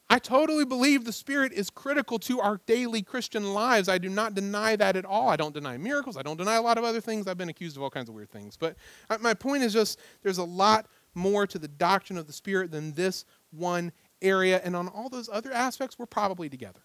I 0.10 0.20
totally 0.20 0.66
believe 0.66 1.04
the 1.04 1.12
Spirit 1.12 1.52
is 1.52 1.72
critical 1.72 2.20
to 2.20 2.40
our 2.40 2.62
daily 2.68 3.02
Christian 3.02 3.54
lives. 3.54 3.90
I 3.90 3.98
do 3.98 4.08
not 4.08 4.36
deny 4.36 4.76
that 4.76 4.96
at 4.96 5.04
all. 5.04 5.30
I 5.30 5.36
don't 5.36 5.54
deny 5.54 5.78
miracles. 5.78 6.16
I 6.16 6.22
don't 6.22 6.38
deny 6.38 6.56
a 6.56 6.62
lot 6.62 6.78
of 6.78 6.84
other 6.84 7.02
things. 7.02 7.28
I've 7.28 7.40
been 7.40 7.50
accused 7.50 7.76
of 7.76 7.82
all 7.82 7.90
kinds 7.90 8.08
of 8.08 8.16
weird 8.16 8.30
things. 8.30 8.56
But 8.56 8.76
uh, 9.10 9.18
my 9.20 9.34
point 9.34 9.64
is 9.64 9.74
just 9.74 10.00
there's 10.22 10.38
a 10.38 10.44
lot 10.44 10.86
more 11.16 11.48
to 11.48 11.58
the 11.58 11.68
doctrine 11.68 12.20
of 12.20 12.28
the 12.28 12.34
Spirit 12.34 12.70
than 12.72 12.94
this 12.94 13.26
one 13.50 13.92
area. 14.22 14.62
And 14.64 14.76
on 14.76 14.88
all 14.90 15.10
those 15.10 15.28
other 15.28 15.52
aspects, 15.52 15.98
we're 15.98 16.06
probably 16.06 16.50
together. 16.50 16.82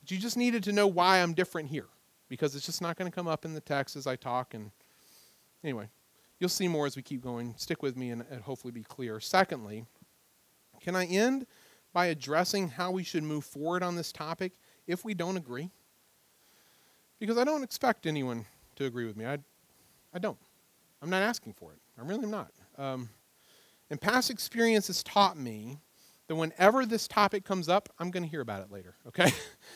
But 0.00 0.12
you 0.12 0.18
just 0.18 0.36
needed 0.36 0.62
to 0.64 0.72
know 0.72 0.86
why 0.86 1.18
I'm 1.18 1.34
different 1.34 1.68
here 1.70 1.88
because 2.28 2.54
it's 2.54 2.66
just 2.66 2.80
not 2.80 2.96
going 2.96 3.10
to 3.10 3.14
come 3.14 3.26
up 3.26 3.44
in 3.44 3.52
the 3.52 3.60
text 3.60 3.96
as 3.96 4.06
I 4.06 4.14
talk. 4.14 4.54
And 4.54 4.70
anyway, 5.64 5.88
you'll 6.38 6.50
see 6.50 6.68
more 6.68 6.86
as 6.86 6.94
we 6.94 7.02
keep 7.02 7.20
going. 7.20 7.54
Stick 7.56 7.82
with 7.82 7.96
me 7.96 8.10
and, 8.10 8.24
and 8.30 8.42
hopefully 8.42 8.70
be 8.70 8.84
clear. 8.84 9.18
Secondly, 9.18 9.86
can 10.80 10.94
I 10.94 11.06
end 11.06 11.46
by 11.92 12.06
addressing 12.06 12.68
how 12.68 12.90
we 12.90 13.02
should 13.02 13.22
move 13.22 13.44
forward 13.44 13.82
on 13.82 13.96
this 13.96 14.12
topic 14.12 14.52
if 14.86 15.04
we 15.04 15.14
don't 15.14 15.36
agree? 15.36 15.70
Because 17.18 17.38
I 17.38 17.44
don't 17.44 17.62
expect 17.62 18.06
anyone 18.06 18.46
to 18.76 18.84
agree 18.84 19.06
with 19.06 19.16
me. 19.16 19.26
I, 19.26 19.38
I 20.14 20.18
don't. 20.18 20.38
I'm 21.02 21.10
not 21.10 21.22
asking 21.22 21.54
for 21.54 21.72
it. 21.72 21.78
I 21.98 22.06
really 22.06 22.24
am 22.24 22.30
not. 22.30 22.52
Um, 22.76 23.08
and 23.90 24.00
past 24.00 24.30
experience 24.30 24.88
has 24.88 25.02
taught 25.02 25.36
me 25.36 25.78
that 26.28 26.36
whenever 26.36 26.84
this 26.84 27.08
topic 27.08 27.44
comes 27.44 27.68
up, 27.68 27.88
I'm 27.98 28.10
going 28.10 28.22
to 28.22 28.28
hear 28.28 28.42
about 28.42 28.62
it 28.62 28.70
later, 28.70 28.94
okay? 29.06 29.32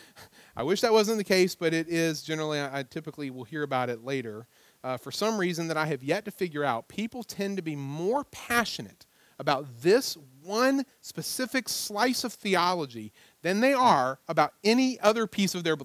I 0.57 0.63
wish 0.63 0.83
that 0.83 0.93
wasn't 0.93 1.17
the 1.19 1.25
case, 1.25 1.55
but 1.55 1.73
it 1.73 1.89
is 1.89 2.23
generally, 2.23 2.61
I, 2.61 2.81
I 2.81 2.83
typically 2.83 3.31
will 3.31 3.45
hear 3.45 3.63
about 3.63 3.89
it 3.89 4.05
later. 4.05 4.47
Uh, 4.85 4.99
for 4.99 5.11
some 5.11 5.39
reason 5.39 5.69
that 5.69 5.79
I 5.79 5.87
have 5.87 6.03
yet 6.03 6.27
to 6.27 6.31
figure 6.31 6.63
out, 6.63 6.89
people 6.89 7.23
tend 7.23 7.57
to 7.57 7.63
be 7.63 7.75
more 7.75 8.25
passionate 8.25 9.07
about 9.39 9.67
this 9.81 10.19
one 10.45 10.85
specific 11.01 11.69
slice 11.69 12.25
of 12.25 12.33
theology 12.33 13.13
than 13.43 13.61
they 13.61 13.73
are 13.73 14.19
about 14.29 14.55
any 14.65 14.99
other 15.01 15.27
piece 15.27 15.55
of 15.55 15.65
their 15.65 15.77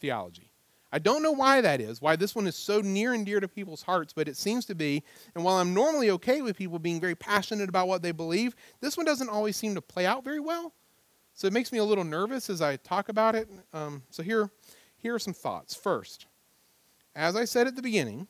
theology. 0.00 0.50
I 0.92 1.00
don't 1.00 1.24
know 1.24 1.32
why 1.32 1.60
that 1.60 1.80
is, 1.80 2.00
why 2.00 2.14
this 2.14 2.36
one 2.36 2.46
is 2.46 2.54
so 2.54 2.80
near 2.80 3.14
and 3.14 3.26
dear 3.26 3.40
to 3.40 3.48
people's 3.48 3.82
hearts, 3.82 4.12
but 4.12 4.28
it 4.28 4.36
seems 4.36 4.64
to 4.66 4.76
be. 4.76 5.02
And 5.34 5.42
while 5.42 5.56
I'm 5.56 5.74
normally 5.74 6.10
okay 6.10 6.40
with 6.40 6.56
people 6.56 6.78
being 6.78 7.00
very 7.00 7.16
passionate 7.16 7.68
about 7.68 7.88
what 7.88 8.00
they 8.00 8.12
believe, 8.12 8.54
this 8.80 8.96
one 8.96 9.04
doesn't 9.04 9.28
always 9.28 9.56
seem 9.56 9.74
to 9.74 9.80
play 9.80 10.06
out 10.06 10.22
very 10.22 10.38
well. 10.38 10.72
So 11.32 11.48
it 11.48 11.52
makes 11.52 11.72
me 11.72 11.78
a 11.78 11.84
little 11.84 12.04
nervous 12.04 12.48
as 12.48 12.62
I 12.62 12.76
talk 12.76 13.08
about 13.08 13.34
it. 13.34 13.48
Um, 13.72 14.04
so 14.08 14.22
here, 14.22 14.50
here 14.96 15.16
are 15.16 15.18
some 15.18 15.34
thoughts. 15.34 15.74
First, 15.74 16.26
as 17.16 17.34
I 17.34 17.44
said 17.44 17.66
at 17.66 17.74
the 17.74 17.82
beginning, 17.82 18.28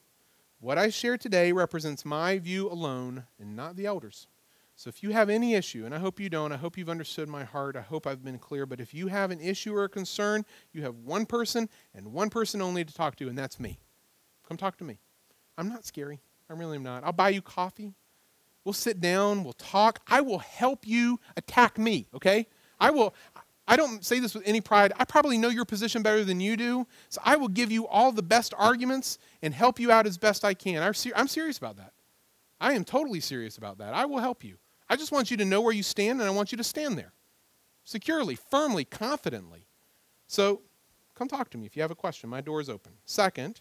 what 0.58 0.78
I 0.78 0.88
share 0.88 1.18
today 1.18 1.52
represents 1.52 2.06
my 2.06 2.38
view 2.38 2.70
alone 2.70 3.24
and 3.38 3.54
not 3.54 3.76
the 3.76 3.84
elders. 3.84 4.26
So 4.76 4.88
if 4.88 5.02
you 5.02 5.10
have 5.10 5.30
any 5.30 5.54
issue, 5.54 5.84
and 5.84 5.94
I 5.94 5.98
hope 5.98 6.18
you 6.18 6.28
don't, 6.28 6.50
I 6.52 6.56
hope 6.56 6.76
you've 6.76 6.88
understood 6.88 7.28
my 7.28 7.44
heart, 7.44 7.76
I 7.76 7.80
hope 7.80 8.06
I've 8.06 8.24
been 8.24 8.38
clear, 8.38 8.66
but 8.66 8.80
if 8.80 8.92
you 8.92 9.06
have 9.06 9.30
an 9.30 9.40
issue 9.40 9.74
or 9.74 9.84
a 9.84 9.88
concern, 9.88 10.44
you 10.72 10.82
have 10.82 10.96
one 10.96 11.26
person 11.26 11.68
and 11.94 12.12
one 12.12 12.28
person 12.28 12.60
only 12.60 12.84
to 12.84 12.92
talk 12.92 13.16
to, 13.16 13.28
and 13.28 13.38
that's 13.38 13.60
me. 13.60 13.78
Come 14.48 14.56
talk 14.56 14.76
to 14.78 14.84
me. 14.84 14.98
I'm 15.56 15.68
not 15.68 15.84
scary. 15.84 16.20
I 16.50 16.54
really 16.54 16.76
am 16.76 16.82
not. 16.82 17.04
I'll 17.04 17.12
buy 17.12 17.28
you 17.28 17.40
coffee. 17.40 17.94
We'll 18.64 18.72
sit 18.72 19.00
down, 19.00 19.44
we'll 19.44 19.52
talk. 19.52 20.00
I 20.08 20.22
will 20.22 20.40
help 20.40 20.86
you 20.86 21.20
attack 21.36 21.78
me, 21.78 22.08
okay? 22.14 22.48
I 22.80 22.90
will 22.90 23.14
I 23.66 23.76
don't 23.76 24.04
say 24.04 24.18
this 24.18 24.34
with 24.34 24.46
any 24.46 24.60
pride. 24.60 24.92
I 24.98 25.04
probably 25.04 25.38
know 25.38 25.48
your 25.48 25.64
position 25.64 26.02
better 26.02 26.22
than 26.22 26.38
you 26.38 26.56
do. 26.56 26.86
So 27.08 27.20
I 27.24 27.36
will 27.36 27.48
give 27.48 27.72
you 27.72 27.86
all 27.86 28.12
the 28.12 28.22
best 28.22 28.52
arguments 28.58 29.18
and 29.40 29.54
help 29.54 29.80
you 29.80 29.90
out 29.90 30.06
as 30.06 30.18
best 30.18 30.44
I 30.44 30.52
can. 30.52 30.82
I'm 30.82 31.28
serious 31.28 31.56
about 31.56 31.76
that. 31.78 31.92
I 32.60 32.74
am 32.74 32.84
totally 32.84 33.20
serious 33.20 33.56
about 33.56 33.78
that. 33.78 33.94
I 33.94 34.04
will 34.04 34.18
help 34.18 34.44
you. 34.44 34.58
I 34.88 34.96
just 34.96 35.12
want 35.12 35.30
you 35.30 35.36
to 35.38 35.44
know 35.44 35.60
where 35.60 35.72
you 35.72 35.82
stand, 35.82 36.20
and 36.20 36.28
I 36.28 36.32
want 36.32 36.52
you 36.52 36.58
to 36.58 36.64
stand 36.64 36.98
there 36.98 37.12
securely, 37.84 38.34
firmly, 38.34 38.84
confidently. 38.84 39.66
So 40.26 40.62
come 41.14 41.28
talk 41.28 41.50
to 41.50 41.58
me 41.58 41.66
if 41.66 41.76
you 41.76 41.82
have 41.82 41.90
a 41.90 41.96
question. 41.96 42.28
My 42.30 42.40
door 42.40 42.60
is 42.60 42.68
open. 42.68 42.92
Second, 43.04 43.60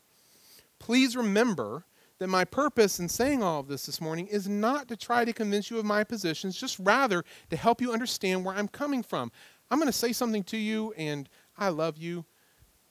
please 0.80 1.16
remember 1.16 1.86
that 2.20 2.28
my 2.28 2.46
purpose 2.46 3.00
in 3.00 3.10
saying 3.10 3.44
all 3.44 3.60
of 3.60 3.68
this 3.68 3.86
this 3.86 4.00
morning 4.00 4.28
is 4.28 4.48
not 4.48 4.88
to 4.88 4.96
try 4.96 5.26
to 5.26 5.34
convince 5.34 5.70
you 5.70 5.78
of 5.78 5.86
my 5.86 6.04
positions, 6.04 6.58
just 6.58 6.80
rather 6.80 7.24
to 7.50 7.58
help 7.58 7.82
you 7.82 7.92
understand 7.92 8.46
where 8.46 8.56
I'm 8.56 8.68
coming 8.68 9.04
from. 9.04 9.32
I'm 9.70 9.80
going 9.80 9.92
to 9.92 9.98
say 9.98 10.14
something 10.14 10.44
to 10.46 10.58
you, 10.58 10.94
and 10.98 11.28
I 11.58 11.70
love 11.70 11.98
you. 11.98 12.26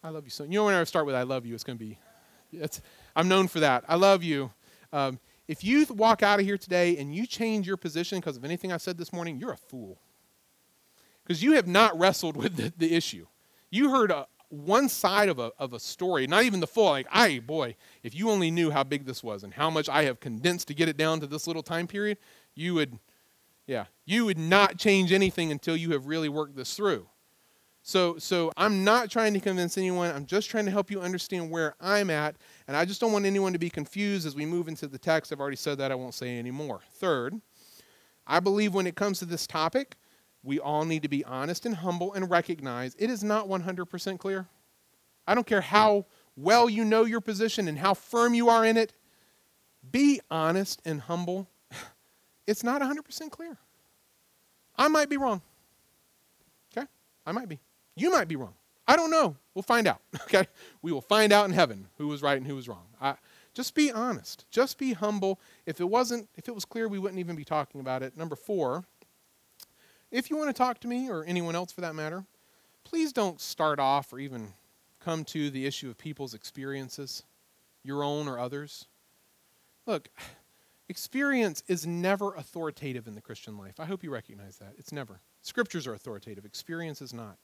I 0.02 0.08
love 0.10 0.24
you 0.24 0.30
so. 0.30 0.44
You 0.44 0.50
know, 0.50 0.64
when 0.64 0.74
I 0.74 0.84
start 0.84 1.06
with 1.06 1.14
"I 1.14 1.22
love 1.22 1.46
you," 1.46 1.54
it's 1.54 1.64
going 1.64 1.78
to 1.78 1.84
be. 1.84 1.98
It's, 2.52 2.82
I'm 3.16 3.28
known 3.28 3.48
for 3.48 3.60
that. 3.60 3.84
I 3.88 3.94
love 3.94 4.22
you. 4.22 4.50
Um, 4.92 5.18
if 5.48 5.64
you 5.64 5.86
walk 5.90 6.22
out 6.22 6.40
of 6.40 6.46
here 6.46 6.58
today 6.58 6.96
and 6.96 7.14
you 7.14 7.26
change 7.26 7.66
your 7.66 7.76
position 7.76 8.18
because 8.18 8.36
of 8.36 8.44
anything 8.44 8.72
I 8.72 8.76
said 8.76 8.96
this 8.96 9.12
morning, 9.12 9.38
you're 9.38 9.52
a 9.52 9.56
fool. 9.56 10.00
Because 11.22 11.42
you 11.42 11.52
have 11.52 11.66
not 11.66 11.98
wrestled 11.98 12.36
with 12.42 12.56
the, 12.56 12.72
the 12.76 12.94
issue. 12.94 13.26
You 13.70 13.90
heard 13.90 14.10
a, 14.10 14.26
one 14.52 14.88
side 14.88 15.28
of 15.28 15.38
a, 15.38 15.50
of 15.58 15.72
a 15.72 15.80
story, 15.80 16.26
not 16.26 16.44
even 16.44 16.60
the 16.60 16.66
full. 16.66 16.90
Like, 16.90 17.06
I, 17.10 17.38
boy, 17.38 17.76
if 18.02 18.14
you 18.14 18.30
only 18.30 18.50
knew 18.50 18.70
how 18.70 18.84
big 18.84 19.06
this 19.06 19.22
was 19.22 19.44
and 19.44 19.54
how 19.54 19.70
much 19.70 19.88
I 19.88 20.04
have 20.04 20.20
condensed 20.20 20.68
to 20.68 20.74
get 20.74 20.88
it 20.88 20.96
down 20.96 21.20
to 21.20 21.26
this 21.26 21.46
little 21.46 21.62
time 21.62 21.86
period, 21.86 22.18
you 22.54 22.74
would, 22.74 22.98
yeah, 23.66 23.86
you 24.04 24.26
would 24.26 24.38
not 24.38 24.76
change 24.76 25.10
anything 25.10 25.50
until 25.50 25.76
you 25.76 25.92
have 25.92 26.06
really 26.06 26.28
worked 26.28 26.54
this 26.54 26.74
through. 26.74 27.06
So, 27.84 28.16
so 28.16 28.52
I'm 28.56 28.84
not 28.84 29.10
trying 29.10 29.34
to 29.34 29.40
convince 29.40 29.76
anyone. 29.76 30.10
I'm 30.14 30.24
just 30.24 30.48
trying 30.48 30.66
to 30.66 30.70
help 30.70 30.90
you 30.90 31.00
understand 31.00 31.50
where 31.50 31.74
I'm 31.80 32.10
at. 32.10 32.36
And 32.68 32.76
I 32.76 32.84
just 32.84 33.00
don't 33.00 33.12
want 33.12 33.24
anyone 33.24 33.52
to 33.52 33.58
be 33.58 33.70
confused 33.70 34.26
as 34.26 34.36
we 34.36 34.46
move 34.46 34.68
into 34.68 34.86
the 34.86 34.98
text. 34.98 35.32
I've 35.32 35.40
already 35.40 35.56
said 35.56 35.78
that. 35.78 35.90
I 35.90 35.96
won't 35.96 36.14
say 36.14 36.38
anymore. 36.38 36.80
Third, 36.92 37.40
I 38.26 38.38
believe 38.38 38.72
when 38.72 38.86
it 38.86 38.94
comes 38.94 39.18
to 39.18 39.24
this 39.24 39.48
topic, 39.48 39.96
we 40.44 40.60
all 40.60 40.84
need 40.84 41.02
to 41.02 41.08
be 41.08 41.24
honest 41.24 41.66
and 41.66 41.74
humble 41.74 42.12
and 42.12 42.30
recognize 42.30 42.94
it 42.98 43.10
is 43.10 43.24
not 43.24 43.48
100% 43.48 44.18
clear. 44.18 44.46
I 45.26 45.34
don't 45.34 45.46
care 45.46 45.60
how 45.60 46.06
well 46.36 46.70
you 46.70 46.84
know 46.84 47.04
your 47.04 47.20
position 47.20 47.68
and 47.68 47.78
how 47.78 47.94
firm 47.94 48.34
you 48.34 48.48
are 48.48 48.64
in 48.64 48.76
it. 48.76 48.92
Be 49.90 50.20
honest 50.30 50.80
and 50.84 51.00
humble. 51.00 51.48
It's 52.44 52.64
not 52.64 52.82
100% 52.82 53.30
clear. 53.30 53.56
I 54.76 54.88
might 54.88 55.08
be 55.08 55.16
wrong. 55.16 55.40
Okay? 56.76 56.88
I 57.24 57.30
might 57.30 57.48
be. 57.48 57.60
You 57.94 58.10
might 58.10 58.28
be 58.28 58.36
wrong. 58.36 58.54
I 58.86 58.96
don't 58.96 59.10
know. 59.10 59.36
We'll 59.54 59.62
find 59.62 59.86
out. 59.86 60.00
Okay? 60.24 60.46
We 60.80 60.92
will 60.92 61.02
find 61.02 61.32
out 61.32 61.46
in 61.46 61.52
heaven 61.52 61.88
who 61.98 62.08
was 62.08 62.22
right 62.22 62.38
and 62.38 62.46
who 62.46 62.56
was 62.56 62.68
wrong. 62.68 62.86
I, 63.00 63.16
just 63.54 63.74
be 63.74 63.92
honest. 63.92 64.46
Just 64.50 64.78
be 64.78 64.94
humble. 64.94 65.38
If 65.66 65.80
it 65.80 65.84
wasn't, 65.84 66.28
if 66.36 66.48
it 66.48 66.54
was 66.54 66.64
clear, 66.64 66.88
we 66.88 66.98
wouldn't 66.98 67.20
even 67.20 67.36
be 67.36 67.44
talking 67.44 67.80
about 67.80 68.02
it. 68.02 68.16
Number 68.16 68.34
four, 68.34 68.84
if 70.10 70.30
you 70.30 70.36
want 70.36 70.48
to 70.48 70.54
talk 70.54 70.80
to 70.80 70.88
me 70.88 71.10
or 71.10 71.24
anyone 71.24 71.54
else 71.54 71.70
for 71.70 71.82
that 71.82 71.94
matter, 71.94 72.24
please 72.84 73.12
don't 73.12 73.40
start 73.40 73.78
off 73.78 74.12
or 74.12 74.18
even 74.18 74.54
come 75.00 75.24
to 75.26 75.50
the 75.50 75.66
issue 75.66 75.90
of 75.90 75.98
people's 75.98 76.34
experiences, 76.34 77.24
your 77.82 78.02
own 78.02 78.28
or 78.28 78.38
others. 78.38 78.86
Look, 79.86 80.08
experience 80.88 81.62
is 81.66 81.86
never 81.86 82.34
authoritative 82.34 83.06
in 83.06 83.14
the 83.14 83.20
Christian 83.20 83.58
life. 83.58 83.80
I 83.80 83.84
hope 83.84 84.02
you 84.02 84.10
recognize 84.10 84.56
that. 84.58 84.74
It's 84.78 84.92
never. 84.92 85.20
Scriptures 85.42 85.86
are 85.86 85.94
authoritative, 85.94 86.44
experience 86.44 87.02
is 87.02 87.12
not. 87.12 87.36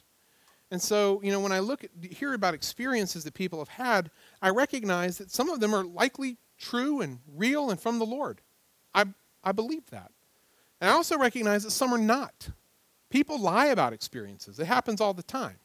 And 0.70 0.80
so, 0.80 1.20
you 1.22 1.32
know, 1.32 1.40
when 1.40 1.52
I 1.52 1.60
look 1.60 1.84
at 1.84 1.90
hear 2.10 2.34
about 2.34 2.54
experiences 2.54 3.24
that 3.24 3.34
people 3.34 3.58
have 3.58 3.68
had, 3.68 4.10
I 4.42 4.50
recognize 4.50 5.18
that 5.18 5.30
some 5.30 5.48
of 5.48 5.60
them 5.60 5.74
are 5.74 5.84
likely 5.84 6.36
true 6.58 7.00
and 7.00 7.20
real 7.34 7.70
and 7.70 7.80
from 7.80 7.98
the 7.98 8.06
Lord. 8.06 8.42
I 8.94 9.06
I 9.42 9.52
believe 9.52 9.88
that. 9.90 10.12
And 10.80 10.90
I 10.90 10.92
also 10.92 11.16
recognize 11.16 11.64
that 11.64 11.70
some 11.70 11.92
are 11.92 11.98
not. 11.98 12.50
People 13.10 13.40
lie 13.40 13.66
about 13.66 13.92
experiences. 13.92 14.58
It 14.58 14.66
happens 14.66 15.00
all 15.00 15.14
the 15.14 15.22
time. 15.22 15.58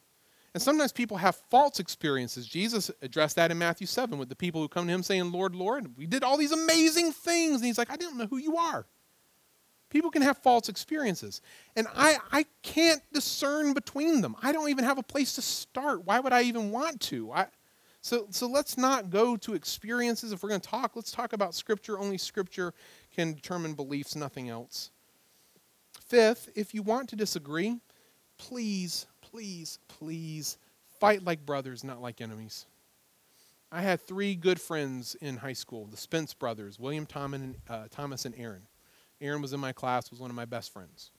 And 0.54 0.62
sometimes 0.62 0.92
people 0.92 1.18
have 1.18 1.36
false 1.50 1.80
experiences. 1.80 2.48
Jesus 2.48 2.92
addressed 3.02 3.36
that 3.38 3.52
in 3.52 3.58
Matthew 3.58 3.88
7 3.88 4.18
with 4.18 4.30
the 4.30 4.36
people 4.36 4.62
who 4.62 4.68
come 4.68 4.86
to 4.86 4.94
him 4.94 5.04
saying, 5.04 5.32
Lord, 5.32 5.56
Lord, 5.56 5.98
we 5.98 6.06
did 6.06 6.24
all 6.24 6.38
these 6.38 6.52
amazing 6.52 7.12
things. 7.12 7.56
And 7.56 7.66
he's 7.66 7.78
like, 7.78 7.92
I 7.92 7.98
didn't 7.98 8.18
know 8.18 8.28
who 8.28 8.38
you 8.38 8.56
are. 8.58 8.86
People 9.94 10.10
can 10.10 10.24
have 10.24 10.40
false 10.40 10.70
experiences. 10.70 11.40
And 11.76 11.86
I, 11.96 12.18
I 12.32 12.46
can't 12.64 13.04
discern 13.14 13.74
between 13.74 14.22
them. 14.22 14.36
I 14.42 14.52
don't 14.52 14.70
even 14.70 14.84
have 14.86 14.98
a 14.98 15.04
place 15.04 15.36
to 15.36 15.42
start. 15.44 16.04
Why 16.04 16.20
would 16.20 16.34
I 16.34 16.42
even 16.42 16.72
want 16.72 17.00
to? 17.02 17.32
I, 17.32 17.46
so, 18.02 18.26
so 18.32 18.48
let's 18.48 18.76
not 18.76 19.12
go 19.12 19.38
to 19.38 19.54
experiences. 19.54 20.32
If 20.32 20.42
we're 20.42 20.50
going 20.50 20.62
to 20.62 20.68
talk, 20.68 20.96
let's 20.96 21.12
talk 21.12 21.34
about 21.34 21.54
Scripture. 21.54 22.00
Only 22.00 22.18
Scripture 22.18 22.74
can 23.16 23.34
determine 23.36 23.76
beliefs, 23.76 24.16
nothing 24.16 24.50
else. 24.50 24.90
Fifth, 26.08 26.50
if 26.56 26.74
you 26.74 26.82
want 26.82 27.08
to 27.10 27.16
disagree, 27.16 27.78
please, 28.40 29.06
please, 29.22 29.78
please 29.88 30.58
fight 31.00 31.24
like 31.24 31.46
brothers, 31.46 31.84
not 31.84 32.02
like 32.02 32.20
enemies. 32.20 32.66
I 33.72 33.82
had 33.84 34.02
three 34.02 34.34
good 34.34 34.60
friends 34.60 35.16
in 35.22 35.38
high 35.38 35.54
school 35.54 35.86
the 35.86 35.98
Spence 35.98 36.34
brothers, 36.34 36.80
William 36.80 37.06
Thomas 37.06 37.42
uh, 37.70 37.86
Thomas 37.92 38.26
and 38.26 38.34
Aaron. 38.40 38.64
Aaron 39.24 39.42
was 39.42 39.54
in 39.54 39.60
my 39.60 39.72
class, 39.72 40.12
was 40.12 40.20
one 40.20 40.30
of 40.30 40.36
my 40.36 40.46
best 40.46 40.72
friends. 40.72 41.12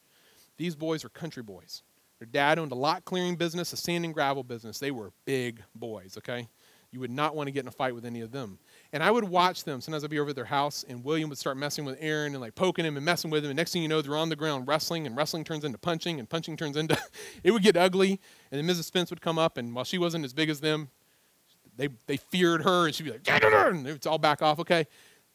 These 0.56 0.76
boys 0.76 1.04
are 1.04 1.08
country 1.08 1.42
boys. 1.42 1.82
Their 2.18 2.28
dad 2.28 2.58
owned 2.58 2.72
a 2.72 2.76
lot 2.76 3.04
clearing 3.04 3.36
business, 3.36 3.72
a 3.72 3.76
sand 3.76 4.04
and 4.04 4.14
gravel 4.14 4.44
business. 4.44 4.78
They 4.78 4.90
were 4.90 5.12
big 5.24 5.62
boys, 5.74 6.16
okay? 6.18 6.48
You 6.92 7.00
would 7.00 7.10
not 7.10 7.34
want 7.34 7.48
to 7.48 7.50
get 7.50 7.64
in 7.64 7.68
a 7.68 7.72
fight 7.72 7.92
with 7.92 8.04
any 8.04 8.20
of 8.20 8.30
them. 8.30 8.56
And 8.92 9.02
I 9.02 9.10
would 9.10 9.24
watch 9.24 9.64
them. 9.64 9.80
Sometimes 9.80 10.04
I'd 10.04 10.10
be 10.10 10.20
over 10.20 10.30
at 10.30 10.36
their 10.36 10.44
house, 10.44 10.84
and 10.88 11.02
William 11.02 11.28
would 11.28 11.38
start 11.38 11.56
messing 11.56 11.84
with 11.84 11.96
Aaron 11.98 12.34
and 12.34 12.40
like 12.40 12.54
poking 12.54 12.84
him 12.84 12.96
and 12.96 13.04
messing 13.04 13.32
with 13.32 13.44
him. 13.44 13.50
And 13.50 13.56
next 13.56 13.72
thing 13.72 13.82
you 13.82 13.88
know, 13.88 14.00
they're 14.00 14.16
on 14.16 14.28
the 14.28 14.36
ground 14.36 14.68
wrestling, 14.68 15.04
and 15.06 15.16
wrestling 15.16 15.42
turns 15.42 15.64
into 15.64 15.76
punching, 15.76 16.20
and 16.20 16.30
punching 16.30 16.56
turns 16.56 16.76
into. 16.76 16.96
it 17.42 17.50
would 17.50 17.64
get 17.64 17.76
ugly. 17.76 18.20
And 18.52 18.60
then 18.60 18.76
Mrs. 18.76 18.84
Spence 18.84 19.10
would 19.10 19.20
come 19.20 19.40
up, 19.40 19.58
and 19.58 19.74
while 19.74 19.84
she 19.84 19.98
wasn't 19.98 20.24
as 20.24 20.32
big 20.32 20.50
as 20.50 20.60
them, 20.60 20.88
they, 21.76 21.88
they 22.06 22.16
feared 22.16 22.62
her, 22.62 22.86
and 22.86 22.94
she'd 22.94 23.02
be 23.02 23.10
like, 23.10 23.28
and 23.28 23.88
it's 23.88 24.06
all 24.06 24.18
back 24.18 24.40
off, 24.40 24.60
okay? 24.60 24.86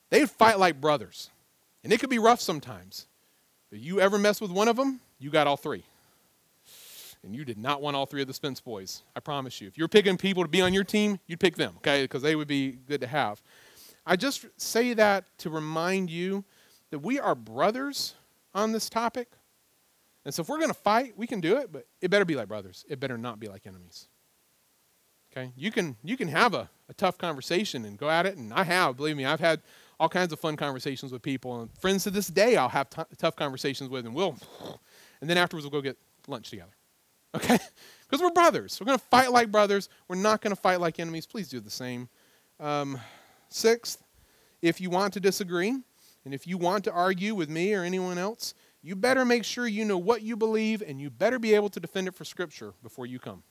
They'd 0.10 0.30
fight 0.30 0.60
like 0.60 0.80
brothers. 0.80 1.30
And 1.84 1.94
it 1.94 2.00
could 2.00 2.10
be 2.10 2.20
rough 2.20 2.42
sometimes. 2.42 3.08
But 3.70 3.80
you 3.80 4.00
ever 4.02 4.18
mess 4.18 4.42
with 4.42 4.52
one 4.52 4.68
of 4.68 4.76
them, 4.76 5.00
you 5.20 5.30
got 5.30 5.48
all 5.48 5.58
three 5.58 5.84
and 7.24 7.36
you 7.36 7.44
did 7.44 7.58
not 7.58 7.82
want 7.82 7.96
all 7.96 8.06
three 8.06 8.22
of 8.22 8.28
the 8.28 8.34
Spence 8.34 8.62
boys. 8.62 9.04
I 9.16 9.20
promise 9.20 9.60
you. 9.60 9.68
If 9.68 9.78
you're 9.78 9.88
picking 9.88 10.18
people 10.18 10.44
to 10.44 10.50
be 10.50 10.62
on 10.62 10.74
your 10.74 10.84
team, 10.84 11.20
you'd 11.28 11.40
pick 11.40 11.56
them, 11.56 11.74
okay? 11.78 12.04
Because 12.04 12.22
they 12.22 12.36
would 12.36 12.48
be 12.48 12.72
good 12.88 13.02
to 13.02 13.08
have. 13.08 13.42
I 14.06 14.16
just 14.16 14.46
say 14.58 14.94
that 14.94 15.26
to 15.40 15.50
remind 15.50 16.10
you 16.10 16.44
that 16.92 17.00
we 17.00 17.20
are 17.20 17.36
brothers 17.36 18.16
on 18.56 18.72
this 18.72 18.90
topic. 18.90 19.28
And 20.26 20.34
so 20.34 20.42
if 20.42 20.50
we're 20.50 20.58
going 20.58 20.70
to 20.70 20.74
fight, 20.74 21.14
we 21.18 21.28
can 21.28 21.42
do 21.42 21.58
it, 21.58 21.72
but 21.72 21.86
it 22.02 22.10
better 22.10 22.26
be 22.26 22.36
like 22.36 22.48
brothers. 22.48 22.86
It 22.88 23.00
better 23.00 23.18
not 23.18 23.40
be 23.40 23.48
like 23.48 23.68
enemies. 23.68 24.08
Okay? 25.32 25.52
You 25.56 25.72
can 25.72 25.96
you 26.04 26.18
can 26.18 26.28
have 26.30 26.54
a, 26.54 26.70
a 26.88 26.94
tough 26.94 27.18
conversation 27.18 27.86
and 27.86 27.98
go 27.98 28.10
at 28.10 28.26
it, 28.26 28.36
and 28.38 28.52
I 28.52 28.64
have, 28.64 28.98
believe 28.98 29.16
me, 29.16 29.26
I've 29.26 29.40
had 29.40 29.62
all 30.00 30.10
kinds 30.10 30.32
of 30.32 30.40
fun 30.40 30.56
conversations 30.56 31.12
with 31.12 31.22
people, 31.22 31.62
and 31.62 31.70
friends 31.78 32.04
to 32.06 32.12
this 32.12 32.28
day 32.28 32.56
I'll 32.56 32.70
have 32.70 32.90
t- 32.90 33.02
tough 33.18 33.36
conversations 33.36 33.90
with, 33.90 34.06
and 34.06 34.16
we'll, 34.16 34.38
and 35.22 35.30
then 35.30 35.38
afterwards 35.38 35.66
we'll 35.66 35.72
go 35.72 35.82
get 35.82 35.98
lunch 36.28 36.50
together. 36.50 36.72
Okay? 37.36 37.58
Because 38.10 38.24
we're 38.24 38.32
brothers. 38.32 38.80
We're 38.82 38.88
going 38.88 38.98
to 38.98 39.06
fight 39.06 39.32
like 39.32 39.52
brothers. 39.52 39.88
We're 40.08 40.16
not 40.16 40.42
going 40.42 40.56
to 40.56 40.60
fight 40.60 40.80
like 40.80 41.00
enemies. 41.00 41.28
Please 41.28 41.48
do 41.48 41.60
the 41.60 41.70
same. 41.70 42.10
Um, 42.60 43.00
sixth, 43.50 44.02
if 44.64 44.82
you 44.82 44.90
want 44.90 45.14
to 45.14 45.20
disagree, 45.20 45.70
and 46.26 46.34
if 46.34 46.48
you 46.48 46.58
want 46.58 46.84
to 46.86 46.92
argue 46.92 47.36
with 47.36 47.52
me 47.52 47.76
or 47.76 47.84
anyone 47.84 48.18
else, 48.18 48.56
you 48.82 48.96
better 48.96 49.26
make 49.26 49.44
sure 49.44 49.68
you 49.68 49.86
know 49.86 49.98
what 49.98 50.24
you 50.24 50.36
believe 50.36 50.82
and 50.82 51.00
you 51.00 51.12
better 51.12 51.38
be 51.38 51.54
able 51.54 51.70
to 51.70 51.80
defend 51.80 52.08
it 52.08 52.16
for 52.16 52.26
Scripture 52.26 52.74
before 52.82 53.06
you 53.06 53.20
come. 53.20 53.44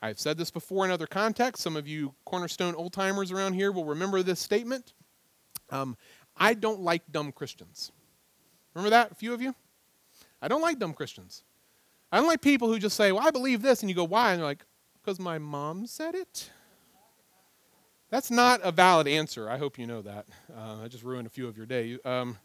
I've 0.00 0.20
said 0.20 0.38
this 0.38 0.50
before 0.50 0.84
in 0.84 0.90
other 0.90 1.06
contexts. 1.06 1.64
Some 1.64 1.76
of 1.76 1.88
you 1.88 2.14
Cornerstone 2.24 2.74
old 2.74 2.92
timers 2.92 3.32
around 3.32 3.54
here 3.54 3.72
will 3.72 3.86
remember 3.86 4.22
this 4.22 4.38
statement. 4.38 4.92
Um, 5.70 5.96
I 6.36 6.54
don't 6.54 6.80
like 6.80 7.02
dumb 7.10 7.32
Christians. 7.32 7.92
Remember 8.74 8.90
that, 8.90 9.12
a 9.12 9.14
few 9.14 9.32
of 9.32 9.40
you? 9.40 9.54
I 10.42 10.48
don't 10.48 10.60
like 10.60 10.78
dumb 10.78 10.92
Christians. 10.92 11.42
I 12.12 12.18
don't 12.18 12.26
like 12.26 12.42
people 12.42 12.68
who 12.68 12.78
just 12.78 12.96
say, 12.96 13.12
Well, 13.12 13.26
I 13.26 13.30
believe 13.30 13.62
this, 13.62 13.82
and 13.82 13.90
you 13.90 13.96
go, 13.96 14.04
Why? 14.04 14.32
And 14.32 14.40
they're 14.40 14.46
like, 14.46 14.64
Because 15.02 15.18
my 15.18 15.38
mom 15.38 15.86
said 15.86 16.14
it. 16.14 16.50
That's 18.10 18.30
not 18.30 18.60
a 18.62 18.70
valid 18.70 19.08
answer. 19.08 19.50
I 19.50 19.58
hope 19.58 19.78
you 19.78 19.86
know 19.86 20.02
that. 20.02 20.26
Uh, 20.54 20.82
I 20.84 20.88
just 20.88 21.02
ruined 21.02 21.26
a 21.26 21.30
few 21.30 21.48
of 21.48 21.56
your 21.56 21.66
day. 21.66 21.98
Um, 22.04 22.38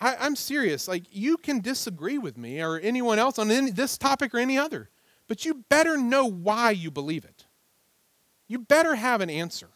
I, 0.00 0.26
am 0.26 0.36
serious. 0.36 0.86
Like, 0.86 1.04
you 1.10 1.36
can 1.36 1.60
disagree 1.60 2.18
with 2.18 2.36
me 2.36 2.62
or 2.62 2.78
anyone 2.78 3.18
else 3.18 3.38
on 3.38 3.50
any, 3.50 3.70
this 3.70 3.98
topic 3.98 4.34
or 4.34 4.38
any 4.38 4.56
other, 4.56 4.90
but 5.26 5.44
you 5.44 5.64
better 5.68 5.96
know 5.96 6.26
why 6.26 6.70
you 6.70 6.90
believe 6.90 7.24
it. 7.24 7.46
You 8.46 8.60
better 8.60 8.94
have 8.94 9.20
an 9.20 9.30
answer. 9.30 9.68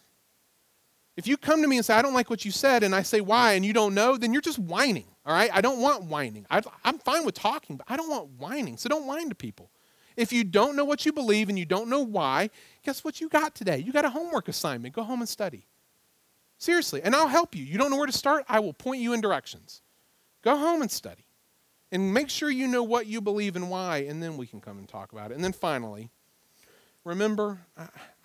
If 1.15 1.27
you 1.27 1.37
come 1.37 1.61
to 1.61 1.67
me 1.67 1.77
and 1.77 1.85
say, 1.85 1.93
I 1.93 2.01
don't 2.01 2.13
like 2.13 2.29
what 2.29 2.43
you 2.43 2.51
said, 2.51 2.83
and 2.83 2.95
I 2.95 3.03
say 3.03 3.21
why, 3.21 3.53
and 3.53 3.63
you 3.63 3.73
don't 3.73 3.93
know, 3.93 4.17
then 4.17 4.33
you're 4.33 4.41
just 4.41 4.57
whining. 4.57 5.05
All 5.25 5.33
right? 5.33 5.49
I 5.53 5.61
don't 5.61 5.79
want 5.79 6.05
whining. 6.05 6.45
I, 6.49 6.61
am 6.83 6.97
fine 6.99 7.25
with 7.25 7.35
talking, 7.35 7.77
but 7.77 7.85
I 7.89 7.95
don't 7.95 8.09
want 8.09 8.29
whining. 8.39 8.77
So 8.77 8.89
don't 8.89 9.05
whine 9.05 9.29
to 9.29 9.35
people. 9.35 9.69
If 10.15 10.33
you 10.33 10.43
don't 10.43 10.75
know 10.75 10.85
what 10.85 11.05
you 11.05 11.13
believe 11.13 11.49
and 11.49 11.57
you 11.57 11.65
don't 11.65 11.89
know 11.89 12.01
why, 12.01 12.49
guess 12.83 13.03
what 13.03 13.21
you 13.21 13.29
got 13.29 13.55
today? 13.55 13.77
You 13.77 13.91
got 13.91 14.05
a 14.05 14.09
homework 14.09 14.47
assignment. 14.47 14.95
Go 14.95 15.03
home 15.03 15.21
and 15.21 15.29
study. 15.29 15.65
Seriously. 16.57 17.01
And 17.03 17.15
I'll 17.15 17.27
help 17.27 17.55
you. 17.55 17.63
You 17.63 17.77
don't 17.77 17.91
know 17.91 17.97
where 17.97 18.07
to 18.07 18.11
start? 18.11 18.45
I 18.47 18.59
will 18.59 18.73
point 18.73 19.01
you 19.01 19.13
in 19.13 19.21
directions. 19.21 19.81
Go 20.43 20.57
home 20.57 20.81
and 20.81 20.91
study. 20.91 21.25
And 21.91 22.13
make 22.13 22.29
sure 22.29 22.49
you 22.49 22.67
know 22.67 22.83
what 22.83 23.05
you 23.05 23.21
believe 23.21 23.55
and 23.55 23.69
why, 23.69 23.97
and 23.99 24.21
then 24.21 24.35
we 24.35 24.47
can 24.47 24.59
come 24.59 24.79
and 24.79 24.87
talk 24.87 25.11
about 25.11 25.31
it. 25.31 25.35
And 25.35 25.43
then 25.43 25.53
finally, 25.53 26.09
remember, 27.03 27.59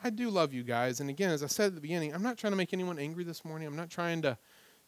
I, 0.03 0.11
do 0.11 0.31
love 0.31 0.53
you 0.53 0.63
guys. 0.63 1.01
And 1.01 1.11
again, 1.11 1.31
as 1.31 1.43
I 1.43 1.47
said 1.47 1.69
at 1.69 1.75
the 1.75 1.81
beginning, 1.81 2.15
I'm 2.15 2.23
not 2.23 2.39
trying 2.39 2.53
to 2.53 2.57
make 2.57 2.73
anyone 2.73 2.99
angry 2.99 3.25
this 3.25 3.45
morning. 3.45 3.67
I'm 3.67 3.77
not 3.77 3.91
trying 3.91 4.23
to 4.23 4.39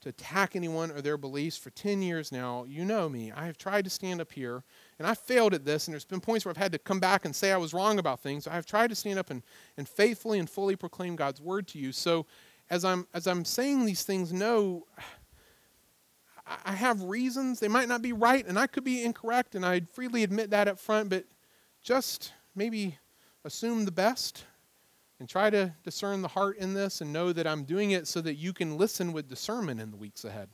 to 0.00 0.08
attack 0.08 0.56
anyone 0.56 0.90
or 0.90 1.02
their 1.02 1.18
beliefs 1.18 1.58
for 1.58 1.70
10 1.70 2.00
years 2.00 2.32
now. 2.32 2.64
You 2.64 2.84
know 2.84 3.08
me. 3.08 3.32
I 3.32 3.44
have 3.44 3.58
tried 3.58 3.84
to 3.84 3.90
stand 3.90 4.20
up 4.20 4.32
here, 4.32 4.62
and 4.98 5.06
I 5.06 5.14
failed 5.14 5.52
at 5.52 5.64
this, 5.64 5.86
and 5.86 5.92
there's 5.92 6.06
been 6.06 6.20
points 6.20 6.44
where 6.44 6.50
I've 6.50 6.56
had 6.56 6.72
to 6.72 6.78
come 6.78 7.00
back 7.00 7.26
and 7.26 7.36
say 7.36 7.52
I 7.52 7.58
was 7.58 7.74
wrong 7.74 7.98
about 7.98 8.20
things. 8.20 8.46
I've 8.46 8.64
tried 8.64 8.88
to 8.88 8.96
stand 8.96 9.18
up 9.18 9.30
and, 9.30 9.42
and 9.76 9.86
faithfully 9.86 10.38
and 10.38 10.48
fully 10.48 10.74
proclaim 10.74 11.16
God's 11.16 11.40
word 11.40 11.68
to 11.68 11.78
you. 11.78 11.92
So 11.92 12.24
as 12.70 12.84
I'm, 12.84 13.06
as 13.12 13.26
I'm 13.26 13.44
saying 13.44 13.84
these 13.84 14.02
things, 14.02 14.32
know 14.32 14.86
I 16.64 16.72
have 16.72 17.02
reasons. 17.02 17.61
They 17.61 17.68
might 17.68 17.88
not 17.88 18.00
be 18.00 18.14
right, 18.14 18.46
and 18.46 18.58
I 18.58 18.66
could 18.68 18.84
be 18.84 19.04
incorrect, 19.04 19.54
and 19.54 19.66
I'd 19.66 19.88
freely 19.90 20.22
admit 20.22 20.50
that 20.50 20.66
up 20.66 20.78
front, 20.78 21.11
but 21.11 21.24
just 21.82 22.32
maybe 22.54 22.98
assume 23.44 23.84
the 23.84 23.92
best 23.92 24.44
and 25.21 25.29
try 25.29 25.51
to 25.51 25.73
discern 25.85 26.23
the 26.23 26.29
heart 26.29 26.57
in 26.57 26.73
this 26.73 27.03
and 27.03 27.12
know 27.12 27.33
that 27.33 27.47
I'm 27.47 27.64
doing 27.64 27.91
it 27.93 28.09
so 28.09 28.23
that 28.23 28.35
you 28.37 28.55
can 28.55 28.79
listen 28.79 29.12
with 29.12 29.29
discernment 29.29 29.79
in 29.79 29.91
the 29.91 29.97
weeks 29.97 30.25
ahead. 30.25 30.49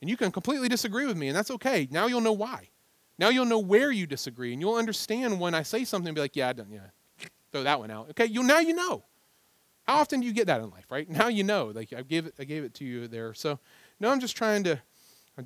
And 0.00 0.10
you 0.10 0.16
can 0.18 0.30
completely 0.30 0.68
disagree 0.68 1.06
with 1.06 1.16
me, 1.16 1.28
and 1.28 1.36
that's 1.36 1.50
okay. 1.50 1.88
Now 1.90 2.06
you'll 2.06 2.20
know 2.20 2.32
why. 2.32 2.68
Now 3.18 3.30
you'll 3.30 3.46
know 3.46 3.58
where 3.58 3.90
you 3.90 4.06
disagree, 4.06 4.52
and 4.52 4.60
you'll 4.60 4.74
understand 4.74 5.40
when 5.40 5.54
I 5.54 5.62
say 5.62 5.84
something 5.84 6.08
and 6.08 6.14
be 6.14 6.20
like, 6.20 6.36
yeah, 6.36 6.50
I 6.50 6.52
don't, 6.52 6.70
yeah, 6.70 6.80
throw 7.50 7.62
that 7.62 7.80
one 7.80 7.90
out. 7.90 8.10
Okay, 8.10 8.26
you 8.26 8.42
now 8.42 8.58
you 8.58 8.74
know. 8.74 9.04
How 9.84 9.96
often 9.96 10.20
do 10.20 10.26
you 10.26 10.32
get 10.32 10.46
that 10.48 10.60
in 10.60 10.70
life, 10.70 10.86
right? 10.90 11.08
Now 11.08 11.28
you 11.28 11.42
know. 11.42 11.72
Like 11.74 11.92
I 11.94 12.02
gave 12.02 12.26
it, 12.26 12.34
I 12.38 12.44
gave 12.44 12.64
it 12.64 12.74
to 12.74 12.84
you 12.84 13.08
there. 13.08 13.32
So 13.32 13.58
no, 14.00 14.10
I'm 14.10 14.20
just 14.20 14.36
trying 14.36 14.64
to 14.64 14.80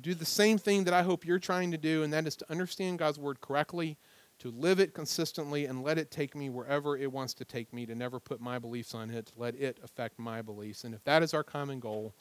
do 0.01 0.13
the 0.13 0.25
same 0.25 0.57
thing 0.57 0.83
that 0.83 0.93
I 0.93 1.03
hope 1.03 1.25
you're 1.25 1.39
trying 1.39 1.71
to 1.71 1.77
do, 1.77 2.03
and 2.03 2.11
that 2.11 2.27
is 2.27 2.35
to 2.37 2.51
understand 2.51 2.99
God's 2.99 3.19
word 3.19 3.39
correctly 3.39 3.97
to 4.39 4.51
live 4.51 4.79
it 4.79 4.93
consistently 4.93 5.65
and 5.65 5.83
let 5.83 5.97
it 5.97 6.11
take 6.11 6.35
me 6.35 6.49
wherever 6.49 6.97
it 6.97 7.11
wants 7.11 7.33
to 7.35 7.45
take 7.45 7.73
me, 7.73 7.85
to 7.85 7.95
never 7.95 8.19
put 8.19 8.39
my 8.39 8.57
beliefs 8.57 8.95
on 8.95 9.11
it, 9.11 9.27
to 9.27 9.33
let 9.37 9.55
it 9.55 9.77
affect 9.83 10.17
my 10.17 10.41
beliefs. 10.41 10.83
And 10.83 10.95
if 10.95 11.03
that 11.03 11.23
is 11.23 11.33
our 11.33 11.43
common 11.43 11.79
goal, 11.79 12.15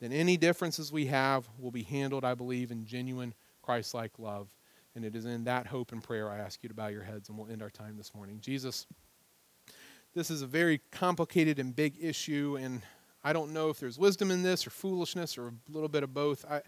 then 0.00 0.12
any 0.12 0.36
differences 0.36 0.92
we 0.92 1.06
have 1.06 1.48
will 1.58 1.70
be 1.70 1.84
handled, 1.84 2.24
I 2.24 2.34
believe, 2.34 2.72
in 2.72 2.84
genuine 2.84 3.34
Christ 3.62 3.94
like 3.94 4.18
love. 4.18 4.48
And 4.94 5.04
it 5.04 5.14
is 5.14 5.24
in 5.24 5.44
that 5.44 5.68
hope 5.68 5.92
and 5.92 6.02
prayer 6.02 6.28
I 6.28 6.38
ask 6.38 6.62
you 6.62 6.68
to 6.68 6.74
bow 6.74 6.88
your 6.88 7.04
heads 7.04 7.28
and 7.28 7.38
we'll 7.38 7.50
end 7.50 7.62
our 7.62 7.70
time 7.70 7.96
this 7.96 8.12
morning. 8.14 8.38
Jesus, 8.40 8.86
this 10.14 10.30
is 10.30 10.42
a 10.42 10.46
very 10.46 10.80
complicated 10.90 11.58
and 11.58 11.74
big 11.74 11.96
issue, 12.00 12.58
and 12.60 12.82
I 13.24 13.32
don't 13.32 13.52
know 13.52 13.70
if 13.70 13.78
there's 13.78 13.98
wisdom 13.98 14.30
in 14.30 14.42
this 14.42 14.66
or 14.66 14.70
foolishness 14.70 15.38
or 15.38 15.48
a 15.48 15.52
little 15.70 15.88
bit 15.88 16.02
of 16.02 16.12
both. 16.12 16.44
I, 16.50 16.60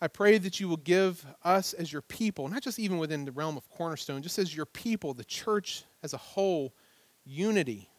I 0.00 0.08
pray 0.08 0.38
that 0.38 0.60
you 0.60 0.68
will 0.68 0.78
give 0.78 1.24
us 1.44 1.74
as 1.74 1.92
your 1.92 2.02
people, 2.02 2.48
not 2.48 2.62
just 2.62 2.78
even 2.78 2.98
within 2.98 3.24
the 3.24 3.32
realm 3.32 3.56
of 3.56 3.68
Cornerstone, 3.68 4.22
just 4.22 4.38
as 4.38 4.56
your 4.56 4.66
people, 4.66 5.12
the 5.12 5.24
church 5.24 5.84
as 6.02 6.14
a 6.14 6.18
whole, 6.18 6.72
unity 7.24 7.90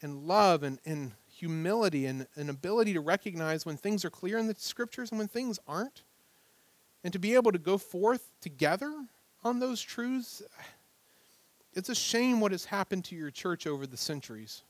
and 0.00 0.26
love 0.26 0.62
and, 0.62 0.78
and 0.84 1.12
humility 1.26 2.06
and 2.06 2.26
an 2.36 2.50
ability 2.50 2.92
to 2.94 3.00
recognize 3.00 3.66
when 3.66 3.76
things 3.76 4.04
are 4.04 4.10
clear 4.10 4.38
in 4.38 4.46
the 4.46 4.54
scriptures 4.56 5.10
and 5.10 5.18
when 5.18 5.28
things 5.28 5.58
aren't. 5.66 6.02
And 7.02 7.12
to 7.12 7.18
be 7.18 7.34
able 7.34 7.52
to 7.52 7.58
go 7.58 7.76
forth 7.76 8.30
together 8.40 8.92
on 9.42 9.58
those 9.58 9.80
truths. 9.80 10.42
It's 11.74 11.90
a 11.90 11.94
shame 11.94 12.40
what 12.40 12.52
has 12.52 12.64
happened 12.64 13.04
to 13.06 13.16
your 13.16 13.30
church 13.30 13.66
over 13.66 13.86
the 13.86 13.96
centuries. 13.96 14.62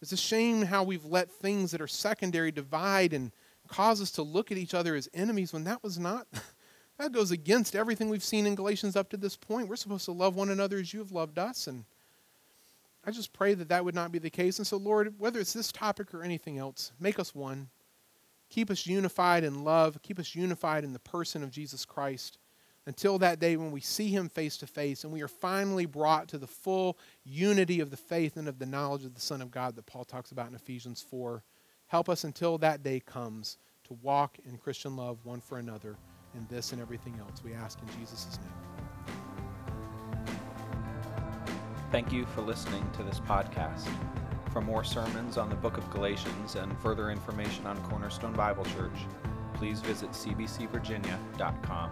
It's 0.00 0.12
a 0.12 0.16
shame 0.16 0.62
how 0.62 0.82
we've 0.82 1.04
let 1.04 1.30
things 1.30 1.70
that 1.70 1.80
are 1.80 1.86
secondary 1.86 2.50
divide 2.50 3.12
and 3.12 3.30
cause 3.72 4.00
us 4.00 4.10
to 4.12 4.22
look 4.22 4.52
at 4.52 4.58
each 4.58 4.74
other 4.74 4.94
as 4.94 5.08
enemies 5.14 5.52
when 5.52 5.64
that 5.64 5.82
was 5.82 5.98
not 5.98 6.26
that 6.98 7.12
goes 7.12 7.30
against 7.30 7.74
everything 7.74 8.08
we've 8.08 8.22
seen 8.22 8.46
in 8.46 8.54
Galatians 8.54 8.96
up 8.96 9.08
to 9.10 9.16
this 9.16 9.36
point. 9.36 9.68
We're 9.68 9.76
supposed 9.76 10.04
to 10.04 10.12
love 10.12 10.36
one 10.36 10.50
another 10.50 10.78
as 10.78 10.92
you 10.92 11.00
have 11.00 11.12
loved 11.12 11.38
us 11.38 11.66
and 11.66 11.84
I 13.04 13.10
just 13.10 13.32
pray 13.32 13.54
that 13.54 13.68
that 13.70 13.84
would 13.84 13.96
not 13.96 14.12
be 14.12 14.20
the 14.20 14.30
case. 14.30 14.58
And 14.58 14.66
so 14.66 14.76
Lord, 14.76 15.14
whether 15.18 15.40
it's 15.40 15.52
this 15.52 15.72
topic 15.72 16.14
or 16.14 16.22
anything 16.22 16.58
else, 16.58 16.92
make 17.00 17.18
us 17.18 17.34
one. 17.34 17.68
Keep 18.50 18.70
us 18.70 18.86
unified 18.86 19.44
in 19.44 19.64
love, 19.64 19.98
keep 20.02 20.18
us 20.18 20.34
unified 20.34 20.84
in 20.84 20.92
the 20.92 20.98
person 20.98 21.42
of 21.42 21.50
Jesus 21.50 21.86
Christ 21.86 22.38
until 22.86 23.18
that 23.18 23.38
day 23.38 23.56
when 23.56 23.70
we 23.70 23.80
see 23.80 24.08
him 24.08 24.28
face 24.28 24.56
to 24.58 24.66
face 24.66 25.04
and 25.04 25.12
we 25.12 25.22
are 25.22 25.28
finally 25.28 25.86
brought 25.86 26.28
to 26.28 26.38
the 26.38 26.46
full 26.46 26.98
unity 27.24 27.80
of 27.80 27.90
the 27.90 27.96
faith 27.96 28.36
and 28.36 28.48
of 28.48 28.58
the 28.58 28.66
knowledge 28.66 29.04
of 29.04 29.14
the 29.14 29.20
Son 29.20 29.40
of 29.40 29.50
God 29.50 29.76
that 29.76 29.86
Paul 29.86 30.04
talks 30.04 30.32
about 30.32 30.48
in 30.48 30.54
Ephesians 30.54 31.00
4. 31.08 31.42
Help 31.92 32.08
us 32.08 32.24
until 32.24 32.56
that 32.56 32.82
day 32.82 33.00
comes 33.00 33.58
to 33.84 33.92
walk 34.00 34.38
in 34.48 34.56
Christian 34.56 34.96
love 34.96 35.18
one 35.24 35.42
for 35.42 35.58
another 35.58 35.98
in 36.34 36.46
this 36.48 36.72
and 36.72 36.80
everything 36.80 37.14
else. 37.20 37.44
We 37.44 37.52
ask 37.52 37.78
in 37.82 38.00
Jesus' 38.00 38.38
name. 38.38 40.26
Thank 41.90 42.10
you 42.10 42.24
for 42.24 42.40
listening 42.40 42.90
to 42.96 43.02
this 43.02 43.20
podcast. 43.20 43.86
For 44.54 44.62
more 44.62 44.84
sermons 44.84 45.36
on 45.36 45.50
the 45.50 45.54
book 45.54 45.76
of 45.76 45.90
Galatians 45.90 46.54
and 46.54 46.78
further 46.78 47.10
information 47.10 47.66
on 47.66 47.76
Cornerstone 47.82 48.32
Bible 48.32 48.64
Church, 48.64 48.96
please 49.52 49.80
visit 49.80 50.12
cbcvirginia.com. 50.12 51.90